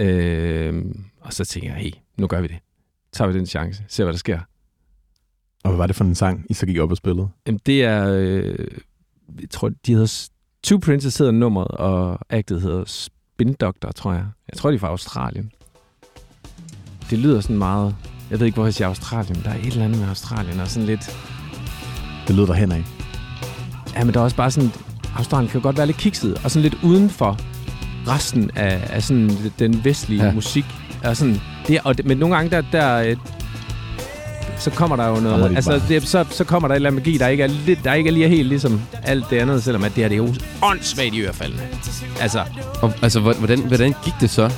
Øh, 0.00 0.84
og 1.20 1.32
så 1.32 1.44
tænkte 1.44 1.70
jeg, 1.70 1.76
hey, 1.76 1.90
nu 2.18 2.26
gør 2.26 2.40
vi 2.40 2.46
det. 2.46 2.58
Tager 3.12 3.28
vi 3.28 3.38
den 3.38 3.46
chance, 3.46 3.82
ser 3.88 4.04
hvad 4.04 4.12
der 4.12 4.18
sker. 4.18 4.40
Og 5.64 5.70
hvad 5.70 5.76
var 5.76 5.86
det 5.86 5.96
for 5.96 6.04
en 6.04 6.14
sang, 6.14 6.46
I 6.50 6.54
så 6.54 6.66
gik 6.66 6.78
op 6.78 6.90
og 6.90 6.96
spillede? 6.96 7.28
Jamen, 7.46 7.60
det 7.66 7.84
er, 7.84 8.16
øh, 8.18 8.68
jeg 9.40 9.50
tror, 9.50 9.70
de 9.86 9.92
hedder, 9.92 10.28
Two 10.64 10.78
Princes 10.78 11.18
hedder 11.18 11.32
nummeret, 11.32 11.68
og 11.68 12.18
actet 12.30 12.62
hedder 12.62 12.84
Spin 12.86 13.52
Doctor, 13.52 13.92
tror 13.92 14.12
jeg. 14.12 14.24
Jeg 14.52 14.58
tror, 14.58 14.70
de 14.70 14.74
er 14.74 14.78
fra 14.78 14.88
Australien. 14.88 15.50
Det 17.10 17.18
lyder 17.18 17.40
sådan 17.40 17.58
meget, 17.58 17.94
jeg 18.30 18.38
ved 18.40 18.46
ikke, 18.46 18.56
hvor 18.56 18.64
jeg 18.64 18.74
siger 18.74 18.88
Australien, 18.88 19.42
der 19.44 19.50
er 19.50 19.54
et 19.58 19.66
eller 19.66 19.84
andet 19.84 19.98
med 20.00 20.08
Australien, 20.08 20.60
og 20.60 20.68
sådan 20.68 20.86
lidt, 20.86 21.16
Det 22.28 22.36
lød 22.36 22.46
der 22.46 22.52
hen 22.54 22.72
af. 22.72 22.84
Ja, 23.94 24.04
men 24.04 24.14
der 24.14 24.20
er 24.20 24.24
også 24.24 24.36
bare 24.36 24.50
sådan... 24.50 24.70
Australien 25.16 25.50
kan 25.50 25.60
jo 25.60 25.62
godt 25.62 25.76
være 25.76 25.86
lidt 25.86 25.96
kikset, 25.98 26.44
og 26.44 26.50
sådan 26.50 26.62
lidt 26.70 26.82
uden 26.84 27.10
for 27.10 27.36
resten 28.08 28.50
af, 28.56 28.86
af 28.90 29.02
sådan 29.02 29.30
den 29.58 29.84
vestlige 29.84 30.24
Ja. 30.24 30.32
musik. 30.32 30.64
Og 31.04 31.16
sådan, 31.16 31.36
det, 31.66 31.80
og 31.84 31.94
men 32.04 32.18
nogle 32.18 32.36
gange, 32.36 32.50
der, 32.50 32.62
der, 32.72 32.96
øh, 32.96 33.16
så 34.58 34.70
kommer 34.70 34.96
der 34.96 35.08
jo 35.08 35.20
noget... 35.20 35.56
Altså, 35.56 35.80
det, 35.88 36.08
så, 36.08 36.24
så 36.30 36.44
kommer 36.44 36.68
der 36.68 36.74
et 36.74 36.76
eller 36.76 36.90
andet 36.90 37.06
magi, 37.06 37.16
der 37.18 37.28
ikke 37.28 37.42
er, 37.42 37.46
lidt, 37.66 37.84
der 37.84 37.94
ikke 37.94 38.08
er 38.08 38.12
lige 38.12 38.28
helt 38.28 38.48
ligesom 38.48 38.80
alt 39.02 39.24
det 39.30 39.38
andet, 39.38 39.62
selvom 39.64 39.84
at 39.84 39.94
det 39.94 40.04
her 40.04 40.08
det 40.08 40.14
er 40.14 40.18
jo 40.18 40.34
åndssvagt 40.62 41.14
i 41.14 41.20
ørefaldene. 41.20 41.62
Altså, 42.20 42.42
Og, 42.82 42.92
altså, 43.02 43.20
hvor- 43.20 43.32
hvordan, 43.34 43.58
hvordan 43.58 43.94
gik 44.04 44.14
det 44.20 44.30
så? 44.30 44.50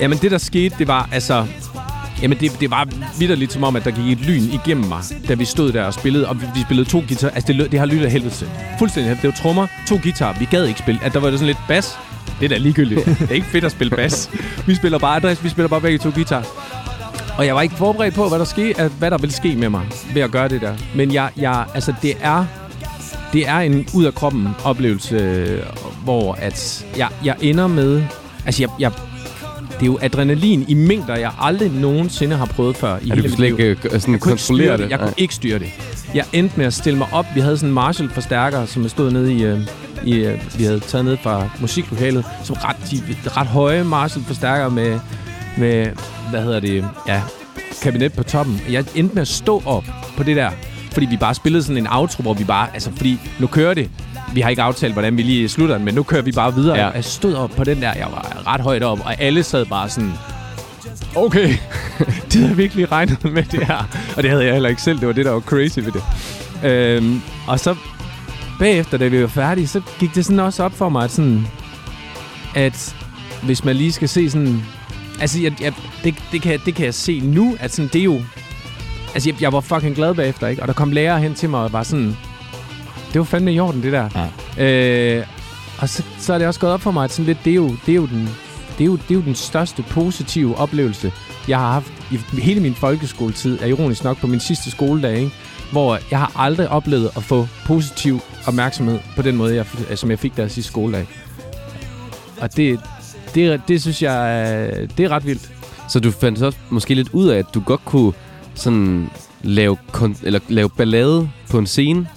Jamen 0.00 0.18
det 0.18 0.30
der 0.30 0.38
skete, 0.38 0.74
det 0.78 0.88
var 0.88 1.08
altså... 1.12 1.46
Jamen 2.22 2.38
det, 2.40 2.60
det 2.60 2.70
var 2.70 2.88
vidderligt 3.18 3.52
som 3.52 3.64
om, 3.64 3.76
at 3.76 3.84
der 3.84 3.90
gik 3.90 4.12
et 4.12 4.20
lyn 4.26 4.42
igennem 4.42 4.86
mig, 4.88 5.02
da 5.28 5.34
vi 5.34 5.44
stod 5.44 5.72
der 5.72 5.84
og 5.84 5.94
spillede, 5.94 6.28
og 6.28 6.40
vi, 6.40 6.46
vi 6.54 6.60
spillede 6.62 6.88
to 6.88 6.98
guitar. 7.08 7.28
Altså 7.28 7.46
det, 7.46 7.56
lød- 7.56 7.68
det 7.68 7.78
har 7.78 7.86
lyttet 7.86 8.04
af 8.06 8.10
helvede 8.12 8.34
til. 8.34 8.46
Fuldstændig. 8.78 9.16
Det 9.22 9.24
var 9.24 9.30
trommer, 9.42 9.66
to 9.88 10.00
guitar. 10.02 10.36
Vi 10.38 10.44
gad 10.50 10.64
ikke 10.66 10.78
spille. 10.80 11.00
At 11.04 11.12
der 11.14 11.20
var 11.20 11.30
det 11.30 11.38
sådan 11.38 11.46
lidt 11.46 11.58
bas. 11.68 11.98
Det 12.40 12.44
er 12.44 12.48
da 12.48 12.56
ligegyldigt. 12.56 13.04
det 13.04 13.30
er 13.30 13.34
ikke 13.34 13.46
fedt 13.46 13.64
at 13.64 13.72
spille 13.72 13.96
bas. 13.96 14.30
Vi 14.66 14.74
spiller 14.74 14.98
bare 14.98 15.36
vi 15.42 15.48
spiller 15.48 15.68
bare 15.68 15.80
begge 15.80 15.98
to 15.98 16.10
guitar. 16.14 16.46
Og 17.38 17.46
jeg 17.46 17.54
var 17.54 17.62
ikke 17.62 17.74
forberedt 17.74 18.14
på, 18.14 18.28
hvad 18.28 18.38
der, 18.38 18.44
ske, 18.44 18.74
at, 18.78 18.90
hvad 18.98 19.10
der 19.10 19.18
ville 19.18 19.34
ske 19.34 19.56
med 19.56 19.68
mig 19.68 19.82
ved 20.14 20.22
at 20.22 20.30
gøre 20.30 20.48
det 20.48 20.60
der. 20.60 20.74
Men 20.94 21.12
jeg, 21.12 21.30
jeg, 21.36 21.64
altså 21.74 21.94
det 22.02 22.14
er, 22.20 22.44
det 23.32 23.48
er 23.48 23.58
en 23.58 23.86
ud 23.94 24.04
af 24.04 24.14
kroppen 24.14 24.48
oplevelse, 24.64 25.16
øh, 25.16 25.62
hvor 26.04 26.34
at 26.34 26.86
jeg, 26.96 27.08
jeg 27.24 27.36
ender 27.40 27.66
med... 27.66 28.02
Altså 28.46 28.62
jeg, 28.62 28.70
jeg, 28.78 28.90
det 29.74 29.82
er 29.82 29.86
jo 29.86 29.98
adrenalin 30.02 30.64
i 30.68 30.74
mængder, 30.74 31.16
jeg 31.16 31.32
aldrig 31.40 31.70
nogensinde 31.70 32.36
har 32.36 32.46
prøvet 32.46 32.76
før 32.76 32.96
i 33.02 33.08
du 33.08 33.14
hele 33.14 33.22
mit 33.22 33.36
slet 33.36 33.46
ikke 33.46 33.76
øh, 33.84 34.00
sådan 34.00 34.14
Jeg 34.14 34.20
kontrollere 34.20 34.72
det. 34.72 34.78
det? 34.78 34.90
Jeg 34.90 34.98
kunne 34.98 35.06
Nej. 35.06 35.14
ikke 35.18 35.34
styre 35.34 35.58
det. 35.58 35.68
Jeg 36.14 36.24
endte 36.32 36.54
med 36.56 36.66
at 36.66 36.74
stille 36.74 36.98
mig 36.98 37.08
op. 37.12 37.26
Vi 37.34 37.40
havde 37.40 37.56
sådan 37.56 37.68
en 37.68 37.74
Marshall-forstærker, 37.74 38.66
som 38.66 38.88
stod 38.88 39.10
nede 39.10 39.34
i... 39.34 39.44
Øh, 39.44 39.58
i 40.04 40.14
øh, 40.14 40.40
vi 40.58 40.64
havde 40.64 40.80
taget 40.80 41.04
ned 41.04 41.16
fra 41.22 41.48
musiklokalet. 41.60 42.24
Som 42.44 42.56
ret, 42.56 42.76
de, 42.90 43.30
ret 43.30 43.46
høje 43.46 43.84
Marshall-forstærkere 43.84 44.70
med, 44.70 45.00
med... 45.58 45.86
Hvad 46.30 46.42
hedder 46.42 46.60
det? 46.60 46.84
Ja, 47.08 47.22
kabinet 47.82 48.12
på 48.12 48.22
toppen. 48.22 48.60
Jeg 48.70 48.84
endte 48.94 49.14
med 49.14 49.22
at 49.22 49.28
stå 49.28 49.62
op 49.66 49.84
på 50.16 50.22
det 50.22 50.36
der. 50.36 50.50
Fordi 50.92 51.06
vi 51.06 51.16
bare 51.16 51.34
spillede 51.34 51.62
sådan 51.62 51.76
en 51.76 51.86
outro, 51.90 52.22
hvor 52.22 52.34
vi 52.34 52.44
bare... 52.44 52.68
Altså, 52.74 52.90
fordi 52.96 53.18
nu 53.38 53.46
kører 53.46 53.74
det. 53.74 53.90
Vi 54.34 54.40
har 54.40 54.50
ikke 54.50 54.62
aftalt, 54.62 54.92
hvordan 54.92 55.16
vi 55.16 55.22
lige 55.22 55.48
slutter 55.48 55.76
den, 55.76 55.84
men 55.84 55.94
nu 55.94 56.02
kører 56.02 56.22
vi 56.22 56.32
bare 56.32 56.54
videre. 56.54 56.78
Ja. 56.78 56.88
Jeg 56.88 57.04
stod 57.04 57.34
op 57.34 57.50
på 57.50 57.64
den 57.64 57.82
der. 57.82 57.92
Jeg 57.94 58.06
var 58.10 58.42
ret 58.46 58.60
højt 58.60 58.82
op, 58.82 59.00
og 59.04 59.20
alle 59.20 59.42
sad 59.42 59.66
bare 59.66 59.88
sådan... 59.88 60.12
Okay, 61.16 61.48
det 62.32 62.40
havde 62.40 62.56
virkelig 62.56 62.92
regnet 62.92 63.24
med 63.24 63.42
det 63.42 63.66
her. 63.66 63.88
Og 64.16 64.22
det 64.22 64.30
havde 64.30 64.44
jeg 64.44 64.52
heller 64.52 64.68
ikke 64.68 64.82
selv. 64.82 64.98
Det 64.98 65.06
var 65.06 65.12
det, 65.12 65.24
der 65.24 65.30
var 65.30 65.40
crazy 65.40 65.78
ved 65.78 65.92
det. 65.92 66.02
Øhm, 66.70 67.22
og 67.46 67.60
så 67.60 67.76
bagefter, 68.58 68.98
da 68.98 69.06
vi 69.06 69.20
var 69.22 69.28
færdige, 69.28 69.68
så 69.68 69.80
gik 69.98 70.14
det 70.14 70.24
sådan 70.24 70.40
også 70.40 70.62
op 70.62 70.72
for 70.72 70.88
mig, 70.88 71.04
at 71.04 71.10
sådan, 71.10 71.46
at 72.54 72.96
hvis 73.42 73.64
man 73.64 73.76
lige 73.76 73.92
skal 73.92 74.08
se 74.08 74.30
sådan... 74.30 74.64
Altså, 75.20 75.40
jeg, 75.40 75.52
jeg, 75.60 75.72
det, 76.04 76.14
det, 76.32 76.42
kan, 76.42 76.60
det 76.64 76.74
kan 76.74 76.84
jeg 76.84 76.94
se 76.94 77.20
nu, 77.20 77.56
at 77.60 77.72
sådan, 77.72 77.90
det 77.92 78.00
er 78.00 78.04
jo... 78.04 78.22
Altså, 79.14 79.28
jeg, 79.28 79.42
jeg 79.42 79.52
var 79.52 79.60
fucking 79.60 79.96
glad 79.96 80.14
bagefter, 80.14 80.46
ikke? 80.46 80.62
Og 80.62 80.68
der 80.68 80.74
kom 80.74 80.92
lærere 80.92 81.20
hen 81.20 81.34
til 81.34 81.50
mig 81.50 81.60
og 81.60 81.72
var 81.72 81.82
sådan... 81.82 82.16
Det 83.12 83.18
var 83.18 83.24
fandme 83.24 83.52
i 83.52 83.60
orden, 83.60 83.82
det 83.82 83.92
der. 83.92 84.30
Ja. 84.56 85.18
Øh, 85.18 85.26
og 85.78 85.88
så, 85.88 86.02
så 86.18 86.34
er 86.34 86.38
det 86.38 86.46
også 86.46 86.60
gået 86.60 86.72
op 86.72 86.80
for 86.80 86.90
mig, 86.90 87.04
at 87.04 87.10
sådan 87.12 87.26
lidt, 87.26 87.38
det 87.44 87.50
er 87.50 87.54
jo, 87.54 87.68
det 87.86 87.92
er 87.92 87.96
jo 87.96 88.06
den 88.06 88.28
det 88.78 88.80
er, 88.80 88.84
jo, 88.86 88.96
det 88.96 89.10
er 89.10 89.14
jo 89.14 89.20
den 89.20 89.34
største 89.34 89.82
positive 89.82 90.56
oplevelse, 90.56 91.12
jeg 91.48 91.58
har 91.58 91.72
haft 91.72 91.92
i 92.10 92.40
hele 92.40 92.60
min 92.60 92.74
folkeskoletid, 92.74 93.58
er 93.60 93.66
ironisk 93.66 94.04
nok 94.04 94.18
på 94.18 94.26
min 94.26 94.40
sidste 94.40 94.70
skoledag, 94.70 95.16
ikke? 95.16 95.30
hvor 95.72 95.98
jeg 96.10 96.18
har 96.18 96.32
aldrig 96.36 96.68
oplevet 96.68 97.10
at 97.16 97.22
få 97.22 97.48
positiv 97.66 98.20
opmærksomhed 98.46 98.98
på 99.16 99.22
den 99.22 99.36
måde, 99.36 99.54
jeg, 99.54 99.66
som 99.98 100.10
jeg 100.10 100.18
fik 100.18 100.36
der 100.36 100.48
sidste 100.48 100.70
skoledag. 100.70 101.06
Og 102.40 102.56
det, 102.56 102.80
det, 103.34 103.60
det 103.68 103.82
synes 103.82 104.02
jeg, 104.02 104.70
det 104.98 105.04
er 105.04 105.08
ret 105.08 105.26
vildt. 105.26 105.50
Så 105.88 106.00
du 106.00 106.10
fandt 106.10 106.42
også 106.42 106.58
måske 106.70 106.94
lidt 106.94 107.08
ud 107.12 107.28
af, 107.28 107.38
at 107.38 107.46
du 107.54 107.60
godt 107.60 107.84
kunne 107.84 108.12
sådan 108.54 109.10
lave, 109.42 109.76
kon- 109.92 110.20
eller 110.22 110.40
lave 110.48 110.68
ballade 110.68 111.28
på 111.50 111.58
en 111.58 111.66
scene, 111.66 112.08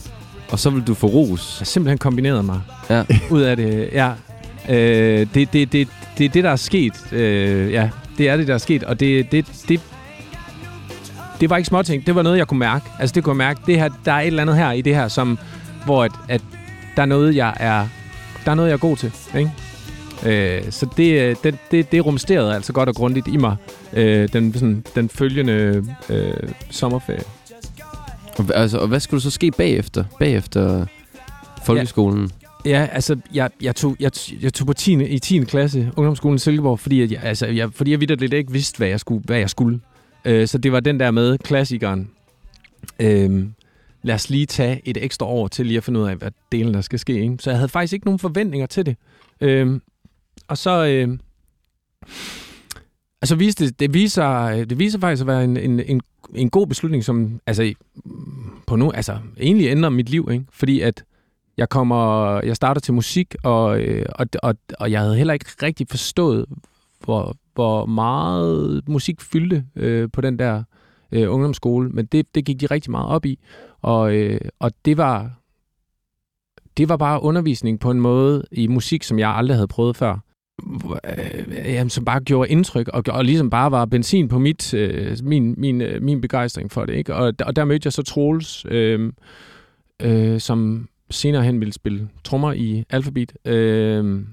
og 0.51 0.59
så 0.59 0.69
vil 0.69 0.83
du 0.83 0.93
få 0.93 1.07
ros. 1.07 1.57
Jeg 1.59 1.67
simpelthen 1.67 1.97
kombineret 1.97 2.45
mig 2.45 2.61
ja. 2.89 3.03
ud 3.35 3.41
af 3.41 3.57
det. 3.57 3.89
Ja. 3.93 4.11
Øh, 4.69 5.27
det, 5.33 5.53
det, 5.53 5.71
det, 5.71 5.87
det 6.17 6.25
er 6.25 6.29
det, 6.29 6.43
der 6.43 6.49
er 6.49 6.55
sket. 6.55 6.93
Øh, 7.13 7.71
ja, 7.71 7.89
det 8.17 8.29
er 8.29 8.37
det, 8.37 8.47
der 8.47 8.53
er 8.53 8.57
sket. 8.57 8.83
Og 8.83 8.99
det, 8.99 9.31
det, 9.31 9.45
det, 9.69 9.81
det 11.41 11.49
var 11.49 11.57
ikke 11.57 11.67
småting. 11.67 12.05
Det 12.07 12.15
var 12.15 12.21
noget, 12.21 12.37
jeg 12.37 12.47
kunne 12.47 12.59
mærke. 12.59 12.85
Altså, 12.99 13.13
det 13.13 13.23
kunne 13.23 13.31
jeg 13.31 13.37
mærke. 13.37 13.59
Det 13.67 13.75
her, 13.79 13.89
der 14.05 14.11
er 14.11 14.19
et 14.19 14.27
eller 14.27 14.41
andet 14.41 14.55
her 14.55 14.71
i 14.71 14.81
det 14.81 14.95
her, 14.95 15.07
som, 15.07 15.39
hvor 15.85 16.03
at, 16.03 16.11
at 16.29 16.41
der 16.95 17.01
er 17.01 17.05
noget, 17.05 17.35
jeg 17.35 17.53
er, 17.59 17.87
der 18.45 18.51
er 18.51 18.55
noget, 18.55 18.69
jeg 18.69 18.73
er 18.73 18.79
god 18.79 18.97
til. 18.97 19.11
Ikke? 19.37 19.51
Øh, 20.25 20.71
så 20.71 20.87
det, 20.97 21.37
det, 21.43 21.57
det, 21.71 21.91
det 21.91 22.05
rumsterede 22.05 22.55
altså 22.55 22.73
godt 22.73 22.89
og 22.89 22.95
grundigt 22.95 23.27
i 23.27 23.37
mig 23.37 23.55
øh, 23.93 24.29
den, 24.33 24.53
sådan, 24.53 24.85
den 24.95 25.09
følgende 25.09 25.85
øh, 26.09 26.33
sommerferie. 26.69 27.23
Og, 28.37 28.45
altså, 28.55 28.77
og 28.77 28.87
hvad 28.87 28.99
skulle 28.99 29.21
så 29.21 29.31
ske 29.31 29.51
bagefter? 29.51 30.03
Bagefter 30.19 30.85
folkeskolen? 31.65 32.31
Ja, 32.65 32.69
ja 32.69 32.85
altså, 32.91 33.15
jeg, 33.33 33.49
jeg, 33.61 33.75
tog, 33.75 33.95
jeg, 33.99 34.11
jeg 34.41 34.53
tog 34.53 34.67
på 34.67 34.73
10. 34.73 35.05
i 35.05 35.19
10. 35.19 35.39
klasse 35.39 35.91
ungdomsskolen 35.95 36.35
i 36.35 36.39
Silkeborg, 36.39 36.79
fordi, 36.79 37.01
at 37.01 37.11
jeg, 37.11 37.19
altså, 37.23 37.45
jeg, 37.45 37.73
fordi 37.73 37.91
jeg 37.91 37.99
vidt 37.99 38.19
lidt 38.19 38.33
ikke 38.33 38.51
vidste, 38.51 38.77
hvad 38.77 38.87
jeg 38.87 38.99
skulle. 38.99 39.23
Hvad 39.25 39.37
jeg 39.37 39.49
skulle. 39.49 39.79
Øh, 40.25 40.47
så 40.47 40.57
det 40.57 40.71
var 40.71 40.79
den 40.79 40.99
der 40.99 41.11
med 41.11 41.37
klassikeren. 41.37 42.09
Øh, 42.99 43.45
lad 44.03 44.15
os 44.15 44.29
lige 44.29 44.45
tage 44.45 44.81
et 44.85 45.03
ekstra 45.03 45.25
år 45.25 45.47
til 45.47 45.65
lige 45.65 45.77
at 45.77 45.83
finde 45.83 45.99
ud 45.99 46.07
af, 46.07 46.15
hvad 46.15 46.31
delen 46.51 46.73
der 46.73 46.81
skal 46.81 46.99
ske. 46.99 47.21
Ikke? 47.21 47.37
Så 47.39 47.49
jeg 47.49 47.57
havde 47.57 47.69
faktisk 47.69 47.93
ikke 47.93 48.05
nogen 48.05 48.19
forventninger 48.19 48.67
til 48.67 48.85
det. 48.85 48.95
Øh, 49.41 49.79
og 50.47 50.57
så... 50.57 50.85
Øh, 50.85 51.19
altså 53.21 53.35
viste 53.35 53.69
det, 53.69 53.93
viser, 53.93 54.65
det 54.65 54.79
viser 54.79 54.99
faktisk 54.99 55.21
at 55.21 55.27
være 55.27 55.43
en, 55.43 55.57
en, 55.57 55.79
en, 55.79 56.01
en 56.35 56.49
god 56.49 56.67
beslutning, 56.67 57.03
som 57.03 57.39
altså, 57.45 57.73
på 58.67 58.75
nu, 58.75 58.91
altså, 58.91 59.17
egentlig 59.39 59.67
ændrer 59.67 59.89
mit 59.89 60.09
liv. 60.09 60.27
Ikke? 60.31 60.45
Fordi 60.51 60.81
at 60.81 61.03
jeg 61.57 61.69
kommer, 61.69 62.31
jeg 62.41 62.55
starter 62.55 62.81
til 62.81 62.93
musik, 62.93 63.35
og, 63.43 63.81
øh, 63.81 64.05
og, 64.15 64.27
og, 64.43 64.55
og 64.79 64.91
jeg 64.91 65.01
havde 65.01 65.17
heller 65.17 65.33
ikke 65.33 65.45
rigtig 65.63 65.87
forstået, 65.89 66.45
hvor, 67.03 67.35
hvor 67.53 67.85
meget 67.85 68.89
musik 68.89 69.21
fyldte 69.21 69.65
øh, 69.75 70.09
på 70.13 70.21
den 70.21 70.39
der 70.39 70.63
øh, 71.11 71.33
ungdomsskole, 71.33 71.89
men 71.89 72.05
det, 72.05 72.35
det 72.35 72.45
gik 72.45 72.61
de 72.61 72.65
rigtig 72.65 72.91
meget 72.91 73.07
op 73.07 73.25
i, 73.25 73.39
og, 73.81 74.15
øh, 74.15 74.41
og 74.59 74.71
det 74.85 74.97
var 74.97 75.31
det 76.77 76.89
var 76.89 76.97
bare 76.97 77.23
undervisning 77.23 77.79
på 77.79 77.91
en 77.91 78.01
måde 78.01 78.43
i 78.51 78.67
musik, 78.67 79.03
som 79.03 79.19
jeg 79.19 79.29
aldrig 79.29 79.57
havde 79.57 79.67
prøvet 79.67 79.95
før. 79.95 80.19
Øh, 80.63 81.73
jamen, 81.73 81.89
som 81.89 82.05
bare 82.05 82.19
gjorde 82.19 82.49
indtryk, 82.49 82.87
og, 82.87 83.03
og 83.09 83.25
ligesom 83.25 83.49
bare 83.49 83.71
var 83.71 83.85
benzin 83.85 84.27
på 84.27 84.39
mit, 84.39 84.73
øh, 84.73 85.17
min, 85.23 85.55
min, 85.57 85.81
øh, 85.81 86.01
min 86.01 86.21
begejstring 86.21 86.71
for 86.71 86.85
det. 86.85 86.93
Ikke? 86.93 87.15
Og, 87.15 87.33
og 87.45 87.55
der 87.55 87.65
mødte 87.65 87.87
jeg 87.87 87.93
så 87.93 88.03
Troels, 88.03 88.65
øh, 88.69 89.13
øh, 90.01 90.39
som 90.39 90.87
senere 91.09 91.43
hen 91.43 91.59
ville 91.59 91.73
spille 91.73 92.09
trommer 92.23 92.53
i 92.53 92.83
Alphabet. 92.89 93.33
Øh, 93.45 94.25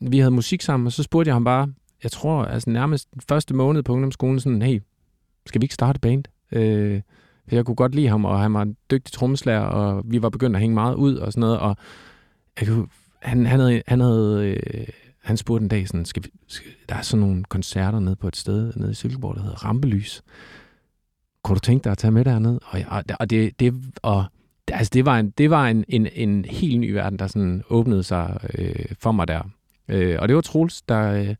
vi 0.00 0.18
havde 0.18 0.30
musik 0.30 0.62
sammen, 0.62 0.86
og 0.86 0.92
så 0.92 1.02
spurgte 1.02 1.28
jeg 1.28 1.34
ham 1.34 1.44
bare, 1.44 1.68
jeg 2.02 2.10
tror 2.12 2.44
altså 2.44 2.70
nærmest 2.70 3.08
første 3.28 3.54
måned 3.54 3.82
på 3.82 3.92
ungdomsskolen, 3.92 4.40
sådan, 4.40 4.62
hey, 4.62 4.80
skal 5.46 5.60
vi 5.60 5.64
ikke 5.64 5.74
starte 5.74 6.00
band? 6.00 6.24
Øh, 6.52 7.00
for 7.48 7.54
jeg 7.54 7.64
kunne 7.64 7.74
godt 7.74 7.94
lide 7.94 8.08
ham, 8.08 8.24
og 8.24 8.40
han 8.40 8.54
var 8.54 8.62
en 8.62 8.76
dygtig 8.90 9.12
trommeslager, 9.12 9.60
og 9.60 10.02
vi 10.04 10.22
var 10.22 10.28
begyndt 10.28 10.56
at 10.56 10.60
hænge 10.60 10.74
meget 10.74 10.94
ud 10.94 11.16
og 11.16 11.32
sådan 11.32 11.40
noget, 11.40 11.58
og 11.58 11.76
jeg 12.60 12.68
kunne, 12.68 12.86
han, 13.22 13.46
han 13.46 13.60
havde, 13.60 13.82
han 13.86 14.00
havde 14.00 14.56
øh, 14.74 14.86
han 15.24 15.36
spurgte 15.36 15.62
en 15.62 15.68
dag 15.68 15.88
sådan, 15.88 16.04
skal 16.04 16.24
vi, 16.24 16.30
skal, 16.46 16.70
der 16.88 16.94
er 16.94 17.02
sådan 17.02 17.20
nogle 17.20 17.44
koncerter 17.44 18.00
nede 18.00 18.16
på 18.16 18.28
et 18.28 18.36
sted 18.36 18.72
nede 18.76 18.90
i 18.90 18.94
Silkeborg, 18.94 19.36
der 19.36 19.42
hedder 19.42 19.64
Rampelys. 19.64 20.22
Kunne 21.42 21.54
du 21.54 21.60
tænke 21.60 21.84
dig 21.84 21.92
at 21.92 21.98
tage 21.98 22.10
med 22.10 22.24
derned? 22.24 22.58
Og, 22.64 22.78
ja, 22.78 23.14
og 23.20 23.30
det, 23.30 23.60
det, 23.60 23.74
og 24.02 24.24
altså 24.68 24.90
det 24.94 25.04
var 25.04 25.18
en, 25.18 25.30
det 25.30 25.50
var 25.50 25.66
en, 25.68 25.84
en, 25.88 26.08
en 26.12 26.44
helt 26.44 26.80
ny 26.80 26.90
verden, 26.90 27.18
der 27.18 27.26
sådan 27.26 27.62
åbnede 27.70 28.02
sig 28.02 28.40
øh, 28.58 28.84
for 29.00 29.12
mig 29.12 29.28
der. 29.28 29.42
Øh, 29.88 30.16
og 30.18 30.28
det 30.28 30.36
var 30.36 30.42
Troels, 30.42 30.82
der, 30.82 31.12
øh, 31.12 31.34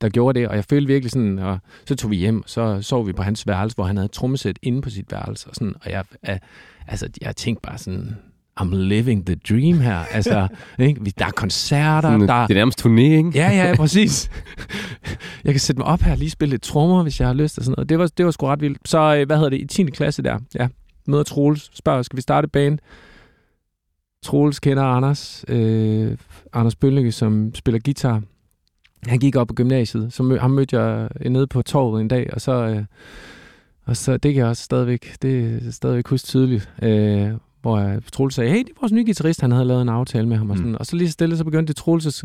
der 0.00 0.08
gjorde 0.08 0.40
det, 0.40 0.48
og 0.48 0.56
jeg 0.56 0.64
følte 0.64 0.86
virkelig 0.86 1.10
sådan, 1.10 1.38
og 1.38 1.58
så 1.84 1.96
tog 1.96 2.10
vi 2.10 2.16
hjem, 2.16 2.42
så 2.46 2.82
sov 2.82 3.06
vi 3.06 3.12
på 3.12 3.22
hans 3.22 3.46
værelse, 3.46 3.74
hvor 3.74 3.84
han 3.84 3.96
havde 3.96 4.04
et 4.04 4.12
trommesæt 4.12 4.58
inde 4.62 4.82
på 4.82 4.90
sit 4.90 5.12
værelse, 5.12 5.48
og 5.48 5.54
sådan, 5.54 5.74
og 5.84 5.90
jeg, 5.90 6.04
øh, 6.28 6.38
altså, 6.86 7.08
jeg 7.20 7.36
tænkte 7.36 7.62
bare 7.62 7.78
sådan, 7.78 8.16
I'm 8.60 8.74
living 8.74 9.26
the 9.26 9.34
dream 9.34 9.80
her. 9.80 9.98
Altså, 9.98 10.48
ikke? 10.78 11.12
der 11.18 11.26
er 11.26 11.30
koncerter. 11.30 12.08
Sådan, 12.08 12.28
der... 12.28 12.46
Det 12.46 12.54
er 12.54 12.58
nærmest 12.58 12.86
turné, 12.86 13.00
ikke? 13.00 13.30
Ja, 13.34 13.50
ja, 13.50 13.76
præcis. 13.82 14.30
jeg 15.44 15.52
kan 15.52 15.60
sætte 15.60 15.78
mig 15.78 15.86
op 15.86 16.00
her 16.00 16.12
og 16.12 16.18
lige 16.18 16.30
spille 16.30 16.50
lidt 16.50 16.62
trommer, 16.62 17.02
hvis 17.02 17.20
jeg 17.20 17.28
har 17.28 17.34
lyst. 17.34 17.58
Og 17.58 17.64
sådan 17.64 17.74
noget. 17.76 17.88
Det 17.88 17.98
var, 17.98 18.06
det 18.06 18.24
var 18.24 18.30
sgu 18.30 18.46
ret 18.46 18.60
vildt. 18.60 18.88
Så, 18.88 19.16
øh, 19.16 19.26
hvad 19.26 19.36
hedder 19.36 19.50
det, 19.50 19.60
i 19.60 19.66
10. 19.66 19.84
klasse 19.84 20.22
der, 20.22 20.38
ja, 20.54 20.68
møder 21.06 21.22
Troels, 21.22 21.70
spørger, 21.74 22.02
skal 22.02 22.16
vi 22.16 22.22
starte 22.22 22.48
band? 22.48 22.78
Troels 24.22 24.60
kender 24.60 24.82
Anders, 24.82 25.44
øh, 25.48 26.16
Anders 26.52 26.76
Bøllinge, 26.76 27.12
som 27.12 27.54
spiller 27.54 27.80
guitar. 27.84 28.22
Han 29.06 29.18
gik 29.18 29.36
op 29.36 29.48
på 29.48 29.54
gymnasiet, 29.54 30.12
så 30.12 30.22
mød, 30.22 30.38
ham 30.38 30.50
mødte 30.50 30.80
jeg 30.80 31.08
nede 31.26 31.46
på 31.46 31.62
torvet 31.62 32.00
en 32.00 32.08
dag, 32.08 32.30
og 32.32 32.40
så, 32.40 32.52
øh, 32.52 32.84
og 33.84 33.96
så 33.96 34.16
det 34.16 34.34
kan 34.34 34.40
jeg 34.40 34.48
også 34.48 34.62
stadigvæk, 34.62 35.14
det 35.22 35.60
er 35.66 35.70
stadigvæk 35.70 36.08
huske 36.08 36.26
tydeligt, 36.26 36.70
øh, 36.82 37.30
hvor 37.62 37.78
jeg, 37.78 38.00
Troels 38.12 38.34
sagde, 38.34 38.50
hey, 38.50 38.58
det 38.58 38.68
er 38.68 38.80
vores 38.80 38.92
nye 38.92 39.04
guitarist, 39.04 39.40
han 39.40 39.52
havde 39.52 39.64
lavet 39.64 39.82
en 39.82 39.88
aftale 39.88 40.28
med 40.28 40.36
ham. 40.36 40.50
Og, 40.50 40.56
sådan. 40.56 40.70
Mm. 40.70 40.76
og 40.80 40.86
så 40.86 40.96
lige 40.96 41.10
stille, 41.10 41.36
så 41.36 41.44
begyndte 41.44 41.72
Troelses, 41.72 42.24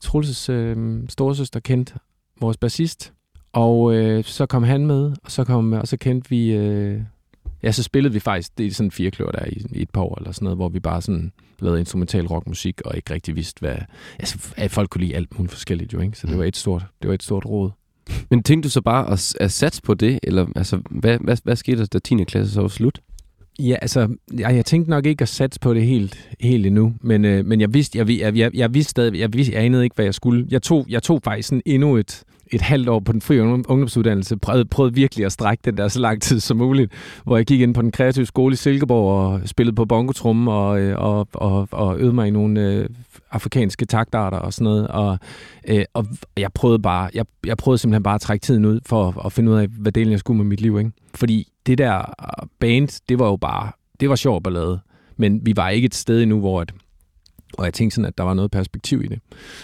Troelses 0.00 0.48
øh, 0.48 1.02
storesøster 1.08 1.60
kendt 1.60 1.94
vores 2.40 2.56
bassist. 2.56 3.12
Og 3.52 3.94
øh, 3.94 4.24
så 4.24 4.46
kom 4.46 4.62
han 4.62 4.86
med, 4.86 5.12
og 5.24 5.30
så, 5.30 5.44
kom, 5.44 5.72
og 5.72 5.88
så 5.88 5.96
kendte 5.96 6.30
vi... 6.30 6.52
Øh, 6.52 7.00
ja, 7.62 7.72
så 7.72 7.82
spillede 7.82 8.14
vi 8.14 8.20
faktisk 8.20 8.58
det 8.58 8.66
er 8.66 8.70
sådan 8.70 8.90
fire 8.90 9.10
klør 9.10 9.30
der 9.30 9.44
i, 9.46 9.66
i 9.72 9.82
et 9.82 9.90
par 9.90 10.00
år, 10.00 10.18
eller 10.18 10.32
sådan 10.32 10.44
noget, 10.44 10.58
hvor 10.58 10.68
vi 10.68 10.80
bare 10.80 11.02
sådan 11.02 11.32
lavede 11.58 11.80
instrumental 11.80 12.26
rockmusik, 12.26 12.80
og 12.84 12.96
ikke 12.96 13.14
rigtig 13.14 13.36
vidste, 13.36 13.60
hvad... 13.60 13.76
Altså, 14.18 14.54
at 14.56 14.70
folk 14.70 14.90
kunne 14.90 15.00
lide 15.00 15.16
alt 15.16 15.38
muligt 15.38 15.52
forskelligt 15.52 15.92
jo, 15.92 16.00
ikke? 16.00 16.18
Så 16.18 16.26
det 16.26 16.34
mm. 16.34 16.38
var 16.38 16.44
et 16.44 16.56
stort, 16.56 16.86
det 17.02 17.08
var 17.08 17.14
et 17.14 17.22
stort 17.22 17.44
råd. 17.46 17.70
Men 18.30 18.42
tænkte 18.42 18.66
du 18.66 18.70
så 18.70 18.80
bare 18.80 19.12
at, 19.12 19.34
at 19.40 19.52
satse 19.52 19.82
på 19.82 19.94
det, 19.94 20.20
eller 20.22 20.46
altså, 20.56 20.80
hvad, 20.90 21.18
hvad, 21.18 21.36
hvad 21.44 21.56
skete 21.56 21.78
der, 21.78 21.86
da 21.86 21.98
10. 21.98 22.24
klasse 22.24 22.52
så 22.52 22.60
var 22.60 22.68
slut? 22.68 23.00
Ja, 23.58 23.76
altså, 23.82 24.08
jeg, 24.38 24.56
jeg 24.56 24.64
tænkte 24.64 24.90
nok 24.90 25.06
ikke 25.06 25.22
at 25.22 25.28
satse 25.28 25.60
på 25.60 25.74
det 25.74 25.86
helt, 25.86 26.30
helt 26.40 26.66
endnu, 26.66 26.94
men, 27.00 27.24
øh, 27.24 27.46
men 27.46 27.60
jeg 27.60 27.74
vidste, 27.74 27.98
jeg, 27.98 28.10
jeg, 28.10 28.36
jeg, 28.36 28.50
jeg 28.54 28.74
vidste 28.74 28.90
stadig, 28.90 29.20
jeg, 29.20 29.32
vidste, 29.32 29.54
jeg 29.54 29.64
anede 29.64 29.84
ikke, 29.84 29.94
hvad 29.94 30.04
jeg 30.04 30.14
skulle. 30.14 30.46
Jeg 30.50 30.62
tog, 30.62 30.86
jeg 30.88 31.02
tog 31.02 31.20
faktisk 31.24 31.48
sådan 31.48 31.62
endnu 31.66 31.96
et, 31.96 32.24
et 32.52 32.60
halvt 32.60 32.88
år 32.88 33.00
på 33.00 33.12
den 33.12 33.20
frie 33.20 33.42
ungdomsuddannelse, 33.42 34.36
prøvede, 34.36 34.64
prøvede 34.64 34.94
virkelig 34.94 35.26
at 35.26 35.32
strække 35.32 35.60
den 35.64 35.76
der 35.76 35.88
så 35.88 36.00
lang 36.00 36.22
tid 36.22 36.40
som 36.40 36.56
muligt, 36.56 36.92
hvor 37.24 37.36
jeg 37.36 37.46
gik 37.46 37.60
ind 37.60 37.74
på 37.74 37.82
den 37.82 37.92
kreative 37.92 38.26
skole 38.26 38.52
i 38.52 38.56
Silkeborg 38.56 39.32
og 39.32 39.40
spillede 39.48 39.74
på 39.74 39.84
bongotrum 39.84 40.48
og, 40.48 40.80
øh, 40.80 40.98
og, 40.98 41.28
og, 41.32 41.68
og 41.70 41.98
øvede 41.98 42.14
mig 42.14 42.28
i 42.28 42.30
nogle 42.30 42.60
øh, 42.60 42.88
afrikanske 43.30 43.84
taktarter 43.86 44.38
og 44.38 44.52
sådan 44.52 44.64
noget. 44.64 44.88
Og, 44.88 45.18
øh, 45.68 45.84
og 45.94 46.06
jeg 46.36 46.52
prøvede 46.52 46.78
bare, 46.78 47.10
jeg, 47.14 47.24
jeg 47.46 47.56
prøvede 47.56 47.78
simpelthen 47.78 48.02
bare 48.02 48.14
at 48.14 48.20
trække 48.20 48.42
tiden 48.42 48.64
ud 48.64 48.80
for 48.86 49.26
at 49.26 49.32
finde 49.32 49.52
ud 49.52 49.56
af, 49.56 49.66
hvad 49.68 49.92
delen 49.92 50.12
jeg 50.12 50.18
skulle 50.18 50.36
med 50.36 50.46
mit 50.46 50.60
liv. 50.60 50.78
Ikke? 50.78 50.90
Fordi 51.14 51.48
det 51.66 51.78
der 51.78 51.98
øh, 51.98 52.48
band, 52.58 53.02
det 53.08 53.18
var 53.18 53.26
jo 53.26 53.36
bare, 53.36 53.72
det 54.00 54.08
var 54.08 54.16
sjovt 54.16 54.44
ballade. 54.44 54.80
Men 55.16 55.46
vi 55.46 55.52
var 55.56 55.68
ikke 55.68 55.86
et 55.86 55.94
sted 55.94 56.22
endnu, 56.22 56.40
hvor, 56.40 56.60
at, 56.60 56.72
og 57.58 57.64
jeg 57.64 57.74
tænkte 57.74 57.94
sådan, 57.94 58.08
at 58.08 58.18
der 58.18 58.24
var 58.24 58.34
noget 58.34 58.50
perspektiv 58.50 59.04
i 59.04 59.06
det. 59.06 59.20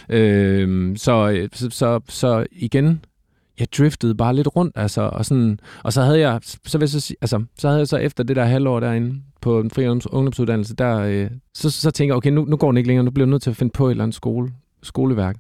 Øhm, 0.09 0.91
øh, 0.91 0.97
så, 0.97 1.49
så, 1.53 1.71
så, 1.71 2.01
så 2.09 2.47
igen, 2.53 3.05
jeg 3.61 3.73
driftede 3.79 4.15
bare 4.15 4.35
lidt 4.35 4.57
rundt, 4.57 4.73
altså, 4.77 5.03
og, 5.03 5.25
sådan, 5.25 5.61
og 5.85 5.93
så 5.93 6.03
havde 6.03 6.21
jeg, 6.21 6.41
så, 6.43 6.79
vil 6.79 6.83
jeg 6.93 7.01
så, 7.01 7.15
altså, 7.21 7.45
så 7.59 7.69
havde 7.69 7.79
jeg 7.79 7.89
så 7.89 7.97
efter 7.97 8.25
det 8.25 8.37
der 8.37 8.45
halvår 8.45 8.81
derinde 8.81 9.23
på 9.41 9.61
en 9.61 9.71
fri 9.71 9.89
ungdomsuddannelse, 9.89 10.75
der, 10.75 10.99
øh, 10.99 11.31
så, 11.55 11.71
så 11.71 11.91
tænker 11.91 12.15
jeg, 12.15 12.17
okay, 12.17 12.31
nu, 12.31 12.45
nu 12.45 12.57
går 12.57 12.71
den 12.71 12.77
ikke 12.77 12.87
længere, 12.87 13.05
nu 13.05 13.11
bliver 13.11 13.27
jeg 13.27 13.31
nødt 13.31 13.43
til 13.43 13.51
at 13.51 13.57
finde 13.57 13.73
på 13.73 13.87
et 13.87 13.91
eller 13.91 14.05
andet 14.05 14.15
skole, 14.15 14.53
skoleværk. 14.83 15.37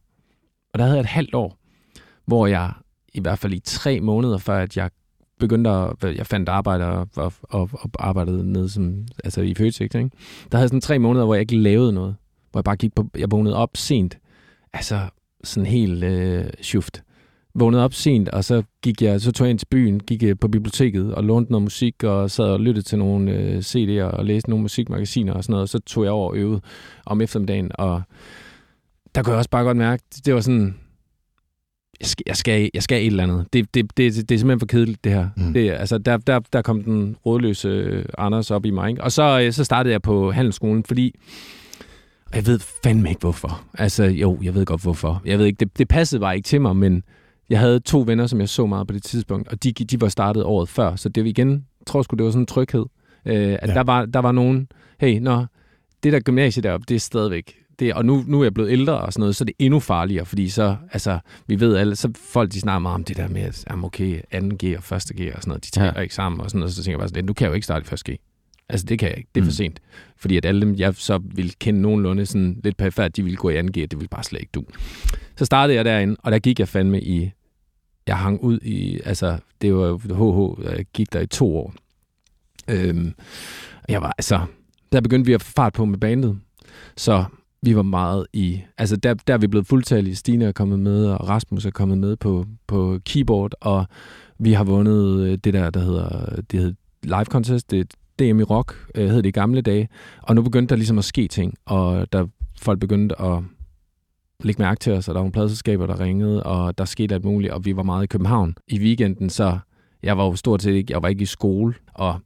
Og 0.72 0.78
der 0.78 0.84
havde 0.84 0.96
jeg 0.96 1.00
et 1.00 1.06
halvt 1.06 1.34
år, 1.34 1.58
hvor 2.26 2.46
jeg 2.46 2.72
i 3.14 3.20
hvert 3.20 3.38
fald 3.38 3.52
i 3.52 3.61
tre 3.64 4.00
måneder, 4.00 4.38
før 4.38 4.58
at 4.58 4.76
jeg 4.76 4.90
begyndte 5.41 5.70
at, 5.70 6.16
jeg 6.16 6.26
fandt 6.26 6.49
arbejde 6.49 6.84
og, 6.84 7.09
og, 7.16 7.32
og, 7.43 7.70
og 7.72 7.91
arbejdede 7.99 8.53
ned 8.53 8.68
som, 8.68 9.07
altså 9.24 9.41
i 9.41 9.55
Føtex, 9.55 9.80
ikke? 9.80 10.11
Der 10.53 10.59
havde 10.59 10.68
sådan 10.68 10.80
tre 10.80 10.99
måneder, 10.99 11.24
hvor 11.24 11.34
jeg 11.34 11.41
ikke 11.41 11.57
lavede 11.57 11.93
noget. 11.93 12.16
Hvor 12.51 12.59
jeg 12.59 12.64
bare 12.64 12.76
gik 12.76 12.95
på, 12.95 13.07
jeg 13.18 13.30
vågnede 13.30 13.57
op 13.57 13.70
sent. 13.76 14.18
Altså 14.72 15.01
sådan 15.45 15.66
helt 15.66 16.05
øh, 16.05 16.45
shift. 16.62 17.03
Vågnede 17.55 17.84
op 17.84 17.95
sent, 17.95 18.28
og 18.28 18.45
så 18.45 18.62
gik 18.82 19.03
jeg, 19.03 19.20
så 19.20 19.32
tog 19.32 19.47
jeg 19.47 19.51
ind 19.51 19.59
til 19.59 19.66
byen, 19.66 20.01
gik 20.01 20.22
øh, 20.22 20.36
på 20.41 20.49
biblioteket 20.49 21.14
og 21.14 21.24
lånte 21.24 21.53
noget 21.53 21.62
musik, 21.62 22.05
og 22.05 22.30
sad 22.30 22.45
og 22.45 22.61
lyttede 22.61 22.86
til 22.86 22.99
nogle 22.99 23.32
øh, 23.32 23.59
CD'er 23.59 24.16
og 24.16 24.24
læste 24.24 24.51
nogle 24.51 24.62
musikmagasiner 24.62 25.32
og 25.32 25.45
sådan 25.45 25.53
noget, 25.53 25.62
og 25.62 25.68
så 25.68 25.78
tog 25.78 26.05
jeg 26.05 26.12
over 26.12 26.30
og 26.30 26.36
øvede 26.36 26.61
om 27.07 27.20
eftermiddagen, 27.20 27.70
og 27.74 28.03
der 29.14 29.22
kunne 29.22 29.32
jeg 29.32 29.38
også 29.38 29.51
bare 29.51 29.64
godt 29.64 29.76
mærke, 29.76 30.03
det 30.24 30.34
var 30.34 30.41
sådan, 30.41 30.80
jeg 32.01 32.09
skal, 32.09 32.22
jeg 32.26 32.36
skal, 32.36 32.70
jeg 32.74 32.82
skal 32.82 33.03
et 33.03 33.07
eller 33.07 33.22
andet. 33.22 33.46
Det, 33.53 33.74
det, 33.74 33.96
det, 33.96 34.14
det 34.28 34.34
er 34.34 34.38
simpelthen 34.38 34.61
for 34.61 34.66
kedeligt, 34.66 35.05
det 35.05 35.12
her. 35.12 35.28
Mm. 35.36 35.53
Det, 35.53 35.70
altså, 35.70 35.98
der, 35.98 36.16
der, 36.16 36.40
der 36.53 36.62
kom 36.62 36.82
den 36.82 37.16
rådløse 37.26 37.68
øh, 37.68 38.05
Anders 38.18 38.51
op 38.51 38.66
i 38.66 38.70
mig. 38.70 38.90
Ikke? 38.90 39.05
Og 39.05 39.12
så, 39.12 39.40
øh, 39.42 39.53
så 39.53 39.64
startede 39.64 39.92
jeg 39.92 40.03
på 40.03 40.30
handelsskolen, 40.30 40.84
fordi 40.84 41.14
jeg 42.34 42.46
ved 42.46 42.59
fandme 42.84 43.09
ikke, 43.09 43.20
hvorfor. 43.20 43.62
Altså, 43.74 44.05
jo, 44.05 44.38
jeg 44.42 44.55
ved 44.55 44.66
godt, 44.66 44.82
hvorfor. 44.82 45.22
Jeg 45.24 45.38
ved 45.38 45.46
ikke, 45.46 45.57
det, 45.61 45.78
det 45.78 45.88
passede 45.88 46.20
bare 46.20 46.36
ikke 46.36 46.46
til 46.46 46.61
mig, 46.61 46.76
men 46.76 47.03
jeg 47.51 47.59
havde 47.59 47.80
to 47.80 48.05
venner, 48.07 48.26
som 48.26 48.40
jeg 48.40 48.48
så 48.48 48.66
meget 48.66 48.86
på 48.86 48.94
det 48.94 49.03
tidspunkt, 49.03 49.48
og 49.48 49.62
de, 49.64 49.72
de 49.72 50.01
var 50.01 50.09
startet 50.09 50.44
året 50.44 50.68
før, 50.68 50.96
så 50.96 51.09
det 51.09 51.22
var 51.22 51.28
igen, 51.28 51.51
jeg 51.51 51.86
tror 51.86 52.03
sgu, 52.03 52.16
det 52.16 52.24
var 52.24 52.30
sådan 52.30 52.42
en 52.42 52.46
tryghed. 52.46 52.84
Øh, 53.26 53.34
at 53.62 53.68
ja. 53.68 53.74
der, 53.74 53.82
var, 53.82 54.05
der 54.07 54.18
var 54.18 54.32
nogen, 54.32 54.68
hey, 55.01 55.18
når 55.18 55.46
det 56.03 56.12
der 56.12 56.20
gymnasie 56.20 56.62
deroppe, 56.62 56.84
det 56.88 56.94
er 56.94 57.01
stadigvæk, 57.01 57.59
det, 57.81 57.95
og 57.95 58.05
nu, 58.05 58.24
nu 58.26 58.41
er 58.41 58.45
jeg 58.45 58.55
blevet 58.55 58.70
ældre 58.70 59.01
og 59.01 59.12
sådan 59.12 59.20
noget, 59.20 59.37
så 59.37 59.45
er 59.45 59.47
det 59.47 59.55
endnu 59.59 59.81
farligere, 59.81 60.26
fordi 60.26 60.49
så, 60.49 60.76
altså, 60.93 61.18
vi 61.47 61.61
ved 61.61 61.76
alle, 61.76 61.97
så 61.97 62.12
folk 62.33 62.53
de 62.53 62.61
snakker 62.61 62.78
meget 62.78 62.95
om 62.95 63.05
det 63.05 63.16
der 63.16 63.28
med, 63.28 63.43
at 63.43 63.64
jamen 63.70 63.85
okay, 63.85 64.20
2G 64.35 64.76
og 64.76 64.97
1G 64.97 64.97
og 64.99 65.12
sådan 65.12 65.41
noget, 65.47 65.64
de 65.64 65.70
taler 65.70 65.93
ja. 65.97 66.01
ikke 66.01 66.14
sammen 66.14 66.41
og 66.41 66.51
sådan 66.51 66.59
noget, 66.59 66.74
så 66.74 66.83
tænker 66.83 66.93
jeg 66.93 66.99
bare 66.99 67.09
sådan, 67.09 67.24
nu 67.24 67.33
kan 67.33 67.45
jeg 67.45 67.51
jo 67.51 67.55
ikke 67.55 67.64
starte 67.64 67.85
i 67.85 67.95
1G. 67.95 68.16
Altså, 68.68 68.87
det 68.87 68.99
kan 68.99 69.09
jeg 69.09 69.18
ikke. 69.18 69.28
Det 69.35 69.41
er 69.41 69.45
for 69.45 69.51
mm. 69.51 69.53
sent. 69.53 69.81
Fordi 70.16 70.37
at 70.37 70.45
alle 70.45 70.61
dem, 70.61 70.74
jeg 70.74 70.95
så 70.95 71.20
vil 71.24 71.55
kende 71.59 71.81
nogenlunde 71.81 72.26
sådan 72.26 72.61
lidt 72.64 72.76
perifært, 72.76 73.16
de 73.16 73.22
ville 73.22 73.37
gå 73.37 73.49
i 73.49 73.61
2G, 73.61 73.72
det 73.74 73.93
ville 73.93 74.09
bare 74.09 74.24
slet 74.24 74.41
ikke 74.41 74.51
du. 74.55 74.64
Så 75.37 75.45
startede 75.45 75.76
jeg 75.76 75.85
derinde, 75.85 76.16
og 76.18 76.33
der 76.33 76.39
gik 76.39 76.59
jeg 76.59 76.68
fandme 76.68 77.01
i... 77.01 77.31
Jeg 78.07 78.18
hang 78.18 78.43
ud 78.43 78.59
i... 78.59 79.01
Altså, 79.05 79.39
det 79.62 79.74
var 79.74 79.97
HH, 79.97 80.64
jeg 80.64 80.85
gik 80.93 81.12
der 81.12 81.20
i 81.20 81.26
to 81.26 81.57
år. 81.57 81.74
Øhm, 82.68 83.14
jeg 83.89 84.03
var 84.03 84.14
altså... 84.18 84.41
Der 84.93 85.01
begyndte 85.01 85.26
vi 85.26 85.33
at 85.33 85.43
få 85.43 85.53
fart 85.53 85.72
på 85.72 85.85
med 85.85 85.99
bandet. 85.99 86.41
Så 86.97 87.24
vi 87.62 87.76
var 87.76 87.82
meget 87.82 88.26
i... 88.32 88.61
Altså, 88.78 88.96
der, 88.96 89.14
der 89.14 89.34
er 89.34 89.38
vi 89.38 89.46
blevet 89.46 89.66
fuldtallige. 89.66 90.16
Stine 90.16 90.44
er 90.44 90.52
kommet 90.52 90.78
med, 90.78 91.06
og 91.06 91.28
Rasmus 91.28 91.66
er 91.66 91.70
kommet 91.70 91.98
med 91.98 92.16
på, 92.16 92.46
på 92.66 92.98
keyboard, 93.04 93.54
og 93.61 93.86
vi 94.38 94.52
har 94.52 94.64
vundet 94.64 95.20
øh, 95.20 95.38
det 95.44 95.54
der, 95.54 95.70
der 95.70 95.80
hedder, 95.80 96.40
det 96.50 96.61
hedder 96.61 96.74
Live 97.02 97.24
Contest. 97.24 97.70
Det 97.70 97.94
DM 98.18 98.40
i 98.40 98.42
rock, 98.42 98.90
øh, 98.94 99.08
hed 99.08 99.16
det 99.16 99.26
i 99.26 99.30
gamle 99.30 99.61
dage. 99.61 99.88
Og 100.22 100.34
nu 100.34 100.42
begyndte 100.42 100.72
der 100.72 100.76
ligesom 100.76 100.98
at 100.98 101.04
ske 101.04 101.28
ting, 101.28 101.54
og 101.66 102.12
der 102.12 102.26
folk 102.58 102.80
begyndte 102.80 103.20
at 103.20 103.42
lægge 104.40 104.62
mærke 104.62 104.78
til 104.78 104.92
os, 104.92 105.08
og 105.08 105.14
der 105.14 105.18
var 105.18 105.24
nogle 105.24 105.32
pladselskaber, 105.32 105.86
der 105.86 106.00
ringede, 106.00 106.42
og 106.42 106.78
der 106.78 106.84
skete 106.84 107.14
alt 107.14 107.24
muligt, 107.24 107.52
og 107.52 107.64
vi 107.64 107.76
var 107.76 107.82
meget 107.82 108.04
i 108.04 108.06
København. 108.06 108.54
I 108.68 108.78
weekenden, 108.78 109.30
så 109.30 109.58
jeg 110.02 110.18
var 110.18 110.24
jo 110.24 110.36
stort 110.36 110.62
set 110.62 110.72
ikke, 110.72 110.92
jeg 110.92 111.02
var 111.02 111.08
ikke 111.08 111.22
i 111.22 111.26
skole, 111.26 111.74
og 111.94 112.20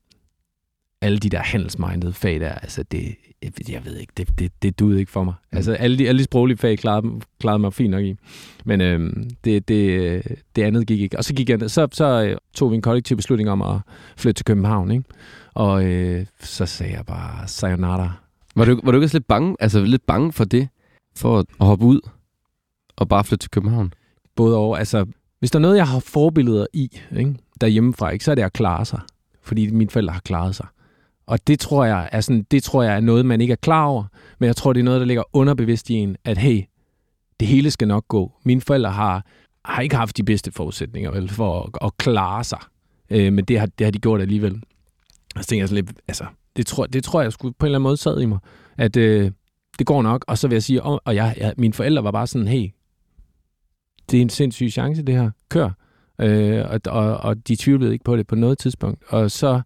alle 1.02 1.18
de 1.18 1.28
der 1.28 1.42
handelsmindede 1.42 2.12
fag 2.12 2.40
der, 2.40 2.52
altså 2.52 2.82
det, 2.82 3.14
jeg 3.68 3.84
ved 3.84 3.96
ikke, 3.96 4.12
det, 4.16 4.38
det, 4.38 4.52
det 4.62 4.78
duede 4.78 5.00
ikke 5.00 5.12
for 5.12 5.24
mig. 5.24 5.34
Mm. 5.52 5.56
Altså 5.56 5.72
alle 5.72 5.98
de, 5.98 6.08
alle 6.08 6.18
de 6.18 6.24
sproglige 6.24 6.56
fag 6.56 6.78
klarede, 6.78 7.20
klarede 7.40 7.58
mig 7.58 7.72
fint 7.72 7.90
nok 7.90 8.04
i. 8.04 8.14
Men 8.64 8.80
øhm, 8.80 9.30
det, 9.44 9.68
det, 9.68 10.22
det 10.56 10.62
andet 10.62 10.86
gik 10.86 11.00
ikke. 11.00 11.18
Og 11.18 11.24
så, 11.24 11.34
gik 11.34 11.50
jeg, 11.50 11.70
så, 11.70 11.88
så 11.92 12.24
øh, 12.24 12.36
tog 12.54 12.70
vi 12.70 12.76
en 12.76 12.82
kollektiv 12.82 13.16
beslutning 13.16 13.50
om 13.50 13.62
at 13.62 13.80
flytte 14.16 14.38
til 14.38 14.44
København, 14.44 14.90
ikke? 14.90 15.04
Og 15.54 15.84
øh, 15.84 16.26
så 16.40 16.66
sagde 16.66 16.92
jeg 16.92 17.06
bare, 17.06 17.48
sayonara. 17.48 18.12
Var 18.56 18.64
du, 18.64 18.80
var 18.84 18.92
du 18.92 18.98
ikke 18.98 19.06
også 19.06 19.18
lidt 19.18 19.28
bange, 19.28 19.56
altså 19.60 19.80
lidt 19.80 20.06
bange 20.06 20.32
for 20.32 20.44
det? 20.44 20.68
For 21.16 21.38
at 21.38 21.46
hoppe 21.60 21.84
ud 21.84 22.00
og 22.96 23.08
bare 23.08 23.24
flytte 23.24 23.42
til 23.42 23.50
København? 23.50 23.92
Både 24.36 24.56
over, 24.56 24.76
altså 24.76 25.06
hvis 25.38 25.50
der 25.50 25.58
er 25.58 25.62
noget, 25.62 25.76
jeg 25.76 25.88
har 25.88 26.00
forbilleder 26.00 26.66
i, 26.72 26.90
ikke, 27.16 27.36
derhjemmefra, 27.60 28.10
ikke, 28.10 28.24
så 28.24 28.30
er 28.30 28.34
det 28.34 28.42
at 28.42 28.52
klare 28.52 28.84
sig. 28.84 29.00
Fordi 29.42 29.70
mine 29.70 29.90
forældre 29.90 30.12
har 30.12 30.20
klaret 30.20 30.54
sig. 30.54 30.66
Og 31.26 31.46
det 31.46 31.60
tror, 31.60 31.84
jeg 31.84 32.08
er 32.12 32.20
sådan, 32.20 32.46
det 32.50 32.62
tror 32.62 32.82
jeg 32.82 32.96
er 32.96 33.00
noget, 33.00 33.26
man 33.26 33.40
ikke 33.40 33.52
er 33.52 33.56
klar 33.56 33.84
over. 33.84 34.04
Men 34.38 34.46
jeg 34.46 34.56
tror, 34.56 34.72
det 34.72 34.80
er 34.80 34.84
noget, 34.84 35.00
der 35.00 35.06
ligger 35.06 35.22
underbevidst 35.32 35.90
i 35.90 35.94
en, 35.94 36.16
at 36.24 36.38
hey, 36.38 36.62
det 37.40 37.48
hele 37.48 37.70
skal 37.70 37.88
nok 37.88 38.08
gå. 38.08 38.32
Mine 38.44 38.60
forældre 38.60 38.90
har, 38.90 39.26
har 39.64 39.82
ikke 39.82 39.96
haft 39.96 40.16
de 40.16 40.22
bedste 40.22 40.52
forudsætninger 40.52 41.10
vel, 41.10 41.28
for 41.28 41.62
at, 41.62 41.86
at 41.86 41.96
klare 41.96 42.44
sig. 42.44 42.58
Øh, 43.10 43.32
men 43.32 43.44
det 43.44 43.58
har, 43.58 43.66
det 43.66 43.84
har 43.84 43.90
de 43.90 43.98
gjort 43.98 44.20
alligevel. 44.20 44.62
Og 45.36 45.42
så 45.42 45.48
tænker 45.48 45.62
jeg 45.62 45.68
sådan 45.68 45.84
lidt, 45.84 45.98
altså, 46.08 46.24
det 46.56 46.66
tror, 46.66 46.86
det 46.86 47.04
tror 47.04 47.22
jeg 47.22 47.32
skulle 47.32 47.54
på 47.58 47.66
en 47.66 47.68
eller 47.68 47.78
anden 47.78 47.88
måde 47.88 47.96
sad 47.96 48.20
i 48.20 48.26
mig, 48.26 48.38
at 48.78 48.96
øh, 48.96 49.30
det 49.78 49.86
går 49.86 50.02
nok. 50.02 50.24
Og 50.28 50.38
så 50.38 50.48
vil 50.48 50.54
jeg 50.54 50.62
sige, 50.62 50.82
og, 50.82 51.02
og 51.04 51.14
jeg, 51.14 51.34
jeg, 51.36 51.54
mine 51.56 51.74
forældre 51.74 52.04
var 52.04 52.10
bare 52.10 52.26
sådan, 52.26 52.48
hey, 52.48 52.70
det 54.10 54.16
er 54.16 54.22
en 54.22 54.28
sindssyg 54.28 54.70
chance, 54.70 55.02
det 55.02 55.14
her. 55.14 55.30
Kør. 55.48 55.70
Øh, 56.20 56.64
og, 56.70 56.80
og, 56.86 57.16
og 57.16 57.48
de 57.48 57.56
tvivlede 57.56 57.92
ikke 57.92 58.04
på 58.04 58.16
det 58.16 58.26
på 58.26 58.34
noget 58.34 58.58
tidspunkt. 58.58 59.02
Og 59.08 59.30
så, 59.30 59.60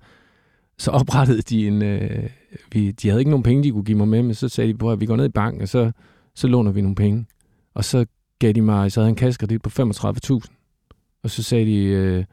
så 0.79 0.91
oprettede 0.91 1.43
de 1.43 1.67
en... 1.67 1.83
Øh, 1.83 2.31
vi, 2.73 2.91
de 2.91 3.09
havde 3.09 3.21
ikke 3.21 3.31
nogen 3.31 3.43
penge, 3.43 3.63
de 3.63 3.71
kunne 3.71 3.85
give 3.85 3.99
mig 3.99 4.09
med, 4.09 4.23
men 4.23 4.35
så 4.35 4.49
sagde 4.49 4.73
de, 4.73 4.91
at 4.91 5.01
vi 5.01 5.07
går 5.07 5.17
ned 5.17 5.25
i 5.25 5.29
banken, 5.29 5.63
og 5.63 5.69
så, 5.69 5.93
så 6.35 6.47
låner 6.47 6.73
vi 6.73 6.81
nogle 6.81 6.95
penge. 6.95 7.27
Og 7.75 7.85
så 7.85 8.07
gav 8.39 8.53
de 8.53 8.63
mig, 8.63 8.93
så 8.93 9.01
havde 9.01 9.09
en 9.09 9.17
kassekredit 9.17 9.63
på 9.63 9.71
35.000. 9.83 11.19
Og 11.23 11.31
så 11.31 11.43
sagde 11.43 11.67
de, 11.67 11.85
øh, 11.85 12.25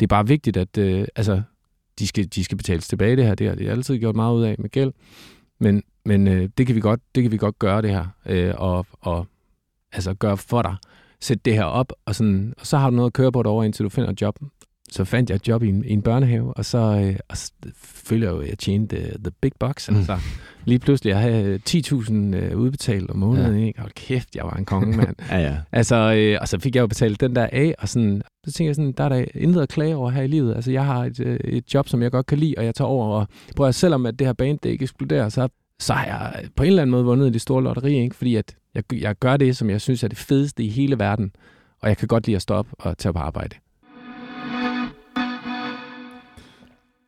det 0.00 0.06
er 0.06 0.08
bare 0.08 0.26
vigtigt, 0.26 0.56
at 0.56 0.78
øh, 0.78 1.06
altså, 1.16 1.42
de 1.98 2.06
skal, 2.06 2.24
de 2.24 2.44
skal 2.44 2.56
betales 2.56 2.88
tilbage 2.88 3.16
det 3.16 3.24
her. 3.24 3.34
Det 3.34 3.48
har 3.48 3.54
de 3.54 3.70
altid 3.70 3.98
gjort 3.98 4.16
meget 4.16 4.34
ud 4.34 4.42
af 4.42 4.56
med 4.58 4.70
gæld. 4.70 4.92
Men, 5.60 5.82
men 6.04 6.28
øh, 6.28 6.48
det, 6.58 6.66
kan 6.66 6.76
vi 6.76 6.80
godt, 6.80 7.00
det 7.14 7.22
kan 7.22 7.32
vi 7.32 7.36
godt 7.36 7.58
gøre 7.58 7.82
det 7.82 7.90
her. 7.90 8.06
Øh, 8.26 8.54
og, 8.56 8.86
og 9.00 9.26
altså 9.92 10.14
gøre 10.14 10.36
for 10.36 10.62
dig. 10.62 10.76
Sæt 11.20 11.44
det 11.44 11.54
her 11.54 11.64
op, 11.64 11.92
og, 12.06 12.14
sådan, 12.14 12.54
og 12.58 12.66
så 12.66 12.76
har 12.78 12.90
du 12.90 12.96
noget 12.96 13.10
at 13.10 13.12
køre 13.12 13.32
på 13.32 13.42
over, 13.42 13.64
indtil 13.64 13.84
du 13.84 13.88
finder 13.88 14.10
et 14.10 14.20
job. 14.20 14.38
Så 14.90 15.04
fandt 15.04 15.30
jeg 15.30 15.36
et 15.36 15.48
job 15.48 15.62
i 15.62 15.68
en, 15.68 15.84
i 15.84 15.92
en 15.92 16.02
børnehave, 16.02 16.54
og 16.54 16.64
så, 16.64 16.78
øh, 16.78 17.16
og 17.28 17.36
så 17.36 17.52
følte 17.82 18.26
jeg 18.26 18.32
jo, 18.32 18.40
at 18.40 18.48
jeg 18.48 18.58
tjente 18.58 18.96
the, 18.96 19.08
the 19.18 19.30
big 19.40 19.52
bucks. 19.60 19.90
Mm. 19.90 19.96
Altså, 19.96 20.18
lige 20.64 20.78
pludselig, 20.78 21.10
jeg 21.10 21.20
havde 21.20 21.60
10.000 21.68 22.12
øh, 22.14 22.58
udbetalt 22.58 23.10
om 23.10 23.16
måneden. 23.16 23.60
Ja. 23.60 23.66
Ikke? 23.66 23.80
Hold 23.80 23.92
kæft, 23.94 24.36
jeg 24.36 24.44
var 24.44 24.54
en 24.54 24.64
konge, 24.64 24.96
mand. 24.96 25.16
ja, 25.30 25.38
ja. 25.38 25.56
Altså, 25.72 26.14
øh, 26.14 26.38
og 26.40 26.48
så 26.48 26.58
fik 26.60 26.74
jeg 26.74 26.80
jo 26.80 26.86
betalt 26.86 27.20
den 27.20 27.36
der 27.36 27.48
af, 27.52 27.74
og 27.78 27.88
sådan, 27.88 28.22
så 28.46 28.52
tænkte 28.52 28.68
jeg 28.68 28.74
sådan, 28.74 28.92
der 28.92 29.04
er 29.04 29.08
der 29.08 29.24
intet 29.34 29.62
at 29.62 29.68
klage 29.68 29.96
over 29.96 30.10
her 30.10 30.22
i 30.22 30.26
livet. 30.26 30.54
Altså, 30.54 30.72
jeg 30.72 30.84
har 30.84 31.04
et, 31.04 31.20
øh, 31.20 31.40
et 31.44 31.74
job, 31.74 31.88
som 31.88 32.02
jeg 32.02 32.10
godt 32.10 32.26
kan 32.26 32.38
lide, 32.38 32.54
og 32.58 32.64
jeg 32.64 32.74
tager 32.74 32.88
over. 32.88 33.20
Og 33.20 33.28
prøver, 33.56 33.70
selvom 33.70 34.06
at 34.06 34.18
det 34.18 34.26
her 34.26 34.34
band, 34.34 34.58
det 34.62 34.70
ikke 34.70 34.82
eksploderer, 34.82 35.28
så, 35.28 35.48
så 35.80 35.92
har 35.92 36.06
jeg 36.06 36.44
på 36.56 36.62
en 36.62 36.66
eller 36.66 36.82
anden 36.82 36.90
måde 36.90 37.04
vundet 37.04 37.32
det 37.32 37.40
store 37.40 37.62
lotteri, 37.62 37.98
ikke? 37.98 38.16
fordi 38.16 38.36
at 38.36 38.56
jeg, 38.74 38.84
jeg 38.92 39.16
gør 39.18 39.36
det, 39.36 39.56
som 39.56 39.70
jeg 39.70 39.80
synes 39.80 40.02
er 40.02 40.08
det 40.08 40.18
fedeste 40.18 40.62
i 40.64 40.68
hele 40.68 40.98
verden, 40.98 41.32
og 41.80 41.88
jeg 41.88 41.96
kan 41.96 42.08
godt 42.08 42.26
lide 42.26 42.36
at 42.36 42.42
stoppe 42.42 42.70
og 42.78 42.98
tage 42.98 43.12
på 43.12 43.18
arbejde. 43.18 43.56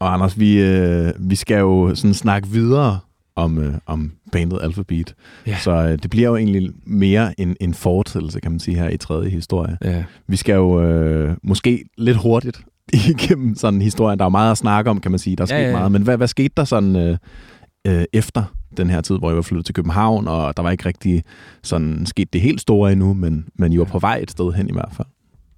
Og 0.00 0.12
Anders, 0.14 0.38
vi, 0.38 0.60
øh, 0.60 1.12
vi 1.18 1.34
skal 1.34 1.58
jo 1.58 1.94
sådan 1.94 2.14
snakke 2.14 2.48
videre 2.48 2.98
om, 3.36 3.58
øh, 3.58 3.74
om 3.86 4.12
bandet 4.32 4.58
Alphabet. 4.62 5.14
Ja. 5.46 5.56
Så 5.56 5.70
øh, 5.70 5.98
det 6.02 6.10
bliver 6.10 6.28
jo 6.28 6.36
egentlig 6.36 6.70
mere 6.86 7.40
en, 7.40 7.56
en 7.60 7.74
fortællelse, 7.74 8.40
kan 8.40 8.50
man 8.50 8.60
sige, 8.60 8.76
her 8.76 8.88
i 8.88 8.96
tredje 8.96 9.30
historie. 9.30 9.78
Ja. 9.84 10.04
Vi 10.28 10.36
skal 10.36 10.54
jo 10.54 10.82
øh, 10.82 11.36
måske 11.42 11.84
lidt 11.98 12.16
hurtigt 12.16 12.60
igennem 13.10 13.54
sådan 13.54 13.82
historien. 13.82 14.18
Der 14.18 14.24
er 14.24 14.26
jo 14.26 14.30
meget 14.30 14.50
at 14.50 14.58
snakke 14.58 14.90
om, 14.90 15.00
kan 15.00 15.10
man 15.10 15.18
sige. 15.18 15.36
Der 15.36 15.42
er 15.42 15.46
sket 15.46 15.56
ja, 15.56 15.60
ja, 15.60 15.68
ja. 15.68 15.76
meget. 15.76 15.92
Men 15.92 16.02
hvad, 16.02 16.16
hvad 16.16 16.28
skete 16.28 16.52
der 16.56 16.64
sådan 16.64 16.96
øh, 16.96 17.16
øh, 17.86 18.04
efter 18.12 18.44
den 18.76 18.90
her 18.90 19.00
tid, 19.00 19.18
hvor 19.18 19.28
jeg 19.28 19.36
var 19.36 19.42
flyttet 19.42 19.66
til 19.66 19.74
København, 19.74 20.28
og 20.28 20.56
der 20.56 20.62
var 20.62 20.70
ikke 20.70 20.86
rigtig 20.86 21.24
sådan 21.62 22.06
sket 22.06 22.32
det 22.32 22.40
helt 22.40 22.60
store 22.60 22.92
endnu, 22.92 23.14
men, 23.14 23.44
men 23.58 23.72
I 23.72 23.78
var 23.78 23.84
på 23.84 23.98
vej 23.98 24.18
et 24.22 24.30
sted 24.30 24.52
hen 24.52 24.68
i 24.68 24.72
hvert 24.72 24.92
fald 24.92 25.08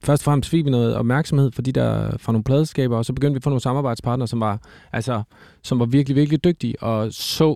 først 0.05 0.23
og 0.23 0.25
fremmest 0.25 0.51
fik 0.51 0.65
vi 0.65 0.71
noget 0.71 0.97
opmærksomhed 0.97 1.53
for 1.53 1.63
de 1.63 1.73
der, 1.73 2.17
fra 2.19 2.33
nogle 2.33 2.45
pladeskaber, 2.45 2.97
og 2.97 3.05
så 3.05 3.13
begyndte 3.13 3.35
vi 3.35 3.37
at 3.37 3.43
få 3.43 3.51
nogle 3.51 3.61
samarbejdspartnere, 3.61 4.29
som 4.29 4.41
var, 4.41 4.61
altså, 4.93 5.23
som 5.63 5.79
var 5.79 5.87
virkelig, 5.87 6.17
virkelig 6.17 6.45
dygtige, 6.45 6.83
og 6.83 7.13
så 7.13 7.55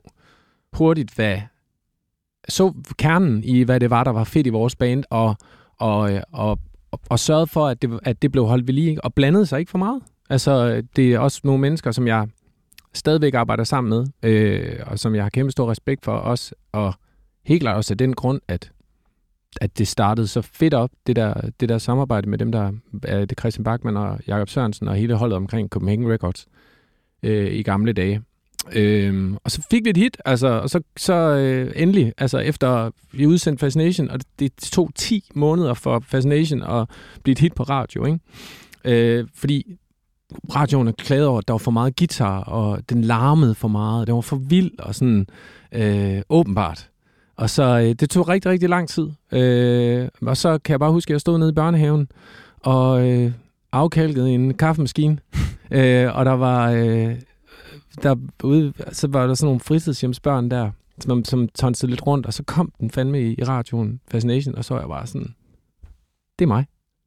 hurtigt, 0.72 1.14
hvad, 1.14 1.38
så 2.48 2.72
kernen 2.98 3.44
i, 3.44 3.62
hvad 3.62 3.80
det 3.80 3.90
var, 3.90 4.04
der 4.04 4.10
var 4.10 4.24
fedt 4.24 4.46
i 4.46 4.50
vores 4.50 4.76
band, 4.76 5.04
og, 5.10 5.36
og, 5.78 6.10
og, 6.32 6.58
og, 6.90 7.00
og 7.10 7.18
sørgede 7.18 7.46
for, 7.46 7.66
at 7.66 7.82
det, 7.82 8.00
at 8.02 8.22
det 8.22 8.32
blev 8.32 8.46
holdt 8.46 8.66
ved 8.66 8.74
lige, 8.74 9.04
og 9.04 9.14
blandede 9.14 9.46
sig 9.46 9.58
ikke 9.60 9.70
for 9.70 9.78
meget. 9.78 10.02
Altså, 10.30 10.82
det 10.96 11.14
er 11.14 11.18
også 11.18 11.40
nogle 11.44 11.60
mennesker, 11.60 11.90
som 11.90 12.06
jeg 12.06 12.28
stadigvæk 12.94 13.34
arbejder 13.34 13.64
sammen 13.64 13.90
med, 13.90 14.30
øh, 14.30 14.80
og 14.86 14.98
som 14.98 15.14
jeg 15.14 15.24
har 15.24 15.30
kæmpe 15.30 15.52
stor 15.52 15.70
respekt 15.70 16.04
for 16.04 16.12
os, 16.12 16.54
og 16.72 16.94
helt 17.44 17.60
klart 17.60 17.76
også 17.76 17.94
af 17.94 17.98
den 17.98 18.14
grund, 18.14 18.40
at 18.48 18.70
at 19.60 19.78
det 19.78 19.88
startede 19.88 20.26
så 20.26 20.42
fedt 20.42 20.74
op, 20.74 20.90
det 21.06 21.16
der, 21.16 21.34
det 21.60 21.68
der 21.68 21.78
samarbejde 21.78 22.28
med 22.28 22.38
dem, 22.38 22.52
der 22.52 22.72
er 23.02 23.24
det 23.24 23.38
Christian 23.38 23.64
Bachmann 23.64 23.96
og 23.96 24.18
Jakob 24.26 24.48
Sørensen 24.48 24.88
og 24.88 24.94
hele 24.94 25.14
holdet 25.14 25.36
omkring 25.36 25.68
Copenhagen 25.68 26.12
Records 26.12 26.46
øh, 27.22 27.52
i 27.52 27.62
gamle 27.62 27.92
dage. 27.92 28.22
Øh, 28.72 29.34
og 29.44 29.50
så 29.50 29.66
fik 29.70 29.84
vi 29.84 29.90
et 29.90 29.96
hit, 29.96 30.16
altså, 30.24 30.46
og 30.46 30.70
så, 30.70 30.80
så 30.96 31.14
øh, 31.14 31.72
endelig, 31.76 32.12
altså 32.18 32.38
efter 32.38 32.90
vi 33.12 33.26
udsendte 33.26 33.60
Fascination, 33.60 34.10
og 34.10 34.18
det, 34.20 34.28
det 34.38 34.52
tog 34.72 34.90
10 34.94 35.24
måneder 35.34 35.74
for 35.74 36.02
Fascination 36.06 36.62
at 36.62 36.88
blive 37.22 37.32
et 37.32 37.38
hit 37.38 37.54
på 37.54 37.62
radio, 37.62 38.04
ikke? 38.04 38.18
Øh, 38.84 39.26
fordi 39.34 39.76
radioen 40.54 40.92
klagede 40.92 41.28
over, 41.28 41.38
at 41.38 41.48
der 41.48 41.54
var 41.54 41.58
for 41.58 41.70
meget 41.70 41.96
guitar, 41.96 42.40
og 42.40 42.90
den 42.90 43.02
larmede 43.02 43.54
for 43.54 43.68
meget, 43.68 44.06
den 44.06 44.14
var 44.14 44.20
for 44.20 44.36
vild 44.36 44.78
og 44.78 44.94
sådan 44.94 45.26
øh, 45.72 46.22
åbenbart. 46.28 46.90
Og 47.36 47.50
så 47.50 47.62
øh, 47.62 47.92
det 47.92 48.10
tog 48.10 48.28
rigtig, 48.28 48.50
rigtig 48.50 48.68
lang 48.68 48.88
tid. 48.88 49.10
Øh, 49.32 50.08
og 50.22 50.36
så 50.36 50.58
kan 50.58 50.72
jeg 50.72 50.80
bare 50.80 50.92
huske, 50.92 51.10
at 51.10 51.12
jeg 51.12 51.20
stod 51.20 51.38
nede 51.38 51.50
i 51.50 51.54
børnehaven 51.54 52.08
og 52.60 53.08
øh, 53.08 53.32
afkalkede 53.72 54.30
en 54.30 54.54
kaffemaskine. 54.54 55.18
øh, 55.70 56.16
og 56.16 56.24
der 56.24 56.32
var... 56.32 56.70
Øh, 56.70 57.16
der 58.02 58.16
ude, 58.42 58.72
så 58.92 59.08
var 59.08 59.26
der 59.26 59.34
sådan 59.34 59.46
nogle 59.46 59.60
fritidshjemsbørn 59.60 60.50
der, 60.50 60.70
som, 61.00 61.24
som 61.24 61.48
tonsede 61.48 61.90
lidt 61.90 62.06
rundt, 62.06 62.26
og 62.26 62.34
så 62.34 62.42
kom 62.42 62.72
den 62.80 62.90
fandme 62.90 63.22
i, 63.22 63.34
i 63.38 63.44
radioen, 63.44 64.00
Fascination, 64.10 64.54
og 64.54 64.64
så 64.64 64.74
var 64.74 64.80
jeg 64.80 64.88
bare 64.88 65.06
sådan, 65.06 65.34
det 66.38 66.44
er 66.44 66.46
mig. 66.46 66.66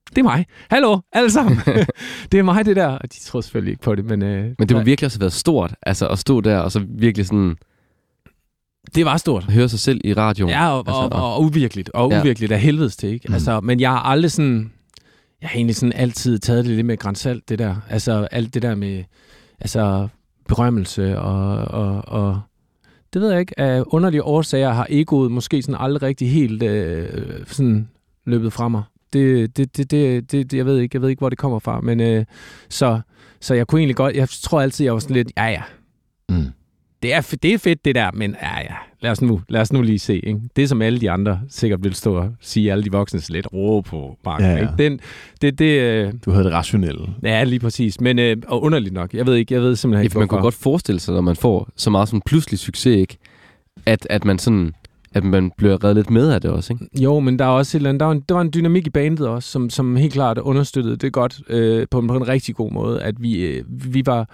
Det 0.09 0.17
er 0.17 0.23
mig. 0.23 0.45
Hallo, 0.71 0.99
alle 1.11 1.31
sammen. 1.31 1.57
det 2.31 2.39
er 2.39 2.43
mig, 2.43 2.65
det 2.65 2.75
der. 2.75 2.87
Og 2.87 3.13
de 3.13 3.19
tror 3.19 3.41
selvfølgelig 3.41 3.71
ikke 3.71 3.83
på 3.83 3.95
det, 3.95 4.05
men... 4.05 4.21
Øh, 4.21 4.43
Men 4.59 4.69
det 4.69 4.77
må 4.77 4.83
virkelig 4.83 5.07
også 5.07 5.17
have 5.17 5.21
været 5.21 5.33
stort, 5.33 5.75
altså 5.81 6.07
at 6.07 6.19
stå 6.19 6.41
der 6.41 6.57
og 6.57 6.71
så 6.71 6.85
virkelig 6.89 7.25
sådan 7.25 7.55
det 8.95 9.05
var 9.05 9.17
stort. 9.17 9.43
høre 9.43 9.69
sig 9.69 9.79
selv 9.79 10.01
i 10.03 10.13
radioen. 10.13 10.49
Ja, 10.51 10.69
og, 10.71 10.77
altså, 10.77 10.93
og, 10.93 11.09
og, 11.11 11.35
og 11.35 11.41
uvirkeligt. 11.43 11.89
Og 11.89 12.11
Ja. 12.11 12.21
uvirkeligt 12.21 12.51
af 12.51 12.59
helvedes 12.59 12.95
til, 12.95 13.09
ikke? 13.09 13.25
Mm. 13.27 13.33
Altså, 13.33 13.59
men 13.61 13.79
jeg 13.79 13.89
har 13.91 13.99
aldrig 13.99 14.31
sådan... 14.31 14.71
Jeg 15.41 15.49
har 15.49 15.55
egentlig 15.57 15.75
sådan 15.75 15.93
altid 15.93 16.39
taget 16.39 16.65
det 16.65 16.75
lidt 16.75 16.85
med 16.85 16.97
grænsalt, 16.97 17.49
det 17.49 17.59
der. 17.59 17.75
Altså, 17.89 18.27
alt 18.31 18.53
det 18.53 18.61
der 18.61 18.75
med... 18.75 19.03
Altså, 19.59 20.07
berømmelse 20.47 21.19
og... 21.19 21.57
og, 21.57 22.01
og 22.07 22.39
det 23.13 23.21
ved 23.21 23.31
jeg 23.31 23.39
ikke. 23.39 23.59
Af 23.59 23.83
underlige 23.87 24.23
årsager 24.23 24.71
har 24.73 24.87
egoet 24.89 25.31
måske 25.31 25.61
sådan 25.61 25.81
aldrig 25.81 26.01
rigtig 26.01 26.31
helt 26.31 26.63
øh, 26.63 27.07
sådan 27.47 27.89
løbet 28.25 28.53
fra 28.53 28.67
mig. 28.69 28.83
Det, 29.13 29.57
det, 29.57 29.77
det, 29.77 29.91
det, 29.91 30.31
det, 30.31 30.51
det, 30.51 30.57
jeg 30.57 30.65
ved 30.65 30.77
ikke, 30.77 30.95
jeg 30.95 31.01
ved 31.01 31.09
ikke, 31.09 31.19
hvor 31.19 31.29
det 31.29 31.37
kommer 31.37 31.59
fra, 31.59 31.81
men 31.81 31.99
øh, 31.99 32.25
så, 32.69 32.99
så 33.41 33.53
jeg 33.53 33.67
kunne 33.67 33.81
egentlig 33.81 33.95
godt, 33.95 34.15
jeg 34.15 34.29
tror 34.29 34.61
altid, 34.61 34.85
jeg 34.85 34.93
var 34.93 34.99
sådan 34.99 35.15
lidt, 35.15 35.31
ja 35.37 35.45
ja, 35.45 35.61
Mm. 36.29 36.45
Det 37.03 37.13
er, 37.13 37.35
det 37.43 37.53
er 37.53 37.57
fedt 37.57 37.85
det 37.85 37.95
der, 37.95 38.09
men 38.13 38.35
ja, 38.41 38.57
ja, 38.59 38.75
lad 39.01 39.11
os 39.11 39.21
nu, 39.21 39.41
lad 39.49 39.61
os 39.61 39.73
nu 39.73 39.81
lige 39.81 39.99
se. 39.99 40.15
Ikke? 40.15 40.39
Det 40.55 40.69
som 40.69 40.81
alle 40.81 40.99
de 41.01 41.11
andre 41.11 41.39
sikkert 41.49 41.83
vil 41.83 41.93
stå 41.95 42.15
og 42.15 42.31
sige, 42.41 42.71
alle 42.71 42.83
de 42.83 42.91
voksne 42.91 43.19
lidt 43.29 43.47
råbe 43.53 43.89
på, 43.89 44.17
Mark. 44.25 44.41
Ja, 44.41 44.45
Ja, 44.45 44.51
ja. 44.51 44.57
ja. 44.57 44.61
Ikke? 44.71 44.83
Den, 44.83 44.99
det, 45.41 45.59
det, 45.59 45.81
øh, 45.81 46.13
Du 46.25 46.31
havde 46.31 46.43
det 46.45 46.53
rationelle. 46.53 47.07
ja, 47.23 47.43
lige 47.43 47.59
præcis. 47.59 48.01
Men 48.01 48.19
øh, 48.19 48.37
og 48.47 48.63
underligt 48.63 48.93
nok. 48.93 49.13
Jeg 49.13 49.25
ved 49.25 49.35
ikke, 49.35 49.53
jeg 49.53 49.61
ved 49.61 49.75
simpelthen 49.75 50.01
Ja, 50.01 50.03
ikke, 50.03 50.13
for 50.13 50.19
man 50.19 50.27
kunne 50.27 50.41
godt 50.41 50.53
forestille 50.55 50.99
sig, 50.99 51.13
når 51.13 51.21
man 51.21 51.35
får 51.35 51.69
så 51.75 51.89
meget 51.89 52.07
sådan 52.07 52.21
pludselig 52.25 52.59
succes, 52.59 52.95
ikke? 52.97 53.17
At, 53.85 54.07
at 54.09 54.25
man 54.25 54.39
sådan 54.39 54.73
at 55.13 55.23
man 55.23 55.51
bliver 55.57 55.83
reddet 55.83 55.95
lidt 55.95 56.09
med 56.09 56.29
af 56.31 56.41
det 56.41 56.51
også, 56.51 56.73
ikke? 56.73 57.03
Jo, 57.03 57.19
men 57.19 57.39
der 57.39 57.45
er 57.45 57.49
også 57.49 57.77
et 57.77 57.79
eller 57.79 57.89
andet, 57.89 57.99
der 57.99 58.05
var 58.05 58.11
en, 58.13 58.23
der 58.29 58.35
var 58.35 58.41
en 58.41 58.51
dynamik 58.53 58.87
i 58.87 58.89
bandet 58.89 59.27
også, 59.27 59.49
som, 59.49 59.69
som 59.69 59.95
helt 59.95 60.13
klart 60.13 60.37
understøttede 60.37 60.95
det 60.95 61.13
godt 61.13 61.39
øh, 61.49 61.87
på, 61.91 61.99
en, 61.99 62.07
på 62.07 62.15
en 62.15 62.27
rigtig 62.27 62.55
god 62.55 62.71
måde, 62.71 63.01
at 63.03 63.15
vi, 63.19 63.45
øh, 63.45 63.63
vi 63.67 64.03
var, 64.05 64.29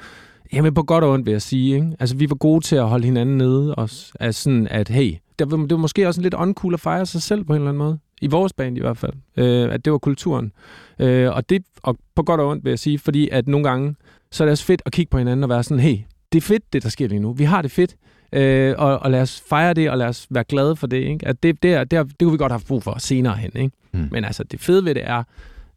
jamen 0.54 0.74
på 0.74 0.84
godt 0.84 1.04
og 1.04 1.12
ondt 1.12 1.26
vil 1.26 1.32
jeg 1.32 1.42
sige, 1.42 1.76
ikke? 1.76 1.96
altså 2.00 2.16
vi 2.16 2.30
var 2.30 2.36
gode 2.36 2.66
til 2.66 2.76
at 2.76 2.88
holde 2.88 3.06
hinanden 3.06 3.38
nede 3.38 3.76
også, 3.76 4.14
altså 4.20 4.44
sådan 4.44 4.68
at 4.68 4.90
hey, 4.90 5.16
det 5.40 5.52
var, 5.52 5.58
det 5.58 5.72
var 5.72 5.78
måske 5.78 6.08
også 6.08 6.22
lidt 6.22 6.34
uncool 6.34 6.74
at 6.74 6.80
fejre 6.80 7.06
sig 7.06 7.22
selv 7.22 7.44
på 7.44 7.54
en 7.54 7.58
eller 7.58 7.70
anden 7.70 7.80
måde, 7.80 8.00
i 8.22 8.28
vores 8.28 8.54
band 8.54 8.78
i 8.78 8.82
hvert 8.82 8.98
fald, 8.98 9.14
øh, 9.38 9.74
at 9.74 9.86
det 9.86 9.92
var 9.92 10.00
kulturen, 10.00 10.52
øh, 11.00 11.36
og 11.36 11.50
det, 11.50 11.64
og 11.84 11.98
på 12.16 12.24
godt 12.24 12.42
og 12.42 12.48
ondt 12.48 12.64
vil 12.64 12.70
jeg 12.70 12.80
sige, 12.80 13.00
fordi 13.00 13.30
at 13.32 13.48
nogle 13.48 13.70
gange, 13.70 13.96
så 14.32 14.44
er 14.44 14.46
det 14.46 14.52
også 14.52 14.66
fedt 14.66 14.82
at 14.86 14.92
kigge 14.92 15.10
på 15.10 15.18
hinanden 15.18 15.44
og 15.44 15.50
være 15.50 15.64
sådan, 15.64 15.84
hey, 15.84 15.98
det 16.32 16.38
er 16.38 16.42
fedt 16.42 16.74
det, 16.74 16.84
der 16.84 16.90
sker 16.90 17.08
lige 17.08 17.20
nu, 17.20 17.34
vi 17.34 17.44
har 17.44 17.62
det 17.62 17.72
fedt, 17.72 17.96
Øh, 18.34 18.76
og, 18.78 19.00
og 19.00 19.12
lad 19.12 19.22
os 19.22 19.44
fejre 19.50 19.74
det, 19.74 19.90
og 19.90 19.98
lad 19.98 20.08
os 20.08 20.28
være 20.30 20.44
glade 20.44 20.76
for 20.76 20.88
det. 20.88 20.98
Ikke? 20.98 21.28
At 21.28 21.44
det, 21.44 21.64
det, 21.64 21.74
er, 21.74 21.84
det, 21.84 22.00
er, 22.00 22.04
det 22.04 22.20
kunne 22.20 22.32
vi 22.32 22.38
godt 22.38 22.52
have 22.52 22.62
brug 22.68 22.84
for 22.84 23.00
senere 23.00 23.36
hen. 23.36 23.52
Ikke? 23.56 23.72
Mm. 23.92 24.08
Men 24.12 24.26
altså, 24.26 24.44
det 24.44 24.60
fede 24.60 24.86
ved 24.86 24.96
det 24.96 25.04
er, 25.06 25.24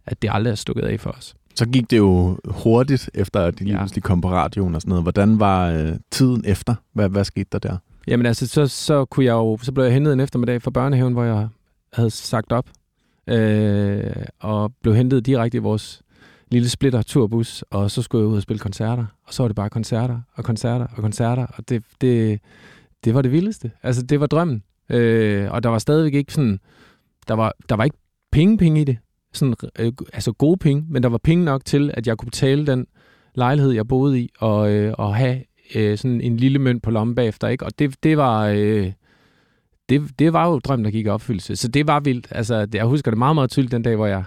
at 0.07 0.23
det 0.23 0.31
aldrig 0.33 0.51
er 0.51 0.55
stukket 0.55 0.83
af 0.83 1.01
for 1.01 1.11
os. 1.11 1.35
Så 1.55 1.67
gik 1.69 1.91
det 1.91 1.99
jo 1.99 2.39
hurtigt, 2.45 3.11
efter 3.15 3.41
at 3.41 3.59
de 3.59 3.65
lige 3.65 3.75
Ja. 3.75 3.81
pludselig 3.81 4.03
kom 4.03 4.21
på 4.21 4.31
radioen 4.31 4.75
og 4.75 4.81
sådan 4.81 4.89
noget. 4.89 5.05
Hvordan 5.05 5.41
var 5.41 5.71
øh, 5.71 5.93
tiden 6.11 6.45
efter? 6.47 6.75
Hvad, 6.93 7.09
hvad 7.09 7.25
skete 7.25 7.49
der 7.53 7.59
der? 7.59 7.77
Jamen 8.09 8.27
altså, 8.27 8.47
så, 8.47 8.67
så, 8.67 9.05
kunne 9.05 9.27
jeg 9.27 9.33
jo, 9.33 9.59
så 9.63 9.73
blev 9.73 9.85
jeg 9.85 9.93
hentet 9.93 10.13
en 10.13 10.21
eftermiddag 10.21 10.63
fra 10.63 10.71
børnehaven, 10.71 11.13
hvor 11.13 11.25
jeg 11.25 11.49
havde 11.93 12.11
sagt 12.11 12.53
op. 12.53 12.69
Øh, 13.29 14.15
og 14.41 14.73
blev 14.83 14.95
hentet 14.95 15.27
direkte 15.27 15.57
i 15.57 15.61
vores 15.61 16.03
lille 16.51 16.69
splitter 16.69 17.03
turbus, 17.03 17.65
og 17.71 17.91
så 17.91 18.03
skulle 18.03 18.23
jeg 18.23 18.29
ud 18.29 18.37
og 18.37 18.43
spille 18.43 18.59
koncerter. 18.59 19.07
Og 19.27 19.35
så 19.35 19.43
var 19.43 19.49
det 19.49 19.57
bare 19.57 19.71
koncerter 19.71 20.21
og 20.35 20.45
koncerter 20.45 20.87
og 20.97 21.03
koncerter, 21.03 21.47
og 21.47 21.69
det, 21.69 21.83
det, 22.01 22.41
det 23.05 23.15
var 23.15 23.23
det 23.23 23.33
vildeste. 23.33 23.71
Altså, 23.83 24.03
det 24.03 24.21
var 24.21 24.27
drømmen. 24.27 24.63
Øh, 24.91 25.53
og 25.53 25.63
der 25.63 25.69
var 25.69 25.79
stadigvæk 25.79 26.15
ikke 26.15 26.33
sådan, 26.33 26.61
der 27.29 27.35
var, 27.35 27.53
der 27.69 27.75
var 27.77 27.85
ikke 27.85 27.97
penge, 28.33 28.59
penge 28.59 28.81
i 28.81 28.85
det. 28.85 28.99
Sådan, 29.39 29.55
øh, 29.79 29.93
altså 30.13 30.33
gode 30.33 30.57
penge, 30.57 30.85
men 30.89 31.03
der 31.03 31.09
var 31.09 31.19
penge 31.19 31.45
nok 31.45 31.65
til, 31.65 31.91
at 31.95 32.07
jeg 32.07 32.19
kunne 32.19 32.27
betale 32.27 32.67
den 32.67 32.87
lejlighed, 33.35 33.73
jeg 33.73 33.89
boede 33.89 34.21
i, 34.21 34.31
og, 34.39 34.73
øh, 34.73 34.95
og 34.99 35.17
have 35.17 35.43
øh, 35.75 35.99
sådan 35.99 36.21
en 36.21 36.37
lille 36.37 36.59
mønt 36.59 36.83
på 36.83 36.91
lommen 36.91 37.15
bagefter. 37.15 37.49
Ikke? 37.49 37.65
Og 37.65 37.79
det, 37.79 37.97
det 38.03 38.17
var... 38.17 38.47
Øh, 38.47 38.93
det, 39.89 40.19
det 40.19 40.33
var 40.33 40.49
jo 40.49 40.59
drømmen, 40.59 40.85
der 40.85 40.91
gik 40.91 41.07
i 41.07 41.09
opfyldelse. 41.09 41.57
Så 41.57 41.69
det 41.69 41.87
var 41.87 42.01
vildt. 42.01 42.29
Altså, 42.31 42.67
jeg 42.75 42.85
husker 42.85 43.11
det 43.11 43.19
meget, 43.19 43.35
meget 43.35 43.51
tydeligt 43.51 43.73
den 43.73 43.83
dag, 43.83 43.97
hvor 43.97 44.07
jeg 44.07 44.25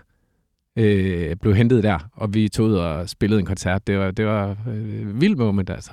øh, 0.75 1.35
blev 1.35 1.55
hentet 1.55 1.83
der, 1.83 2.09
og 2.13 2.33
vi 2.33 2.49
tog 2.49 2.65
ud 2.65 2.73
og 2.73 3.09
spillede 3.09 3.39
en 3.39 3.45
koncert. 3.45 3.87
Det 3.87 3.97
var, 3.97 4.11
det 4.11 4.25
var 4.25 4.57
øh, 4.67 5.21
vildt 5.21 5.37
moment, 5.37 5.69
altså. 5.69 5.91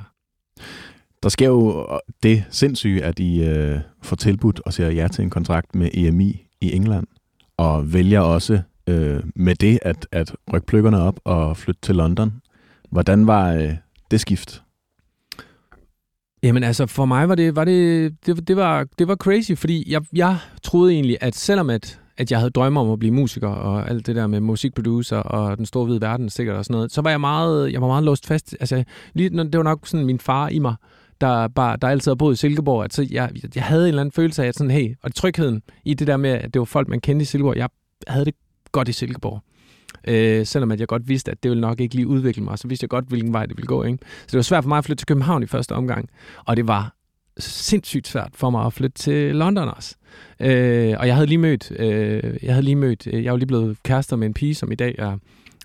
Der 1.23 1.29
sker 1.29 1.47
jo 1.47 1.87
øh, 1.93 1.99
det 2.23 2.45
sindssyge, 2.51 3.05
at 3.05 3.19
I 3.19 3.45
øh, 3.45 3.79
får 4.03 4.17
tilbudt 4.17 4.61
og 4.67 4.73
siger 4.73 4.91
ja 4.91 5.09
til 5.09 5.23
en 5.23 5.31
kontrakt 5.31 5.75
med 5.75 5.91
EMI 5.95 6.47
i 6.61 6.73
England, 6.73 7.07
og 7.57 7.93
vælger 7.93 8.21
også 8.21 8.61
øh, 8.89 9.23
med 9.35 9.55
det 9.55 9.79
at, 9.83 10.09
at 10.13 10.35
rykke 10.53 10.67
pløkkerne 10.67 11.01
op 11.01 11.21
og 11.25 11.57
flytte 11.57 11.81
til 11.81 11.95
London. 11.95 12.33
Hvordan 12.91 13.27
var 13.27 13.53
øh, 13.53 13.75
det 14.11 14.21
skift? 14.21 14.63
Jamen 16.43 16.63
altså, 16.65 16.87
for 16.87 17.05
mig 17.05 17.29
var 17.29 17.35
det, 17.35 17.57
var 17.57 17.65
det, 17.65 18.15
det, 18.27 18.49
det, 18.49 18.57
var, 18.57 18.87
det 18.99 19.09
var 19.09 19.17
crazy, 19.17 19.53
fordi 19.55 19.93
jeg, 19.93 20.03
jeg 20.13 20.37
troede 20.63 20.93
egentlig, 20.93 21.19
at 21.21 21.35
selvom 21.35 21.71
at, 21.71 22.01
at 22.17 22.31
jeg 22.31 22.39
havde 22.39 22.51
drømme 22.51 22.81
om 22.81 22.91
at 22.91 22.99
blive 22.99 23.15
musiker, 23.15 23.49
og 23.49 23.91
alt 23.91 24.07
det 24.07 24.17
der 24.17 24.27
med 24.27 24.41
musikproducer, 24.41 25.17
og 25.17 25.57
den 25.57 25.67
store 25.67 25.85
hvide 25.85 26.01
verden 26.01 26.31
sikkert 26.31 26.57
og 26.57 26.65
sådan 26.65 26.75
noget, 26.75 26.93
så 26.93 27.01
var 27.01 27.11
jeg 27.11 27.21
meget, 27.21 27.73
jeg 27.73 27.81
var 27.81 27.87
meget 27.87 28.05
låst 28.05 28.27
fast. 28.27 28.57
Altså, 28.61 28.85
lige, 29.15 29.31
det 29.31 29.57
var 29.57 29.63
nok 29.63 29.87
sådan 29.87 30.07
min 30.07 30.21
far 30.21 30.49
i 30.49 30.59
mig, 30.59 30.75
der, 31.21 31.49
bare, 31.49 31.77
der 31.77 31.89
altid 31.89 32.11
har 32.11 32.17
boet 32.17 32.35
i 32.35 32.37
Silkeborg, 32.37 32.85
at 32.85 32.95
så 32.95 33.07
jeg, 33.11 33.31
jeg 33.55 33.65
havde 33.65 33.83
en 33.83 33.89
eller 33.89 34.01
anden 34.01 34.13
følelse 34.13 34.43
af, 34.43 34.49
at 34.49 34.55
sådan, 34.55 34.71
hey, 34.71 34.97
og 35.03 35.15
trygheden 35.15 35.63
i 35.85 35.95
det 35.95 36.07
der 36.07 36.17
med, 36.17 36.31
at 36.31 36.55
det 36.55 36.59
var 36.59 36.65
folk, 36.65 36.89
man 36.89 37.01
kendte 37.01 37.23
i 37.23 37.27
Silkeborg, 37.27 37.57
jeg 37.57 37.69
havde 38.07 38.25
det 38.25 38.35
godt 38.73 38.89
i 38.89 38.93
Silkeborg. 38.93 39.43
Øh, 40.09 40.47
selvom 40.47 40.71
at 40.71 40.81
jeg 40.81 40.89
godt 40.89 41.09
vidste, 41.09 41.31
at 41.31 41.43
det 41.43 41.49
ville 41.51 41.61
nok 41.61 41.81
ikke 41.81 41.95
lige 41.95 42.07
udvikle 42.07 42.43
mig, 42.43 42.59
så 42.59 42.69
vidste 42.69 42.85
jeg 42.85 42.91
godt, 42.91 43.05
hvilken 43.05 43.33
vej 43.33 43.47
det 43.47 43.57
ville 43.57 43.67
gå. 43.67 43.83
Ikke? 43.83 43.99
Så 44.03 44.27
det 44.27 44.37
var 44.37 44.43
svært 44.43 44.65
for 44.65 44.69
mig 44.69 44.79
at 44.79 44.85
flytte 44.85 45.01
til 45.01 45.07
København 45.07 45.43
i 45.43 45.47
første 45.47 45.73
omgang. 45.73 46.09
Og 46.45 46.57
det 46.57 46.67
var 46.67 46.95
sindssygt 47.39 48.09
svært 48.09 48.31
for 48.35 48.51
mig 48.51 48.67
at 48.67 48.73
flytte 48.73 48.99
til 48.99 49.37
London 49.37 49.69
også. 49.69 49.95
Øh, 50.41 50.97
og 50.99 51.07
jeg 51.07 51.15
havde 51.15 51.27
lige 51.27 51.39
mødt, 51.39 51.73
øh, 51.79 52.35
jeg 52.43 52.55
havde 52.55 52.65
lige 52.65 52.77
mødt, 52.77 53.07
øh, 53.07 53.25
jeg 53.25 53.33
var 53.33 53.39
lige 53.39 53.47
blevet 53.47 53.77
kærester 53.83 54.17
med 54.17 54.27
en 54.27 54.35
pige, 54.35 54.55
som 54.55 54.73
i 54.73 54.75
dag 54.75 54.95
er 54.99 55.19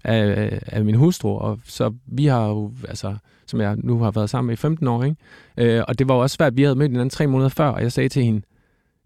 af, 0.04 0.60
af 0.68 0.86
min 0.86 0.96
hustru, 0.96 1.38
og 1.38 1.60
så 1.66 1.94
vi 2.06 2.26
har 2.26 2.48
jo, 2.48 2.72
altså, 2.88 3.16
som 3.48 3.62
jeg 3.62 3.76
nu 3.78 4.00
har 4.00 4.12
været 4.12 4.30
sammen 4.30 4.48
med 4.48 4.54
i 4.54 4.58
15 4.58 4.88
år, 4.88 5.04
ikke? 5.04 5.18
Øh, 5.58 5.84
og 5.88 6.00
det 6.00 6.08
var 6.08 6.16
jo 6.16 6.22
også 6.22 6.34
svært, 6.34 6.58
vi 6.58 6.64
havde 6.64 6.76
mødt 6.76 6.92
hinanden 6.92 7.10
tre 7.10 7.28
måneder 7.28 7.50
før, 7.50 7.68
og 7.68 7.82
jeg 7.82 7.92
sagde 7.92 8.10
til 8.10 8.24
hende, 8.24 8.42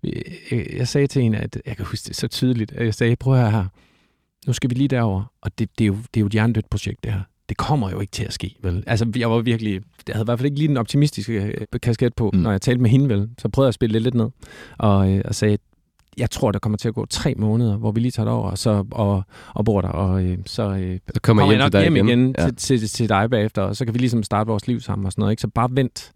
øh, 0.03 0.21
øh, 0.51 0.77
jeg 0.77 0.87
sagde 0.87 1.07
til 1.07 1.21
hende, 1.21 1.37
at 1.37 1.61
jeg 1.65 1.77
kan 1.77 1.85
huske 1.85 2.07
det 2.07 2.15
så 2.15 2.27
tydeligt, 2.27 2.71
at 2.71 2.85
jeg 2.85 2.93
sagde, 2.93 3.15
prøv 3.15 3.33
at 3.33 3.51
her, 3.51 3.65
nu 4.47 4.53
skal 4.53 4.69
vi 4.69 4.75
lige 4.75 4.87
derover, 4.87 5.23
og 5.41 5.59
det, 5.59 5.69
det, 5.77 5.83
er 5.83 5.87
jo, 5.87 5.93
det 6.13 6.17
er 6.17 6.21
jo 6.21 6.25
et 6.27 6.31
hjernedødt 6.33 6.69
projekt, 6.69 7.03
det 7.03 7.11
her. 7.13 7.21
Det 7.49 7.57
kommer 7.57 7.89
jo 7.89 7.99
ikke 7.99 8.11
til 8.11 8.23
at 8.23 8.33
ske, 8.33 8.55
vel? 8.61 8.83
Altså, 8.87 9.11
jeg 9.15 9.31
var 9.31 9.39
virkelig, 9.39 9.81
jeg 10.07 10.15
havde 10.15 10.23
i 10.23 10.25
hvert 10.27 10.39
fald 10.39 10.45
ikke 10.45 10.57
lige 10.57 10.67
den 10.67 10.77
optimistiske 10.77 11.33
øh, 11.73 11.79
kasket 11.81 12.13
på, 12.15 12.29
Mm. 12.33 12.39
når 12.39 12.51
jeg 12.51 12.61
talte 12.61 12.81
med 12.81 12.89
hende, 12.89 13.09
vel? 13.09 13.29
Så 13.37 13.49
prøvede 13.49 13.65
jeg 13.65 13.69
at 13.69 13.73
spille 13.73 13.93
det 13.93 14.01
lidt 14.01 14.15
ned, 14.15 14.29
og, 14.77 15.11
øh, 15.11 15.21
og 15.25 15.35
sagde, 15.35 15.57
jeg 16.17 16.29
tror, 16.31 16.51
der 16.51 16.59
kommer 16.59 16.77
til 16.77 16.87
at 16.87 16.93
gå 16.93 17.05
tre 17.05 17.33
måneder, 17.37 17.77
hvor 17.77 17.91
vi 17.91 17.99
lige 17.99 18.11
tager 18.11 18.25
det 18.25 18.33
over, 18.33 18.49
og, 18.51 18.57
så, 18.57 18.85
og, 18.91 19.23
og 19.53 19.65
bor 19.65 19.81
der, 19.81 19.87
og 19.89 20.23
øh, 20.25 20.37
så 20.45 20.63
øh, 20.63 20.99
Så 21.13 21.19
kommer, 21.21 21.41
kommer 21.43 21.53
jeg 21.53 21.63
nok 21.63 21.71
til 21.71 21.81
hjem 21.81 21.95
igen, 21.95 22.07
igen. 22.09 22.19
igen 22.39 22.55
til, 22.55 22.79
til, 22.79 22.89
til 22.89 23.09
dig 23.09 23.29
bagefter, 23.29 23.61
og 23.61 23.75
så 23.75 23.85
kan 23.85 23.93
vi 23.93 23.99
ligesom 23.99 24.23
starte 24.23 24.47
vores 24.47 24.67
liv 24.67 24.79
sammen 24.79 25.05
og 25.05 25.11
sådan 25.11 25.21
noget, 25.21 25.31
ikke? 25.33 25.41
Så 25.41 25.47
bare 25.47 25.69
vent. 25.71 26.11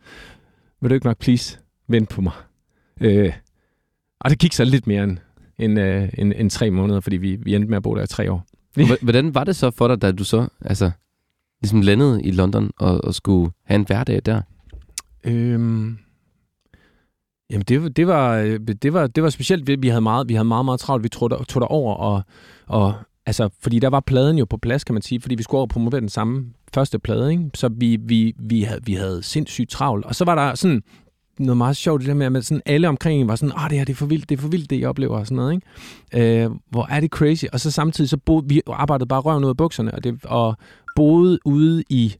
Vil 0.81 0.89
du 0.89 0.93
ikke 0.93 1.05
nok 1.07 1.17
please 1.17 1.59
vent 1.87 2.09
på 2.09 2.21
mig? 2.21 2.33
Øh, 3.01 3.33
og 4.19 4.29
det 4.29 4.39
gik 4.39 4.53
så 4.53 4.63
lidt 4.63 4.87
mere 4.87 5.03
end, 5.03 5.17
end, 5.61 5.79
øh, 5.79 6.09
end, 6.17 6.33
end 6.35 6.49
tre 6.49 6.71
måneder, 6.71 6.99
fordi 6.99 7.17
vi, 7.17 7.35
vi 7.35 7.55
endte 7.55 7.69
med 7.69 7.77
at 7.77 7.83
bo 7.83 7.95
der 7.95 8.03
i 8.03 8.07
tre 8.07 8.31
år. 8.31 8.45
Hvordan 9.01 9.35
var 9.35 9.43
det 9.43 9.55
så 9.55 9.71
for 9.71 9.87
dig, 9.87 10.01
da 10.01 10.11
du 10.11 10.23
så 10.23 10.47
altså, 10.61 10.91
ligesom 11.61 11.81
landede 11.81 12.23
i 12.23 12.31
London 12.31 12.71
og, 12.77 13.03
og 13.03 13.13
skulle 13.15 13.51
have 13.65 13.75
en 13.75 13.85
hverdag 13.85 14.21
der? 14.25 14.41
Øhm, 15.23 15.97
jamen 17.49 17.63
det, 17.67 17.83
var- 17.83 17.89
det, 17.89 18.07
var, 18.07 18.37
det, 18.81 18.93
var, 18.93 19.07
det 19.07 19.23
var 19.23 19.29
specielt, 19.29 19.67
vi 19.67 19.75
vi 19.75 19.87
havde 19.87 20.01
meget, 20.01 20.29
vi 20.29 20.33
havde 20.33 20.47
meget, 20.47 20.65
meget 20.65 20.79
travlt. 20.79 21.03
Vi 21.03 21.09
tog, 21.09 21.29
der, 21.29 21.43
tog 21.43 21.61
derover, 21.61 21.95
og, 21.95 22.21
og 22.67 22.93
altså, 23.25 23.49
fordi 23.61 23.79
der 23.79 23.89
var 23.89 23.99
pladen 23.99 24.37
jo 24.37 24.45
på 24.45 24.57
plads, 24.57 24.83
kan 24.83 24.93
man 24.95 25.01
sige, 25.01 25.21
fordi 25.21 25.35
vi 25.35 25.43
skulle 25.43 25.59
over 25.59 25.65
og 25.65 25.69
promovere 25.69 26.01
den 26.01 26.09
samme 26.09 26.45
første 26.73 26.99
plade, 26.99 27.31
ikke? 27.31 27.49
så 27.53 27.69
vi, 27.77 27.97
vi, 28.01 28.33
vi, 28.39 28.61
havde, 28.61 28.79
vi 28.85 28.93
havde 28.93 29.23
sindssygt 29.23 29.69
travlt. 29.69 30.05
Og 30.05 30.15
så 30.15 30.25
var 30.25 30.35
der 30.35 30.55
sådan 30.55 30.81
noget 31.45 31.57
meget 31.57 31.77
sjovt, 31.77 32.01
det 32.01 32.07
der 32.07 32.29
med, 32.29 32.37
at 32.37 32.45
sådan 32.45 32.61
alle 32.65 32.87
omkring 32.87 33.27
var 33.27 33.35
sådan, 33.35 33.53
ah, 33.55 33.69
det 33.69 33.77
her 33.77 33.85
det 33.85 33.93
er 33.93 33.97
for 33.97 34.05
vildt, 34.05 34.29
det 34.29 34.37
er 34.37 34.41
for 34.41 34.47
vildt, 34.47 34.69
det 34.69 34.79
jeg 34.79 34.89
oplever, 34.89 35.17
og 35.17 35.27
sådan 35.27 35.35
noget, 35.35 35.61
ikke? 36.13 36.43
Øh, 36.43 36.51
hvor 36.69 36.87
er 36.89 36.99
det 36.99 37.09
crazy. 37.09 37.45
Og 37.53 37.59
så 37.59 37.71
samtidig, 37.71 38.09
så 38.09 38.17
boede, 38.17 38.45
vi 38.47 38.61
arbejdede 38.67 39.07
bare 39.07 39.19
røven 39.19 39.43
ud 39.43 39.49
af 39.49 39.57
bukserne, 39.57 39.93
og, 39.93 40.03
det, 40.03 40.25
og 40.25 40.57
boede 40.95 41.39
ude 41.45 41.83
i 41.89 42.15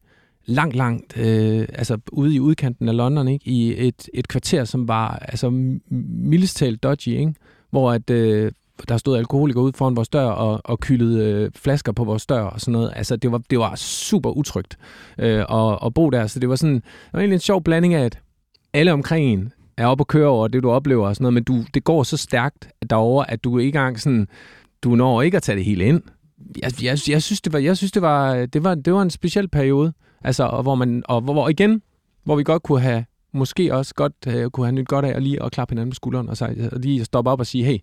langt, 0.46 0.76
langt, 0.76 1.18
øh, 1.18 1.68
altså 1.74 1.98
ude 2.12 2.36
i 2.36 2.40
udkanten 2.40 2.90
af 2.90 2.98
London, 2.98 3.28
ikke? 3.28 3.50
i 3.50 3.88
et, 3.88 4.10
et 4.14 4.28
kvarter, 4.28 4.64
som 4.64 4.88
var 4.88 5.16
altså 5.16 5.50
mildest 5.90 6.58
talt 6.58 6.84
dodgy, 6.84 7.08
ikke? 7.08 7.34
hvor 7.70 7.92
at, 7.92 8.10
øh, 8.10 8.52
der 8.90 8.98
stod 8.98 9.18
alkoholikere 9.18 9.64
ud 9.64 9.72
foran 9.76 9.96
vores 9.96 10.10
dør 10.10 10.26
og, 10.26 10.62
og 10.64 10.80
kyldede 10.80 11.26
øh, 11.26 11.52
flasker 11.56 11.92
på 11.92 12.04
vores 12.04 12.26
dør 12.26 12.42
og 12.42 12.62
sådan 12.62 12.72
noget. 12.72 12.94
Altså, 12.96 13.16
det 13.16 13.32
var, 13.32 13.42
det 13.50 13.60
var 13.60 13.76
super 13.76 14.30
utrygt 14.30 14.78
øh, 15.18 15.46
at, 15.50 15.80
at 15.86 15.94
bo 15.94 16.10
der. 16.10 16.28
Så 16.28 16.40
det 16.40 16.50
var 16.50 16.56
sådan, 16.56 16.76
det 16.76 16.84
var 17.14 17.20
egentlig 17.20 17.36
en 17.36 17.40
sjov 17.40 17.64
blanding 17.64 17.94
af, 17.94 18.06
at 18.06 18.20
alle 18.74 18.94
omkring 18.94 19.26
en 19.26 19.54
er 19.78 19.88
oppe 19.88 20.02
og 20.02 20.08
køre 20.08 20.28
over 20.28 20.48
det, 20.48 20.64
du 20.64 20.72
oplever 20.72 21.08
og 21.08 21.16
sådan 21.16 21.24
noget, 21.24 21.34
men 21.34 21.44
du, 21.44 21.64
det 21.74 21.84
går 21.84 22.04
så 22.04 22.18
stærkt 22.18 22.70
derovre, 22.90 23.32
at 23.32 23.44
du 23.44 23.58
ikke 23.58 23.68
engang 23.68 24.00
sådan, 24.00 24.28
du 24.84 24.96
når 24.96 25.22
ikke 25.22 25.38
at 25.38 25.44
tage 25.44 25.56
det 25.56 25.66
hele 25.66 25.86
ind. 25.86 26.02
Jeg, 26.62 26.84
jeg, 26.84 26.98
jeg 27.10 27.24
synes, 27.24 27.42
det 27.42 27.54
var, 27.54 27.60
jeg 27.60 27.78
synes, 27.78 27.92
det 27.92 28.02
var, 28.02 28.46
det 28.46 28.64
var, 28.64 28.76
det 28.76 28.94
var 28.94 29.02
en 29.02 29.10
speciel 29.10 29.48
periode. 29.48 29.94
Altså, 30.24 30.44
og 30.44 30.64
hvor 30.64 30.76
man, 30.76 31.04
og 31.06 31.22
hvor, 31.22 31.34
hvor 31.34 31.50
igen, 31.50 31.82
hvor 32.24 32.36
vi 32.36 32.44
godt 32.44 32.64
kunne 32.64 32.82
have, 32.82 33.06
måske 33.34 33.76
også 33.76 33.96
godt 33.96 34.14
uh, 34.28 34.50
kunne 34.50 34.66
have 34.66 34.76
nyt 34.76 34.88
godt 34.88 35.06
af 35.06 35.16
at 35.16 35.24
lige 35.24 35.44
at 35.44 35.52
klappe 35.52 35.72
hinanden 35.72 35.92
på 35.92 35.96
skulderen, 35.96 36.30
og, 36.30 36.38
så, 36.38 36.70
og 36.72 36.80
lige 36.80 37.06
stoppe 37.06 37.32
op 37.32 37.40
og 37.40 37.48
sige, 37.48 37.64
hey, 37.64 37.78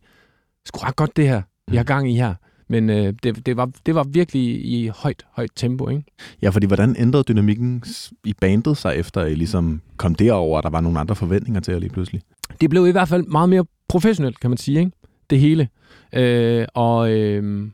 sgu 0.67 0.79
ret 0.79 0.97
godt 0.97 1.17
det 1.17 1.29
her, 1.29 1.43
vi 1.71 1.77
har 1.77 1.85
gang 1.85 2.11
i 2.11 2.15
her. 2.15 2.35
Men 2.69 2.91
øh, 2.91 3.15
det, 3.23 3.47
det, 3.47 3.57
var, 3.57 3.71
det 3.87 3.95
var 3.95 4.05
virkelig 4.05 4.65
i 4.65 4.91
højt, 4.95 5.27
højt 5.31 5.51
tempo, 5.57 5.89
ikke? 5.89 6.05
Ja, 6.43 6.49
fordi 6.49 6.67
hvordan 6.67 6.97
ændrede 6.99 7.25
dynamikken 7.25 7.85
i 8.25 8.35
bandet 8.41 8.77
sig 8.77 8.97
efter, 8.97 9.21
at 9.21 9.33
I 9.33 9.35
ligesom 9.35 9.81
kom 9.97 10.15
derover, 10.15 10.57
og 10.57 10.63
der 10.63 10.71
var 10.71 10.81
nogle 10.81 11.01
andre 11.01 11.15
forventninger 11.15 11.61
til 11.61 11.73
jer 11.73 11.79
lige 11.79 11.91
pludselig? 11.91 12.23
Det 12.61 12.71
blev 12.71 12.87
i 12.87 12.91
hvert 12.91 13.09
fald 13.09 13.23
meget 13.27 13.49
mere 13.49 13.65
professionelt, 13.89 14.41
kan 14.41 14.51
man 14.51 14.57
sige, 14.57 14.79
ikke? 14.79 14.93
Det 15.31 15.41
hele. 15.41 15.69
Øh, 16.13 16.67
og, 16.75 17.13
øh, 17.13 17.69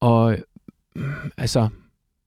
og 0.00 0.36
altså, 1.36 1.68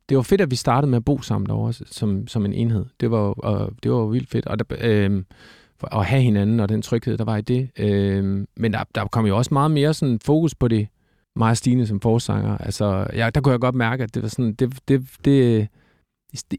det 0.10 0.18
var 0.18 0.24
fedt, 0.24 0.42
at 0.42 0.52
vi 0.52 0.56
startede 0.56 0.90
med 0.90 0.98
at 0.98 1.06
bo 1.06 1.22
sammen 1.22 1.50
derovre 1.50 1.74
som, 1.74 2.28
som 2.28 2.46
en 2.46 2.54
enhed. 2.54 2.86
Det 3.00 3.12
var, 3.12 3.18
og 3.18 3.72
det 3.84 3.92
var 3.92 4.06
vildt 4.06 4.30
fedt. 4.30 4.46
Og 4.46 4.60
der, 4.60 4.66
øh, 4.82 5.24
at 5.92 6.06
have 6.06 6.22
hinanden 6.22 6.60
og 6.60 6.70
den 6.70 6.82
tryghed, 6.82 7.18
der 7.18 7.24
var 7.24 7.38
i 7.38 7.42
det. 7.42 7.70
Øh, 7.80 8.46
men 8.58 8.74
der, 8.74 8.84
der 8.96 9.06
kom 9.06 9.26
jo 9.26 9.38
også 9.38 9.54
meget 9.54 9.72
mere 9.72 9.94
sådan 9.94 10.20
fokus 10.26 10.56
på 10.56 10.68
det, 10.68 10.88
og 11.42 11.58
Stine 11.58 11.88
som 11.88 12.00
forsanger. 12.00 12.58
Altså, 12.58 13.08
ja, 13.14 13.30
der 13.30 13.42
kunne 13.42 13.52
jeg 13.52 13.60
godt 13.60 13.76
mærke, 13.76 14.04
at 14.04 14.14
det 14.16 14.24
var 14.24 14.30
sådan, 14.30 14.54
det, 14.54 14.80
det, 14.88 15.10
det, 15.26 15.68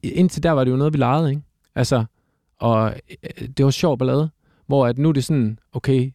indtil 0.03 0.43
der 0.43 0.51
var 0.51 0.65
det 0.65 0.71
jo 0.71 0.77
noget, 0.77 0.93
vi 0.93 0.99
legede, 0.99 1.31
ikke? 1.31 1.43
Altså, 1.75 2.05
og 2.59 2.95
øh, 3.11 3.49
det 3.49 3.65
var 3.65 3.71
sjov 3.71 3.99
ballade, 3.99 4.31
hvor 4.67 4.87
at 4.87 4.99
nu 4.99 5.09
er 5.09 5.13
det 5.13 5.25
sådan, 5.25 5.59
okay, 5.73 6.13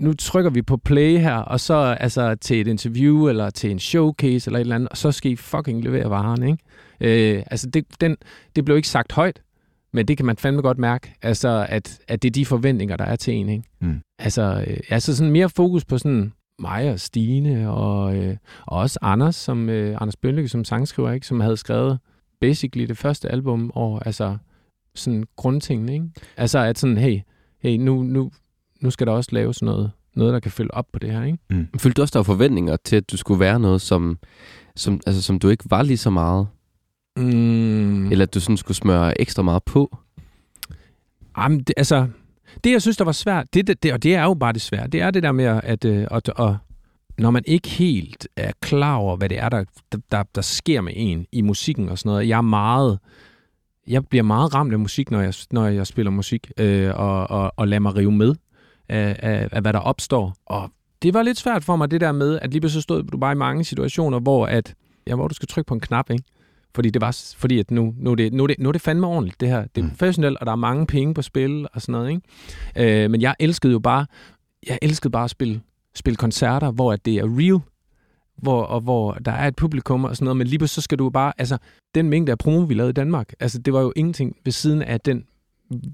nu 0.00 0.14
trykker 0.14 0.50
vi 0.50 0.62
på 0.62 0.76
play 0.76 1.18
her, 1.18 1.36
og 1.36 1.60
så 1.60 1.74
altså 2.00 2.34
til 2.34 2.60
et 2.60 2.66
interview, 2.66 3.28
eller 3.28 3.50
til 3.50 3.70
en 3.70 3.78
showcase, 3.78 4.48
eller 4.48 4.58
et 4.58 4.60
eller 4.60 4.74
andet, 4.74 4.88
og 4.88 4.96
så 4.96 5.12
skal 5.12 5.30
I 5.30 5.36
fucking 5.36 5.84
levere 5.84 6.10
varen, 6.10 6.42
ikke? 6.42 6.58
Øh, 7.36 7.42
altså, 7.50 7.70
det, 7.70 8.00
den, 8.00 8.16
det 8.56 8.64
blev 8.64 8.76
ikke 8.76 8.88
sagt 8.88 9.12
højt, 9.12 9.42
men 9.92 10.08
det 10.08 10.16
kan 10.16 10.26
man 10.26 10.36
fandme 10.36 10.62
godt 10.62 10.78
mærke, 10.78 11.14
altså, 11.22 11.66
at, 11.68 11.98
at 12.08 12.22
det 12.22 12.28
er 12.28 12.32
de 12.32 12.46
forventninger, 12.46 12.96
der 12.96 13.04
er 13.04 13.16
til 13.16 13.34
en, 13.34 13.48
ikke? 13.48 13.64
Mm. 13.80 14.00
Altså, 14.18 14.64
øh, 14.66 14.76
altså 14.88 15.16
sådan 15.16 15.32
mere 15.32 15.48
fokus 15.48 15.84
på 15.84 15.98
sådan 15.98 16.32
mig 16.60 16.90
og 16.90 17.00
Stine, 17.00 17.70
og, 17.70 18.16
øh, 18.16 18.36
og 18.66 18.78
også 18.78 18.98
Anders, 19.02 19.36
som, 19.36 19.68
øh, 19.68 19.96
Anders 20.00 20.16
Bønlykke 20.16 20.48
som 20.48 20.64
sangskriver, 20.64 21.12
ikke? 21.12 21.26
som 21.26 21.40
havde 21.40 21.56
skrevet 21.56 21.98
basically 22.40 22.86
det 22.86 22.98
første 22.98 23.28
album, 23.32 23.70
og 23.74 24.06
altså 24.06 24.36
sådan 24.94 25.24
grundtingene, 25.36 25.92
ikke? 25.92 26.06
Altså 26.36 26.58
at 26.58 26.78
sådan, 26.78 26.96
hey, 26.96 27.20
hey 27.58 27.76
nu, 27.76 28.02
nu, 28.02 28.30
nu 28.80 28.90
skal 28.90 29.06
der 29.06 29.12
også 29.12 29.30
laves 29.32 29.62
noget, 29.62 29.90
noget, 30.16 30.32
der 30.32 30.40
kan 30.40 30.50
følge 30.50 30.74
op 30.74 30.86
på 30.92 30.98
det 30.98 31.10
her, 31.10 31.24
ikke? 31.24 31.38
Mm. 31.50 31.68
Følte 31.78 31.96
du 31.96 32.02
også, 32.02 32.12
der 32.12 32.18
var 32.18 32.24
forventninger 32.24 32.76
til, 32.84 32.96
at 32.96 33.10
du 33.10 33.16
skulle 33.16 33.40
være 33.40 33.60
noget, 33.60 33.80
som, 33.80 34.18
som, 34.76 35.00
altså, 35.06 35.22
som 35.22 35.38
du 35.38 35.48
ikke 35.48 35.64
var 35.70 35.82
lige 35.82 35.96
så 35.96 36.10
meget? 36.10 36.46
Mm. 37.16 38.12
Eller 38.12 38.22
at 38.22 38.34
du 38.34 38.40
sådan 38.40 38.56
skulle 38.56 38.76
smøre 38.76 39.20
ekstra 39.20 39.42
meget 39.42 39.62
på? 39.62 39.96
Jamen, 41.38 41.58
det, 41.58 41.74
altså, 41.76 42.08
det 42.64 42.72
jeg 42.72 42.82
synes, 42.82 42.96
der 42.96 43.04
var 43.04 43.12
svært, 43.12 43.54
det, 43.54 43.66
det, 43.66 43.82
det, 43.82 43.92
og 43.92 44.02
det 44.02 44.14
er 44.14 44.22
jo 44.22 44.34
bare 44.34 44.52
det 44.52 44.62
svære, 44.62 44.86
det 44.86 45.00
er 45.00 45.10
det 45.10 45.22
der 45.22 45.32
med, 45.32 45.44
at, 45.44 45.64
at, 45.64 45.84
øh, 45.84 46.06
at, 46.10 46.28
at 46.38 46.54
når 47.18 47.30
man 47.30 47.42
ikke 47.46 47.68
helt 47.68 48.28
er 48.36 48.52
klar 48.60 48.96
over, 48.96 49.16
hvad 49.16 49.28
det 49.28 49.38
er, 49.38 49.48
der, 49.48 49.64
der, 50.12 50.22
der 50.34 50.40
sker 50.40 50.80
med 50.80 50.92
en 50.96 51.26
i 51.32 51.42
musikken 51.42 51.88
og 51.88 51.98
sådan 51.98 52.10
noget. 52.10 52.28
Jeg 52.28 52.36
er 52.36 52.42
meget, 52.42 52.98
jeg 53.86 54.06
bliver 54.06 54.22
meget 54.22 54.54
ramt 54.54 54.72
af 54.72 54.78
musik, 54.78 55.10
når 55.10 55.20
jeg, 55.20 55.34
når 55.50 55.66
jeg 55.66 55.86
spiller 55.86 56.10
musik, 56.10 56.50
øh, 56.58 56.94
og, 56.94 57.30
og, 57.30 57.52
og 57.56 57.68
lader 57.68 57.80
mig 57.80 57.96
rive 57.96 58.12
med 58.12 58.34
af, 58.88 59.16
af, 59.18 59.48
af, 59.52 59.60
hvad 59.60 59.72
der 59.72 59.78
opstår. 59.78 60.34
Og 60.46 60.70
det 61.02 61.14
var 61.14 61.22
lidt 61.22 61.38
svært 61.38 61.64
for 61.64 61.76
mig, 61.76 61.90
det 61.90 62.00
der 62.00 62.12
med, 62.12 62.38
at 62.42 62.52
lige 62.52 62.70
så 62.70 62.80
stod 62.80 63.02
du 63.02 63.18
bare 63.18 63.32
i 63.32 63.36
mange 63.36 63.64
situationer, 63.64 64.20
hvor, 64.20 64.46
at, 64.46 64.74
ja, 65.06 65.14
hvor 65.14 65.28
du 65.28 65.34
skal 65.34 65.48
trykke 65.48 65.68
på 65.68 65.74
en 65.74 65.80
knap, 65.80 66.10
ikke? 66.10 66.24
Fordi 66.74 66.90
det 66.90 67.00
var 67.00 67.34
fordi 67.36 67.58
at 67.58 67.70
nu, 67.70 67.94
nu, 67.96 68.10
er 68.10 68.14
det, 68.14 68.32
nu, 68.32 68.42
er 68.42 68.46
det, 68.46 68.58
nu 68.58 68.68
er 68.68 68.72
det 68.72 68.80
fandme 68.80 69.06
ordentligt, 69.06 69.40
det 69.40 69.48
her. 69.48 69.64
Det 69.74 69.80
er 69.80 69.84
mm. 69.84 69.90
professionelt, 69.90 70.38
og 70.38 70.46
der 70.46 70.52
er 70.52 70.56
mange 70.56 70.86
penge 70.86 71.14
på 71.14 71.22
spil 71.22 71.66
og 71.72 71.82
sådan 71.82 71.92
noget. 71.92 72.10
Ikke? 72.10 73.04
Øh, 73.04 73.10
men 73.10 73.20
jeg 73.20 73.34
elskede 73.38 73.72
jo 73.72 73.78
bare, 73.78 74.06
jeg 74.66 74.78
elskede 74.82 75.10
bare 75.10 75.24
at 75.24 75.30
spille, 75.30 75.60
spille 75.94 76.16
koncerter, 76.16 76.70
hvor 76.70 76.92
at 76.92 77.04
det 77.04 77.16
er 77.16 77.38
real, 77.38 77.60
hvor, 78.36 78.62
og 78.62 78.80
hvor 78.80 79.12
der 79.12 79.32
er 79.32 79.48
et 79.48 79.56
publikum 79.56 80.04
og 80.04 80.16
sådan 80.16 80.24
noget, 80.24 80.36
men 80.36 80.46
lige 80.46 80.68
så 80.68 80.80
skal 80.80 80.98
du 80.98 81.10
bare, 81.10 81.32
altså 81.38 81.58
den 81.94 82.10
mængde 82.10 82.32
af 82.32 82.38
promo, 82.38 82.60
vi 82.60 82.74
lavede 82.74 82.90
i 82.90 82.92
Danmark, 82.92 83.32
altså 83.40 83.58
det 83.58 83.72
var 83.72 83.80
jo 83.80 83.92
ingenting 83.96 84.36
ved 84.44 84.52
siden 84.52 84.82
af 84.82 85.00
den 85.00 85.24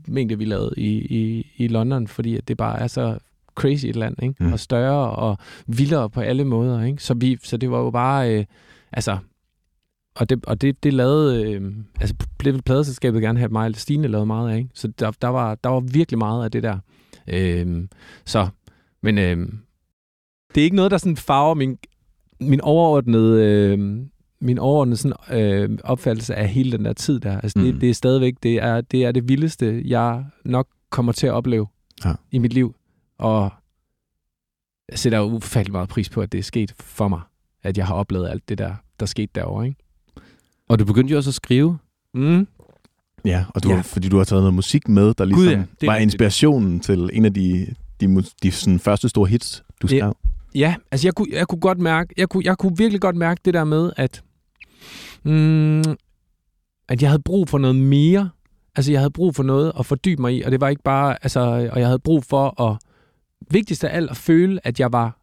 mængde, 0.09 0.39
vi 0.39 0.45
lavede 0.45 0.75
i, 0.77 0.91
i, 0.97 1.53
i 1.57 1.69
London, 1.69 2.07
fordi 2.07 2.37
at 2.37 2.49
det 2.49 2.57
bare 2.57 2.79
er 2.81 2.87
så 2.87 3.19
crazy 3.55 3.87
et 3.87 3.97
land, 3.97 4.23
ikke? 4.23 4.45
Mm. 4.45 4.53
og 4.53 4.61
større 4.61 5.11
og 5.11 5.39
vildere 5.67 6.11
på 6.11 6.21
alle 6.21 6.45
måder. 6.45 6.85
Ikke? 6.85 7.03
Så, 7.03 7.15
vi, 7.15 7.39
så 7.43 7.57
det 7.57 7.71
var 7.71 7.79
jo 7.79 7.91
bare, 7.91 8.35
øh, 8.35 8.45
altså 8.93 9.19
og 10.17 10.31
det, 10.31 10.45
og 10.47 10.61
det, 10.61 10.83
det 10.83 10.95
lavede, 10.95 11.53
øh, 11.53 11.73
altså 12.01 12.15
blev 12.39 12.63
pladeselskabet 12.63 13.23
gerne 13.23 13.39
have, 13.39 13.49
mig 13.49 13.69
og 13.69 13.75
Stine 13.75 14.09
lavede 14.09 14.27
meget 14.27 14.51
af, 14.51 14.59
ikke? 14.59 14.71
Så 14.75 14.89
der, 14.89 15.11
der, 15.11 15.29
var, 15.29 15.55
der 15.55 15.71
var 15.71 15.81
virkelig 15.81 16.19
meget 16.19 16.45
af 16.45 16.51
det 16.51 16.63
der. 16.63 16.79
Øh, 17.29 17.85
så, 18.25 18.49
men 19.03 19.19
øh, 19.19 19.37
det 20.55 20.61
er 20.61 20.65
ikke 20.65 20.77
noget, 20.77 20.91
der 20.91 20.99
sådan 20.99 21.17
farver 21.17 21.55
min, 21.55 21.79
min 22.41 22.61
overordnede, 22.61 23.45
øh, 23.45 24.07
min 24.41 24.59
overordnede 24.59 24.97
sådan, 24.97 25.41
øh, 25.41 25.79
opfattelse 25.85 26.35
af 26.35 26.49
hele 26.49 26.73
den 26.73 26.85
der 26.85 26.93
tid 26.93 27.21
der. 27.21 27.41
Altså, 27.41 27.59
mm. 27.59 27.65
det, 27.65 27.81
det 27.81 27.91
er 27.91 27.95
stadigvæk, 27.95 28.35
det 28.43 28.63
er, 28.63 28.81
det 28.81 29.05
er 29.05 29.13
det 29.13 29.29
vildeste, 29.29 29.83
jeg 29.85 30.25
nok 30.45 30.69
kommer 30.91 31.13
til 31.13 31.27
at 31.27 31.33
opleve 31.33 31.67
ja. 32.05 32.13
i 32.31 32.39
mit 32.39 32.53
liv. 32.53 32.75
Og 33.19 33.51
jeg 34.89 34.99
sætter 34.99 35.21
ufattelig 35.21 35.73
meget 35.73 35.89
pris 35.89 36.09
på, 36.09 36.21
at 36.21 36.33
det 36.33 36.39
er 36.39 36.43
sket 36.43 36.75
for 36.81 37.09
mig, 37.09 37.21
at 37.63 37.79
jeg 37.79 37.87
har 37.87 37.95
oplevet 37.95 38.29
alt 38.29 38.49
det 38.49 38.59
der, 38.59 38.75
der 39.01 39.07
skete 39.07 39.31
derovre, 39.35 39.67
ikke? 39.67 39.86
Og 40.69 40.79
du 40.79 40.85
begyndte 40.85 41.13
jo 41.13 41.17
også 41.17 41.31
at 41.31 41.35
skrive. 41.35 41.79
Mm. 42.15 42.47
Ja, 43.25 43.45
og 43.55 43.63
du 43.63 43.71
ja. 43.71 43.81
Fordi 43.81 44.09
du 44.09 44.17
har 44.17 44.25
taget 44.25 44.43
noget 44.43 44.55
musik 44.55 44.89
med, 44.89 45.15
der 45.15 45.25
ligesom 45.25 45.45
Gud, 45.45 45.53
ja. 45.53 45.63
det 45.81 45.87
var 45.87 45.97
inspirationen 45.97 46.81
til 46.81 47.11
en 47.13 47.25
af 47.25 47.35
de, 47.35 47.75
de, 48.01 48.23
de 48.43 48.51
sådan 48.51 48.79
første 48.79 49.09
store 49.09 49.29
hits, 49.29 49.65
du 49.83 49.87
skrev. 49.87 50.17
Ja, 50.55 50.59
ja 50.59 50.75
altså 50.91 51.07
jeg 51.07 51.15
kunne, 51.15 51.29
jeg 51.33 51.49
kunne 51.49 51.61
godt 51.61 51.79
mærke, 51.79 52.15
jeg 52.17 52.29
kunne, 52.29 52.43
jeg 52.45 52.59
kunne 52.59 52.77
virkelig 52.77 53.01
godt 53.01 53.17
mærke 53.17 53.41
det 53.45 53.55
der 53.55 53.65
med, 53.65 53.93
at, 53.97 54.23
mm, 55.25 55.79
at 56.89 57.03
jeg 57.03 57.11
havde 57.11 57.23
brug 57.23 57.49
for 57.49 57.59
noget 57.59 57.77
mere. 57.77 58.31
Altså 58.77 58.93
jeg 58.93 59.01
havde 59.01 59.11
brug 59.11 59.35
for 59.35 59.43
noget 59.43 59.73
at 59.79 59.87
fordybe 59.87 60.21
mig 60.21 60.37
i, 60.37 60.43
og 60.43 60.53
det 60.53 60.61
var 60.61 60.69
ikke 60.69 60.83
bare, 60.83 61.17
altså, 61.23 61.41
og 61.73 61.81
jeg 61.81 61.87
havde 61.87 61.99
brug 61.99 62.25
for 62.25 62.63
at, 62.63 62.79
vigtigst 63.51 63.85
af 63.85 63.97
alt, 63.97 64.11
at 64.11 64.17
føle, 64.17 64.67
at 64.67 64.81
jeg 64.81 64.93
var, 64.93 65.19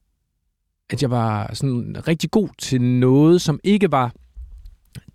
at 0.90 1.02
jeg 1.02 1.12
var 1.12 1.54
sådan 1.54 1.96
rigtig 2.08 2.32
god 2.32 2.50
til 2.58 2.82
noget, 2.82 3.42
som 3.42 3.60
ikke 3.64 3.92
var 3.92 4.14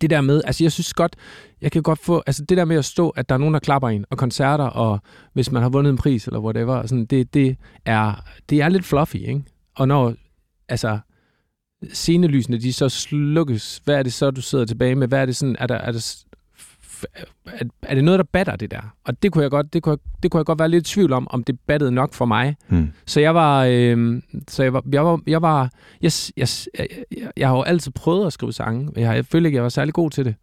det 0.00 0.10
der 0.10 0.20
med, 0.20 0.42
altså 0.44 0.64
jeg 0.64 0.72
synes 0.72 0.94
godt, 0.94 1.16
jeg 1.60 1.72
kan 1.72 1.82
godt 1.82 1.98
få, 1.98 2.22
altså 2.26 2.44
det 2.44 2.56
der 2.56 2.64
med 2.64 2.76
at 2.76 2.84
stå, 2.84 3.08
at 3.08 3.28
der 3.28 3.34
er 3.34 3.38
nogen, 3.38 3.54
der 3.54 3.60
klapper 3.60 3.88
en, 3.88 4.04
og 4.10 4.18
koncerter, 4.18 4.64
og 4.64 4.98
hvis 5.32 5.52
man 5.52 5.62
har 5.62 5.68
vundet 5.68 5.90
en 5.90 5.96
pris, 5.96 6.26
eller 6.26 6.40
whatever, 6.40 6.86
sådan, 6.86 7.06
det, 7.06 7.34
det, 7.34 7.56
er, 7.84 8.24
det 8.50 8.60
er 8.60 8.68
lidt 8.68 8.84
fluffy, 8.84 9.16
ikke? 9.16 9.42
Og 9.76 9.88
når, 9.88 10.14
altså, 10.68 10.98
scenelysene, 11.92 12.58
de 12.58 12.72
så 12.72 12.88
slukkes, 12.88 13.80
hvad 13.84 13.94
er 13.94 14.02
det 14.02 14.12
så, 14.12 14.30
du 14.30 14.40
sidder 14.40 14.64
tilbage 14.64 14.94
med? 14.94 15.08
Hvad 15.08 15.20
er 15.20 15.26
det 15.26 15.36
sådan, 15.36 15.56
er 15.58 15.66
der, 15.66 15.74
er 15.74 15.92
der 15.92 16.24
er, 17.46 17.64
er 17.82 17.94
det 17.94 18.04
noget, 18.04 18.18
der 18.18 18.24
batter 18.32 18.56
det 18.56 18.70
der? 18.70 18.94
Og 19.04 19.22
det 19.22 19.32
kunne 19.32 19.42
jeg 19.42 19.50
godt, 19.50 19.72
det 19.72 19.82
kunne, 19.82 19.98
det 20.22 20.30
kunne 20.30 20.38
jeg 20.38 20.46
godt 20.46 20.58
være 20.58 20.68
lidt 20.68 20.90
i 20.90 20.94
tvivl 20.94 21.12
om, 21.12 21.26
om 21.30 21.44
det 21.44 21.60
battede 21.60 21.92
nok 21.92 22.14
for 22.14 22.24
mig. 22.24 22.56
Hmm. 22.68 22.92
Så 23.06 23.20
jeg 23.20 23.34
var, 23.34 23.64
øh, 23.70 24.22
så 24.48 24.62
jeg 24.62 24.72
var, 24.72 24.82
jeg 24.92 25.04
var, 25.04 25.20
jeg 25.26 25.42
var, 25.42 25.70
jeg, 26.02 26.12
jeg, 26.36 26.48
jeg, 26.78 26.88
jeg 27.36 27.48
har 27.48 27.56
jo 27.56 27.62
altid 27.62 27.92
prøvet 27.92 28.26
at 28.26 28.32
skrive 28.32 28.52
sange. 28.52 28.90
Jeg, 28.96 29.16
jeg 29.16 29.26
følte 29.26 29.48
ikke, 29.48 29.56
jeg 29.56 29.62
var 29.62 29.68
særlig 29.68 29.94
god 29.94 30.10
til 30.10 30.24
det. 30.24 30.34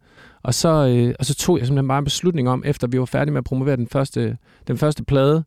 Og 0.42 0.54
så, 0.54 0.68
øh, 0.68 1.14
og 1.18 1.26
så 1.26 1.34
tog 1.34 1.58
jeg 1.58 1.66
simpelthen 1.66 1.88
bare 1.88 1.98
en 1.98 2.04
beslutning 2.04 2.48
om, 2.48 2.62
efter 2.66 2.86
vi 2.86 2.98
var 2.98 3.04
færdige 3.04 3.32
med 3.32 3.38
at 3.38 3.44
promovere 3.44 3.76
den 3.76 3.88
første, 3.88 4.38
den 4.66 4.78
første 4.78 5.04
plade, 5.04 5.44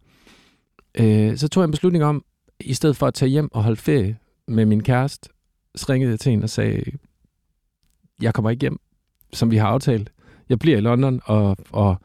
øh, 1.00 1.38
så 1.38 1.48
tog 1.48 1.62
jeg 1.62 1.66
en 1.66 1.72
beslutning 1.72 2.04
om, 2.04 2.24
i 2.60 2.74
stedet 2.74 2.98
for 2.98 3.08
at 3.08 3.14
tage 3.14 3.30
hjem 3.30 3.50
og 3.54 3.64
holde 3.64 3.78
ferie 3.78 4.18
med 4.48 4.66
min 4.66 4.84
kæreste, 4.84 5.30
så 5.76 5.86
ringede 5.90 6.12
jeg 6.12 6.20
til 6.20 6.30
hende 6.30 6.44
og 6.44 6.50
sagde, 6.50 6.84
jeg 8.22 8.34
kommer 8.34 8.50
ikke 8.50 8.62
hjem, 8.62 8.80
som 9.34 9.52
vi 9.52 9.58
har 9.58 9.68
aftalt 9.68 10.12
jeg 10.50 10.60
bliver 10.60 10.78
i 10.78 10.82
London 10.82 11.22
og, 11.26 11.58
og 11.72 11.96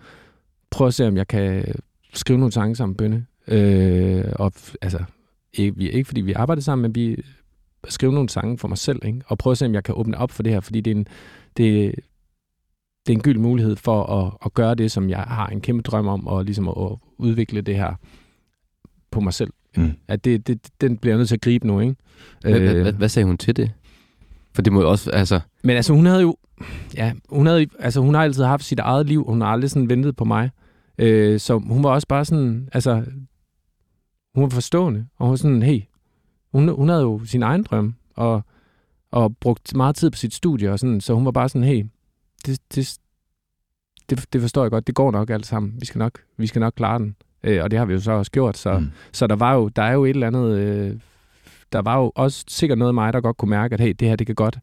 prøver 0.70 0.88
at 0.88 0.94
se, 0.94 1.08
om 1.08 1.16
jeg 1.16 1.28
kan 1.28 1.74
skrive 2.14 2.38
nogle 2.38 2.52
sange 2.52 2.76
sammen 2.76 2.96
Bønne. 2.96 3.26
Øh, 3.48 4.24
og 4.32 4.52
altså, 4.82 5.04
ikke, 5.52 5.92
ikke 5.92 6.06
fordi 6.06 6.20
vi 6.20 6.32
arbejder 6.32 6.62
sammen, 6.62 6.82
men 6.82 6.94
vi 6.94 7.22
skriver 7.88 8.12
nogle 8.12 8.28
sange 8.28 8.58
for 8.58 8.68
mig 8.68 8.78
selv, 8.78 9.04
ikke? 9.04 9.20
og 9.26 9.38
prøver 9.38 9.52
at 9.52 9.58
se, 9.58 9.66
om 9.66 9.74
jeg 9.74 9.84
kan 9.84 9.94
åbne 9.94 10.18
op 10.18 10.30
for 10.30 10.42
det 10.42 10.52
her, 10.52 10.60
fordi 10.60 10.80
det 10.80 10.90
er 10.90 10.94
en, 10.94 11.06
det, 11.56 11.94
det 13.06 13.12
er 13.12 13.16
en 13.16 13.22
gyld 13.22 13.38
mulighed 13.38 13.76
for 13.76 14.04
at, 14.04 14.32
at 14.44 14.54
gøre 14.54 14.74
det, 14.74 14.90
som 14.90 15.10
jeg 15.10 15.18
har 15.18 15.46
en 15.46 15.60
kæmpe 15.60 15.82
drøm 15.82 16.06
om, 16.06 16.26
og 16.26 16.44
ligesom 16.44 16.68
at, 16.68 16.74
at 16.78 16.96
udvikle 17.18 17.60
det 17.60 17.76
her 17.76 17.94
på 19.10 19.20
mig 19.20 19.34
selv. 19.34 19.50
Mm. 19.76 19.92
At 20.08 20.24
det, 20.24 20.46
det, 20.46 20.68
den 20.80 20.98
bliver 20.98 21.12
jeg 21.12 21.18
nødt 21.18 21.28
til 21.28 21.36
at 21.36 21.40
gribe 21.40 21.66
nu, 21.66 21.80
ikke? 21.80 21.96
Hvad, 22.40 22.52
Øh, 22.52 22.62
hvad, 22.62 22.82
hvad, 22.82 22.92
hvad 22.92 23.08
sagde 23.08 23.26
hun 23.26 23.38
til 23.38 23.56
det? 23.56 23.72
For 24.54 24.62
det 24.62 24.72
må 24.72 24.80
jo 24.80 24.90
også, 24.90 25.10
altså... 25.10 25.40
Men 25.62 25.76
altså, 25.76 25.92
hun 25.92 26.06
havde 26.06 26.22
jo... 26.22 26.36
Ja, 26.96 27.12
hun, 27.28 27.46
havde, 27.46 27.66
altså, 27.78 28.00
hun 28.00 28.14
har 28.14 28.22
altid 28.22 28.44
haft 28.44 28.64
sit 28.64 28.78
eget 28.78 29.06
liv. 29.06 29.24
Hun 29.24 29.40
har 29.40 29.48
aldrig 29.48 29.70
sådan 29.70 29.88
ventet 29.88 30.16
på 30.16 30.24
mig. 30.24 30.50
Øh, 30.98 31.40
så 31.40 31.58
hun 31.58 31.82
var 31.84 31.90
også 31.90 32.08
bare 32.08 32.24
sådan... 32.24 32.68
Altså, 32.72 33.04
hun 34.34 34.42
var 34.42 34.48
forstående. 34.48 35.06
Og 35.16 35.26
hun 35.26 35.30
var 35.30 35.36
sådan, 35.36 35.62
hey... 35.62 35.80
Hun, 36.52 36.68
hun 36.68 36.88
havde 36.88 37.02
jo 37.02 37.24
sin 37.24 37.42
egen 37.42 37.62
drøm. 37.62 37.94
Og, 38.16 38.42
og 39.10 39.36
brugt 39.36 39.74
meget 39.76 39.96
tid 39.96 40.10
på 40.10 40.16
sit 40.16 40.34
studie. 40.34 40.72
Og 40.72 40.78
sådan, 40.78 41.00
så 41.00 41.14
hun 41.14 41.24
var 41.24 41.30
bare 41.30 41.48
sådan, 41.48 41.68
hey... 41.68 41.84
Det, 42.46 42.60
det, 42.74 42.98
det, 44.10 44.26
det 44.32 44.40
forstår 44.40 44.62
jeg 44.64 44.70
godt. 44.70 44.86
Det 44.86 44.94
går 44.94 45.10
nok 45.10 45.30
alt 45.30 45.46
sammen. 45.46 45.74
Vi 45.80 45.86
skal 45.86 45.98
nok, 45.98 46.18
vi 46.36 46.46
skal 46.46 46.60
nok 46.60 46.72
klare 46.76 46.98
den. 46.98 47.16
Øh, 47.42 47.62
og 47.62 47.70
det 47.70 47.78
har 47.78 47.86
vi 47.86 47.92
jo 47.92 48.00
så 48.00 48.12
også 48.12 48.30
gjort. 48.32 48.56
Så, 48.56 48.78
Mm. 48.78 48.90
så 49.12 49.26
der 49.26 49.36
var 49.36 49.54
jo, 49.54 49.68
der 49.68 49.82
er 49.82 49.92
jo 49.92 50.04
et 50.04 50.10
eller 50.10 50.26
andet, 50.26 50.58
øh, 50.58 50.96
der 51.72 51.82
var 51.82 51.98
jo 51.98 52.12
også 52.14 52.44
sikkert 52.48 52.78
noget 52.78 52.90
af 52.90 52.94
mig, 52.94 53.12
der 53.12 53.20
godt 53.20 53.36
kunne 53.36 53.50
mærke, 53.50 53.72
at 53.74 53.80
hey, 53.80 53.94
det 53.98 54.08
her, 54.08 54.16
det 54.16 54.26
kan 54.26 54.36
godt, 54.36 54.58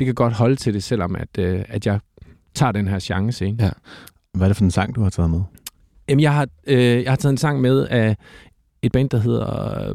det 0.00 0.06
kan 0.06 0.14
godt 0.14 0.32
holde 0.32 0.56
til 0.56 0.74
det, 0.74 0.82
selvom 0.82 1.16
at, 1.16 1.38
øh, 1.38 1.64
at 1.68 1.86
jeg 1.86 2.00
tager 2.54 2.72
den 2.72 2.88
her 2.88 2.98
chance. 2.98 3.46
Ikke? 3.46 3.64
Ja. 3.64 3.70
Hvad 4.34 4.46
er 4.46 4.48
det 4.48 4.56
for 4.56 4.64
en 4.64 4.70
sang, 4.70 4.94
du 4.94 5.02
har 5.02 5.10
taget 5.10 5.30
med? 5.30 5.40
Jamen, 6.08 6.20
jeg 6.22 6.34
har, 6.34 6.48
øh, 6.66 7.02
jeg 7.02 7.10
har 7.10 7.16
taget 7.16 7.32
en 7.32 7.38
sang 7.38 7.60
med 7.60 7.86
af 7.88 8.16
et 8.82 8.92
band, 8.92 9.10
der 9.10 9.18
hedder 9.18 9.92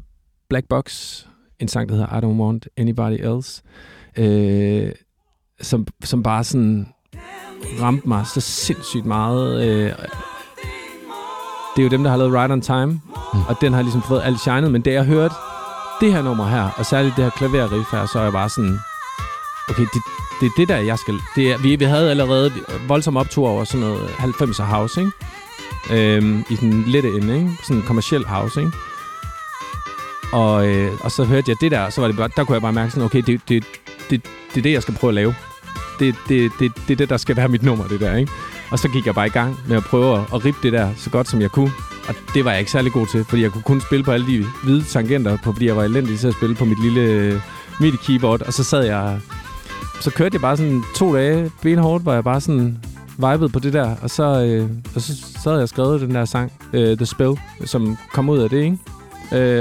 Black 0.49 0.67
Box. 0.69 1.21
En 1.59 1.67
sang, 1.67 1.89
der 1.89 1.95
hedder 1.95 2.17
I 2.17 2.21
Don't 2.21 2.41
Want 2.41 2.67
Anybody 2.77 3.35
Else. 3.35 3.61
Øh, 4.17 4.91
som, 5.61 5.87
som 6.03 6.23
bare 6.23 6.43
sådan 6.43 6.87
ramte 7.81 8.07
mig 8.07 8.27
så 8.27 8.41
sindssygt 8.41 9.05
meget. 9.05 9.67
Øh, 9.67 9.91
det 11.75 11.81
er 11.81 11.83
jo 11.83 11.89
dem, 11.89 12.03
der 12.03 12.09
har 12.09 12.17
lavet 12.17 12.33
Right 12.33 12.51
on 12.51 12.61
Time, 12.61 12.85
mm. 12.85 13.39
og 13.49 13.55
den 13.61 13.73
har 13.73 13.81
ligesom 13.81 14.01
fået 14.01 14.21
alt 14.23 14.39
shinet, 14.39 14.71
men 14.71 14.81
da 14.81 14.91
jeg 14.91 15.05
hørte 15.05 15.35
det 16.01 16.13
her 16.13 16.21
nummer 16.21 16.47
her, 16.47 16.69
og 16.77 16.85
særligt 16.85 17.15
det 17.15 17.23
her 17.23 17.31
klaverriff 17.31 17.91
her, 17.91 18.05
så 18.05 18.19
er 18.19 18.23
jeg 18.23 18.31
bare 18.31 18.49
sådan, 18.49 18.77
okay, 19.69 19.85
det, 19.93 20.01
det 20.41 20.45
er 20.45 20.51
det 20.57 20.67
der, 20.67 20.77
jeg 20.77 20.99
skal... 20.99 21.19
Det 21.35 21.51
er, 21.51 21.57
vi, 21.57 21.75
vi 21.75 21.85
havde 21.85 22.09
allerede 22.09 22.51
voldsom 22.87 23.17
optur 23.17 23.49
over 23.49 23.63
sådan 23.63 23.79
noget 23.79 24.09
90'er 24.09 24.63
house, 24.63 25.01
ikke? 25.01 25.11
Øhm, 25.91 26.43
I 26.49 26.55
den 26.55 26.83
lette 26.87 27.09
ende, 27.09 27.35
ikke? 27.35 27.51
Sådan 27.63 27.77
en 27.77 27.83
kommersiel 27.87 28.25
house, 28.25 28.59
ikke? 28.59 28.71
Og, 30.33 30.67
øh, 30.67 30.91
og 31.01 31.11
så 31.11 31.23
hørte 31.23 31.51
jeg 31.51 31.57
det 31.61 31.71
der, 31.71 31.89
så 31.89 32.01
var 32.01 32.07
det 32.07 32.17
bare, 32.17 32.29
der 32.35 32.43
kunne 32.43 32.53
jeg 32.53 32.61
bare 32.61 32.73
mærke 32.73 32.91
sådan, 32.91 33.05
okay, 33.05 33.21
det, 33.27 33.41
det, 33.49 33.65
det, 34.09 34.23
det 34.49 34.57
er 34.57 34.61
det, 34.61 34.71
jeg 34.71 34.81
skal 34.81 34.93
prøve 34.93 35.11
at 35.11 35.15
lave. 35.15 35.35
Det, 35.99 36.15
det, 36.29 36.51
det, 36.59 36.71
det 36.87 36.93
er 36.93 36.95
det, 36.95 37.09
der 37.09 37.17
skal 37.17 37.35
være 37.35 37.47
mit 37.47 37.63
nummer, 37.63 37.87
det 37.87 37.99
der, 37.99 38.15
ikke? 38.15 38.31
Og 38.71 38.79
så 38.79 38.89
gik 38.89 39.05
jeg 39.05 39.15
bare 39.15 39.27
i 39.27 39.29
gang 39.29 39.59
med 39.67 39.77
at 39.77 39.83
prøve 39.83 40.19
at, 40.19 40.23
at 40.33 40.45
rippe 40.45 40.59
det 40.63 40.73
der 40.73 40.89
så 40.97 41.09
godt, 41.09 41.29
som 41.29 41.41
jeg 41.41 41.51
kunne. 41.51 41.71
Og 42.07 42.15
det 42.33 42.45
var 42.45 42.51
jeg 42.51 42.59
ikke 42.59 42.71
særlig 42.71 42.91
god 42.91 43.07
til, 43.07 43.25
fordi 43.25 43.41
jeg 43.41 43.51
kunne 43.51 43.61
kun 43.61 43.81
spille 43.81 44.03
på 44.03 44.11
alle 44.11 44.27
de 44.27 44.45
hvide 44.63 44.83
tangenter, 44.83 45.37
på, 45.43 45.51
fordi 45.51 45.65
jeg 45.65 45.75
var 45.75 45.83
elendig 45.83 46.19
til 46.19 46.27
at 46.27 46.33
spille 46.33 46.55
på 46.55 46.65
mit 46.65 46.81
lille 46.81 47.01
øh, 47.01 47.41
MIDI-keyboard. 47.79 48.47
Og 48.47 48.53
så 48.53 48.63
sad 48.63 48.85
jeg... 48.85 49.19
Så 50.01 50.11
kørte 50.11 50.33
jeg 50.33 50.41
bare 50.41 50.57
sådan 50.57 50.83
to 50.95 51.15
dage 51.15 51.51
benhårdt, 51.61 52.03
hvor 52.03 52.13
jeg 52.13 52.23
bare 52.23 52.41
sådan 52.41 52.77
vibede 53.17 53.49
på 53.49 53.59
det 53.59 53.73
der. 53.73 53.95
Og 54.01 54.09
så, 54.09 54.23
øh, 54.23 54.69
og 54.95 55.01
så, 55.01 55.15
så 55.43 55.49
havde 55.49 55.59
jeg 55.59 55.69
skrevet 55.69 56.01
den 56.01 56.15
der 56.15 56.25
sang, 56.25 56.51
øh, 56.73 56.97
The 56.97 57.05
Spell, 57.05 57.39
som 57.65 57.97
kom 58.13 58.29
ud 58.29 58.37
af 58.39 58.49
det, 58.49 58.57
ikke? 58.63 58.77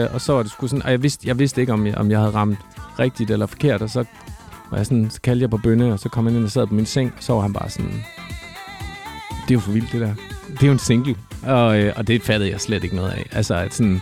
Øh, 0.03 0.09
og 0.15 0.21
så 0.21 0.33
var 0.33 0.43
det 0.43 0.51
sgu 0.51 0.67
sådan... 0.67 0.83
Og 0.83 0.91
jeg 0.91 1.03
vidste, 1.03 1.29
jeg 1.29 1.39
vidste 1.39 1.61
ikke, 1.61 1.73
om 1.73 1.87
jeg, 1.87 1.95
om 1.95 2.11
jeg 2.11 2.19
havde 2.19 2.31
ramt 2.31 2.59
rigtigt 2.99 3.31
eller 3.31 3.47
forkert. 3.47 3.83
Og 3.83 3.91
så, 3.91 4.05
var 4.71 4.77
jeg 4.77 4.87
sådan, 4.87 5.11
så 5.11 5.21
kaldte 5.21 5.43
jeg 5.43 5.51
på 5.51 5.57
bønne, 5.57 5.93
og 5.93 5.99
så 5.99 6.09
kom 6.09 6.27
han 6.27 6.37
ind 6.37 6.45
og 6.45 6.51
sad 6.51 6.67
på 6.67 6.75
min 6.75 6.87
seng. 6.87 7.13
Og 7.17 7.23
så 7.23 7.33
var 7.33 7.41
han 7.41 7.53
bare 7.53 7.71
sådan... 7.71 8.05
Det 9.43 9.51
er 9.51 9.55
jo 9.55 9.61
for 9.61 9.73
vildt, 9.73 9.93
det 9.93 10.01
der. 10.01 10.15
Det 10.53 10.63
er 10.63 10.67
jo 10.67 10.73
en 10.73 10.79
single. 10.79 11.17
Og, 11.43 11.81
øh, 11.81 11.93
og 11.97 12.07
det 12.07 12.23
fattede 12.23 12.51
jeg 12.51 12.61
slet 12.61 12.85
ikke 12.85 12.97
noget 12.97 13.11
af. 13.11 13.27
Altså, 13.33 13.55
at 13.55 13.75
sådan... 13.75 14.01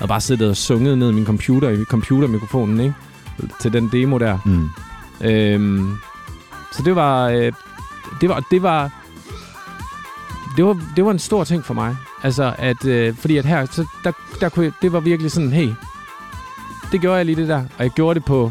Jeg 0.00 0.08
bare 0.08 0.20
siddet 0.20 0.50
og 0.50 0.56
sunget 0.56 0.98
ned 0.98 1.10
i 1.10 1.12
min 1.12 1.26
computer, 1.26 1.68
i 1.68 1.84
computermikrofonen, 1.84 2.80
ikke? 2.80 2.94
Til 3.60 3.72
den 3.72 3.88
demo 3.92 4.18
der. 4.18 4.38
Mm. 4.44 4.68
Øhm, 5.20 5.96
så 6.72 6.82
det 6.82 6.96
var, 6.96 7.28
øh, 7.28 7.52
det 8.20 8.28
var, 8.28 8.46
det 8.50 8.62
var, 8.62 8.90
det 10.56 10.64
var, 10.64 10.80
det 10.96 11.04
var 11.04 11.10
en 11.10 11.18
stor 11.18 11.44
ting 11.44 11.64
for 11.64 11.74
mig. 11.74 11.96
Altså, 12.22 12.54
at, 12.58 12.84
øh, 12.84 13.14
fordi 13.14 13.36
at 13.36 13.44
her, 13.44 13.66
så 13.66 13.86
der, 14.04 14.12
der 14.40 14.48
kunne 14.48 14.64
jeg, 14.64 14.72
det 14.82 14.92
var 14.92 15.00
virkelig 15.00 15.30
sådan, 15.30 15.52
hey, 15.52 15.68
det 16.92 17.00
gjorde 17.00 17.16
jeg 17.16 17.26
lige 17.26 17.36
det 17.36 17.48
der, 17.48 17.64
og 17.78 17.84
jeg 17.84 17.90
gjorde 17.90 18.14
det 18.20 18.24
på, 18.24 18.50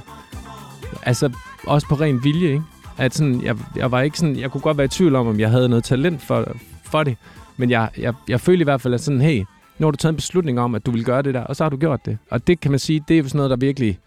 altså, 1.03 1.31
også 1.67 1.87
på 1.87 1.95
ren 1.95 2.23
vilje, 2.23 2.47
ikke? 2.47 2.63
At 2.97 3.15
sådan, 3.15 3.41
jeg, 3.41 3.57
jeg 3.75 3.91
var 3.91 4.01
ikke 4.01 4.17
sådan, 4.17 4.35
jeg 4.35 4.51
kunne 4.51 4.61
godt 4.61 4.77
være 4.77 4.85
i 4.85 4.89
tvivl 4.89 5.15
om, 5.15 5.27
om 5.27 5.39
jeg 5.39 5.49
havde 5.49 5.69
noget 5.69 5.83
talent 5.83 6.21
for, 6.21 6.45
for 6.83 7.03
det, 7.03 7.17
men 7.57 7.69
jeg, 7.69 7.89
jeg, 7.97 8.13
jeg 8.27 8.41
følte 8.41 8.61
i 8.61 8.63
hvert 8.63 8.81
fald, 8.81 8.93
at 8.93 9.01
sådan, 9.01 9.21
hey, 9.21 9.43
nu 9.77 9.87
har 9.87 9.91
du 9.91 9.97
taget 9.97 10.13
en 10.13 10.15
beslutning 10.15 10.59
om, 10.59 10.75
at 10.75 10.85
du 10.85 10.91
vil 10.91 11.05
gøre 11.05 11.21
det 11.21 11.33
der, 11.33 11.41
og 11.41 11.55
så 11.55 11.63
har 11.63 11.69
du 11.69 11.77
gjort 11.77 12.05
det. 12.05 12.17
Og 12.29 12.47
det 12.47 12.59
kan 12.59 12.71
man 12.71 12.79
sige, 12.79 13.03
det 13.07 13.13
er 13.13 13.17
jo 13.17 13.27
sådan 13.27 13.37
noget, 13.37 13.49
der 13.49 13.55
virkelig, 13.57 13.99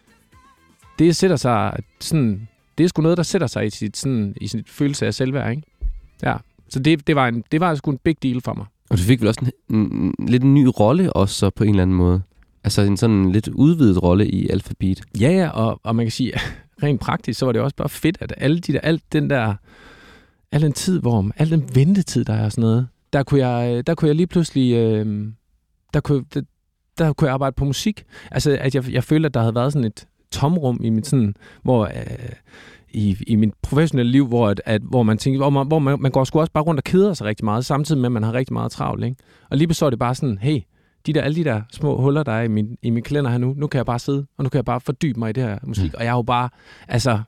det 0.99 1.17
sætter 1.17 1.37
sig 1.37 1.77
sådan, 2.01 2.49
det 2.79 2.85
er 2.85 2.89
sgu 2.89 3.03
noget, 3.03 3.17
der 3.17 3.23
sætter 3.23 3.47
sig 3.47 3.67
i 3.67 3.71
sit, 3.71 3.97
sådan, 3.97 4.35
i 4.41 4.47
sit 4.47 4.69
følelse 4.69 5.07
af 5.07 5.15
selvværd, 5.15 5.51
ikke? 5.51 5.63
Ja, 6.23 6.37
så 6.69 6.79
det, 6.79 7.07
det, 7.07 7.17
var 7.17 7.29
en, 7.29 7.45
det 7.53 7.61
var 7.61 7.75
sgu 7.75 7.91
en 7.91 7.99
big 8.05 8.23
deal 8.23 8.41
for 8.41 8.55
mig. 8.55 8.67
Og 8.91 8.99
du 8.99 9.03
fik 9.03 9.21
vel 9.21 9.29
også 9.29 9.41
en, 9.69 9.77
en, 9.77 10.15
en 10.19 10.29
lidt 10.29 10.43
en 10.43 10.55
ny 10.55 10.69
rolle 10.81 11.13
også 11.13 11.35
så 11.35 11.51
på 11.51 11.65
en 11.65 11.71
eller 11.71 11.83
anden 11.83 11.97
måde. 11.97 12.23
Altså 12.65 12.83
en 12.83 12.97
sådan 12.97 13.33
lidt 13.33 13.49
udvidet 13.49 14.03
rolle 14.03 14.29
i 14.29 14.49
Alphabet. 14.49 15.03
Ja, 15.21 15.31
ja, 15.31 15.49
og, 15.49 15.81
og 15.83 15.97
man 15.97 16.05
kan 16.05 16.11
sige, 16.11 16.33
rent 16.83 17.01
praktisk, 17.01 17.39
så 17.39 17.47
var 17.47 17.53
det 17.53 17.63
også 17.63 17.77
bare 17.77 17.89
fedt, 17.89 18.19
at 18.21 18.35
alle 18.37 18.59
de 18.59 18.73
der, 18.73 18.81
alt 18.81 19.13
den 19.13 19.31
der, 19.31 19.55
al 20.53 20.63
den 20.63 20.73
tid, 20.73 21.01
hvor, 21.01 21.31
al 21.37 21.51
den 21.51 21.71
ventetid, 21.75 22.25
der 22.25 22.35
er 22.35 22.45
og 22.45 22.53
sådan 22.53 22.63
noget, 22.63 22.89
der 23.13 23.23
kunne 23.23 23.47
jeg, 23.47 23.87
der 23.87 23.95
kunne 23.95 24.09
jeg 24.09 24.17
lige 24.17 24.27
pludselig, 24.27 24.75
øh, 24.75 25.27
der, 25.95 26.01
kunne, 26.01 26.25
der, 26.35 26.43
der 26.99 27.13
kunne 27.13 27.27
jeg 27.27 27.35
arbejde 27.35 27.55
på 27.55 27.65
musik. 27.65 28.05
Altså, 28.31 28.59
at 28.61 28.75
jeg, 28.75 28.93
jeg 28.93 29.05
følte, 29.05 29.27
at 29.27 29.35
der 29.35 29.41
havde 29.41 29.55
været 29.55 29.73
sådan 29.73 29.87
et 29.87 30.07
tomrum 30.33 30.81
i 30.83 30.91
mit 30.91 31.07
sådan, 31.07 31.35
hvor... 31.62 31.85
Øh, 31.85 32.33
i, 32.91 33.16
i 33.26 33.37
mit 33.37 33.51
professionelle 33.62 34.12
liv, 34.12 34.26
hvor, 34.26 34.49
at, 34.49 34.62
at, 34.64 34.83
hvor 34.83 35.03
man 35.03 35.18
tænker, 35.18 35.39
hvor, 35.39 35.51
man, 35.51 35.66
hvor 35.66 35.79
man, 35.79 36.01
man 36.01 36.11
går 36.11 36.24
sgu 36.24 36.41
også 36.41 36.53
bare 36.53 36.64
rundt 36.64 36.79
og 36.79 36.85
keder 36.85 37.14
sig 37.14 37.26
rigtig 37.26 37.45
meget, 37.45 37.64
samtidig 37.64 38.01
med, 38.01 38.07
at 38.07 38.12
man 38.12 38.22
har 38.22 38.33
rigtig 38.33 38.53
meget 38.53 38.72
travlt. 38.72 39.05
Ikke? 39.05 39.16
Og 39.51 39.57
lige 39.57 39.74
så 39.74 39.87
er 39.87 39.91
det 39.91 39.99
bare 39.99 40.14
sådan, 40.14 40.39
hey, 40.39 40.61
de 41.07 41.12
der, 41.12 41.22
alle 41.22 41.37
de 41.37 41.45
der 41.45 41.62
små 41.72 42.01
huller, 42.01 42.22
der 42.22 42.33
er 42.33 42.43
i 42.43 42.49
min, 42.49 42.76
i 42.83 42.91
min 42.91 43.03
kalender 43.03 43.31
her 43.31 43.39
nu, 43.39 43.55
nu 43.57 43.66
kan 43.66 43.79
jeg 43.79 43.87
bare 43.87 43.99
sidde, 43.99 44.26
og 44.37 44.45
nu 44.45 44.49
kan 44.49 44.57
jeg 44.57 44.64
bare 44.64 44.81
fordybe 44.81 45.18
mig 45.18 45.31
i 45.31 45.33
det 45.33 45.43
her 45.43 45.59
musik. 45.66 45.93
Mm. 45.93 45.97
Og 45.99 46.05
jeg 46.05 46.11
er 46.11 46.16
jo 46.16 46.22
bare, 46.22 46.49
altså, 46.89 47.20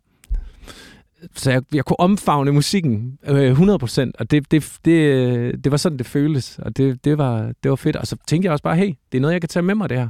så 1.35 1.51
jeg, 1.51 1.63
jeg 1.75 1.85
kunne 1.85 2.01
omfavne 2.01 2.53
musikken 2.53 3.19
øh, 3.27 3.61
100%, 3.61 4.11
og 4.19 4.31
det, 4.31 4.51
det, 4.51 4.79
det, 4.85 5.65
det 5.65 5.71
var 5.71 5.77
sådan, 5.77 5.99
det 5.99 6.07
føltes, 6.07 6.59
og 6.59 6.77
det, 6.77 7.05
det, 7.05 7.19
var, 7.19 7.53
det 7.63 7.71
var 7.71 7.77
fedt. 7.77 7.97
Og 7.97 8.07
så 8.07 8.17
tænkte 8.27 8.47
jeg 8.47 8.53
også 8.53 8.63
bare, 8.63 8.77
hey, 8.77 8.95
det 9.13 9.19
er 9.19 9.21
noget, 9.23 9.33
jeg 9.33 9.41
kan 9.41 9.49
tage 9.49 9.63
med 9.63 9.75
mig, 9.75 9.89
det 9.89 9.99
her. 9.99 10.09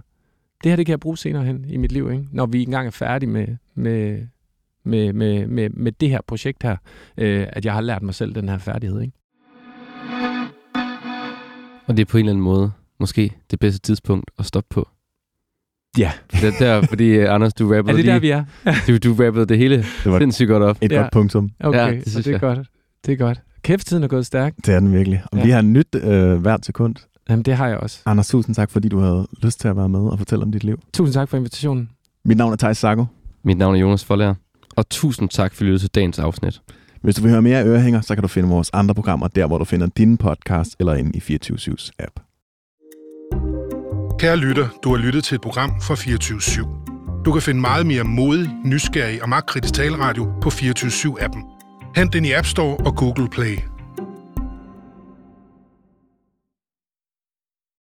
Det 0.64 0.70
her, 0.72 0.76
det 0.76 0.86
kan 0.86 0.90
jeg 0.90 1.00
bruge 1.00 1.18
senere 1.18 1.44
hen 1.44 1.64
i 1.68 1.76
mit 1.76 1.92
liv, 1.92 2.10
ikke? 2.12 2.24
når 2.32 2.46
vi 2.46 2.62
engang 2.62 2.86
er 2.86 2.90
færdige 2.90 3.30
med, 3.30 3.46
med, 3.74 4.18
med, 4.84 5.12
med, 5.12 5.46
med, 5.46 5.70
med 5.70 5.92
det 5.92 6.08
her 6.10 6.20
projekt 6.26 6.62
her, 6.62 6.76
øh, 7.18 7.46
at 7.52 7.64
jeg 7.64 7.72
har 7.72 7.80
lært 7.80 8.02
mig 8.02 8.14
selv 8.14 8.34
den 8.34 8.48
her 8.48 8.58
færdighed. 8.58 9.00
Ikke? 9.00 9.12
Og 11.86 11.96
det 11.96 12.00
er 12.00 12.04
på 12.10 12.18
en 12.18 12.24
eller 12.24 12.32
anden 12.32 12.44
måde 12.44 12.72
måske 13.00 13.32
det 13.50 13.58
bedste 13.58 13.80
tidspunkt 13.80 14.30
at 14.38 14.46
stoppe 14.46 14.66
på. 14.70 14.88
Ja. 15.98 16.12
Det 16.32 16.54
der, 16.58 16.82
fordi 16.86 17.18
uh, 17.18 17.34
Anders, 17.34 17.54
du 17.54 17.64
rappede 17.74 17.92
Er 17.92 17.96
det 17.96 18.04
lige, 18.04 18.14
der, 18.14 18.18
vi 18.20 18.30
er? 18.30 18.44
du, 18.88 18.98
du 18.98 19.24
rappede 19.24 19.46
det 19.46 19.58
hele 19.58 19.76
Det 19.76 20.12
var 20.12 20.18
sindssygt 20.18 20.48
godt 20.48 20.62
op. 20.62 20.78
et 20.82 20.92
Ja. 20.92 20.96
godt 21.00 21.12
punktum. 21.12 21.50
Okay, 21.60 21.78
Ja, 21.78 21.90
det, 21.92 22.02
synes 22.10 22.24
det 22.24 22.26
er 22.26 22.34
jeg. 22.34 22.40
godt. 22.40 22.68
Det 23.06 23.12
er 23.12 23.16
godt. 23.16 23.40
Kæft, 23.62 23.86
tiden 23.86 24.02
er 24.04 24.08
gået 24.08 24.26
stærkt. 24.26 24.66
Det 24.66 24.74
er 24.74 24.80
den 24.80 24.92
virkelig. 24.92 25.22
Og 25.32 25.38
Ja. 25.38 25.44
vi 25.44 25.50
har 25.50 25.62
nyt 25.62 25.94
øh, 25.94 26.32
hvert 26.40 26.64
sekund. 26.66 26.94
Jamen, 27.28 27.42
det 27.42 27.56
har 27.56 27.68
jeg 27.68 27.76
også. 27.76 28.00
Anders, 28.06 28.28
tusind 28.28 28.54
tak, 28.54 28.70
fordi 28.70 28.88
du 28.88 28.98
havde 28.98 29.28
lyst 29.42 29.60
til 29.60 29.68
at 29.68 29.76
være 29.76 29.88
med 29.88 30.00
og 30.00 30.18
fortælle 30.18 30.42
om 30.44 30.52
dit 30.52 30.64
liv. 30.64 30.80
Tusind 30.94 31.14
tak 31.14 31.28
for 31.28 31.36
invitationen. 31.36 31.90
Mit 32.24 32.36
navn 32.36 32.52
er 32.52 32.56
Thijs 32.56 32.78
Sago. 32.78 33.04
Mit 33.44 33.58
navn 33.58 33.74
er 33.74 33.78
Jonas 33.78 34.04
Forlager. 34.04 34.34
Og 34.76 34.88
tusind 34.88 35.28
tak 35.28 35.54
for 35.54 35.62
at 35.62 35.66
lytte 35.66 35.78
til 35.78 35.90
dagens 35.94 36.18
afsnit. 36.18 36.62
Hvis 37.02 37.14
du 37.14 37.22
vil 37.22 37.30
høre 37.30 37.42
mere 37.42 37.58
af 37.58 37.64
Ørehænger, 37.64 38.00
så 38.00 38.14
kan 38.14 38.22
du 38.22 38.28
finde 38.28 38.48
vores 38.48 38.70
andre 38.72 38.94
programmer 38.94 39.28
der, 39.28 39.46
hvor 39.46 39.58
du 39.58 39.64
finder 39.64 39.86
din 39.86 40.16
podcast 40.16 40.76
eller 40.80 40.94
inde 40.94 41.10
i 41.14 41.36
24-7's 41.36 41.90
app. 41.98 42.20
Kære 44.18 44.36
lytter, 44.36 44.68
du 44.84 44.90
har 44.90 44.96
lyttet 44.96 45.24
til 45.24 45.34
et 45.34 45.40
program 45.40 45.70
fra 45.82 45.94
24-7. 45.94 47.22
Du 47.24 47.32
kan 47.32 47.42
finde 47.42 47.60
meget 47.60 47.86
mere 47.86 48.04
modig, 48.04 48.50
nysgerrig 48.64 49.22
og 49.22 49.28
magtkritisk 49.28 49.74
taleradio 49.74 50.32
på 50.40 50.48
24-7-appen. 50.48 51.40
Hent 51.96 52.12
den 52.12 52.24
i 52.24 52.32
App 52.32 52.46
Store 52.46 52.76
og 52.76 52.96
Google 52.96 53.28
Play. 53.28 53.58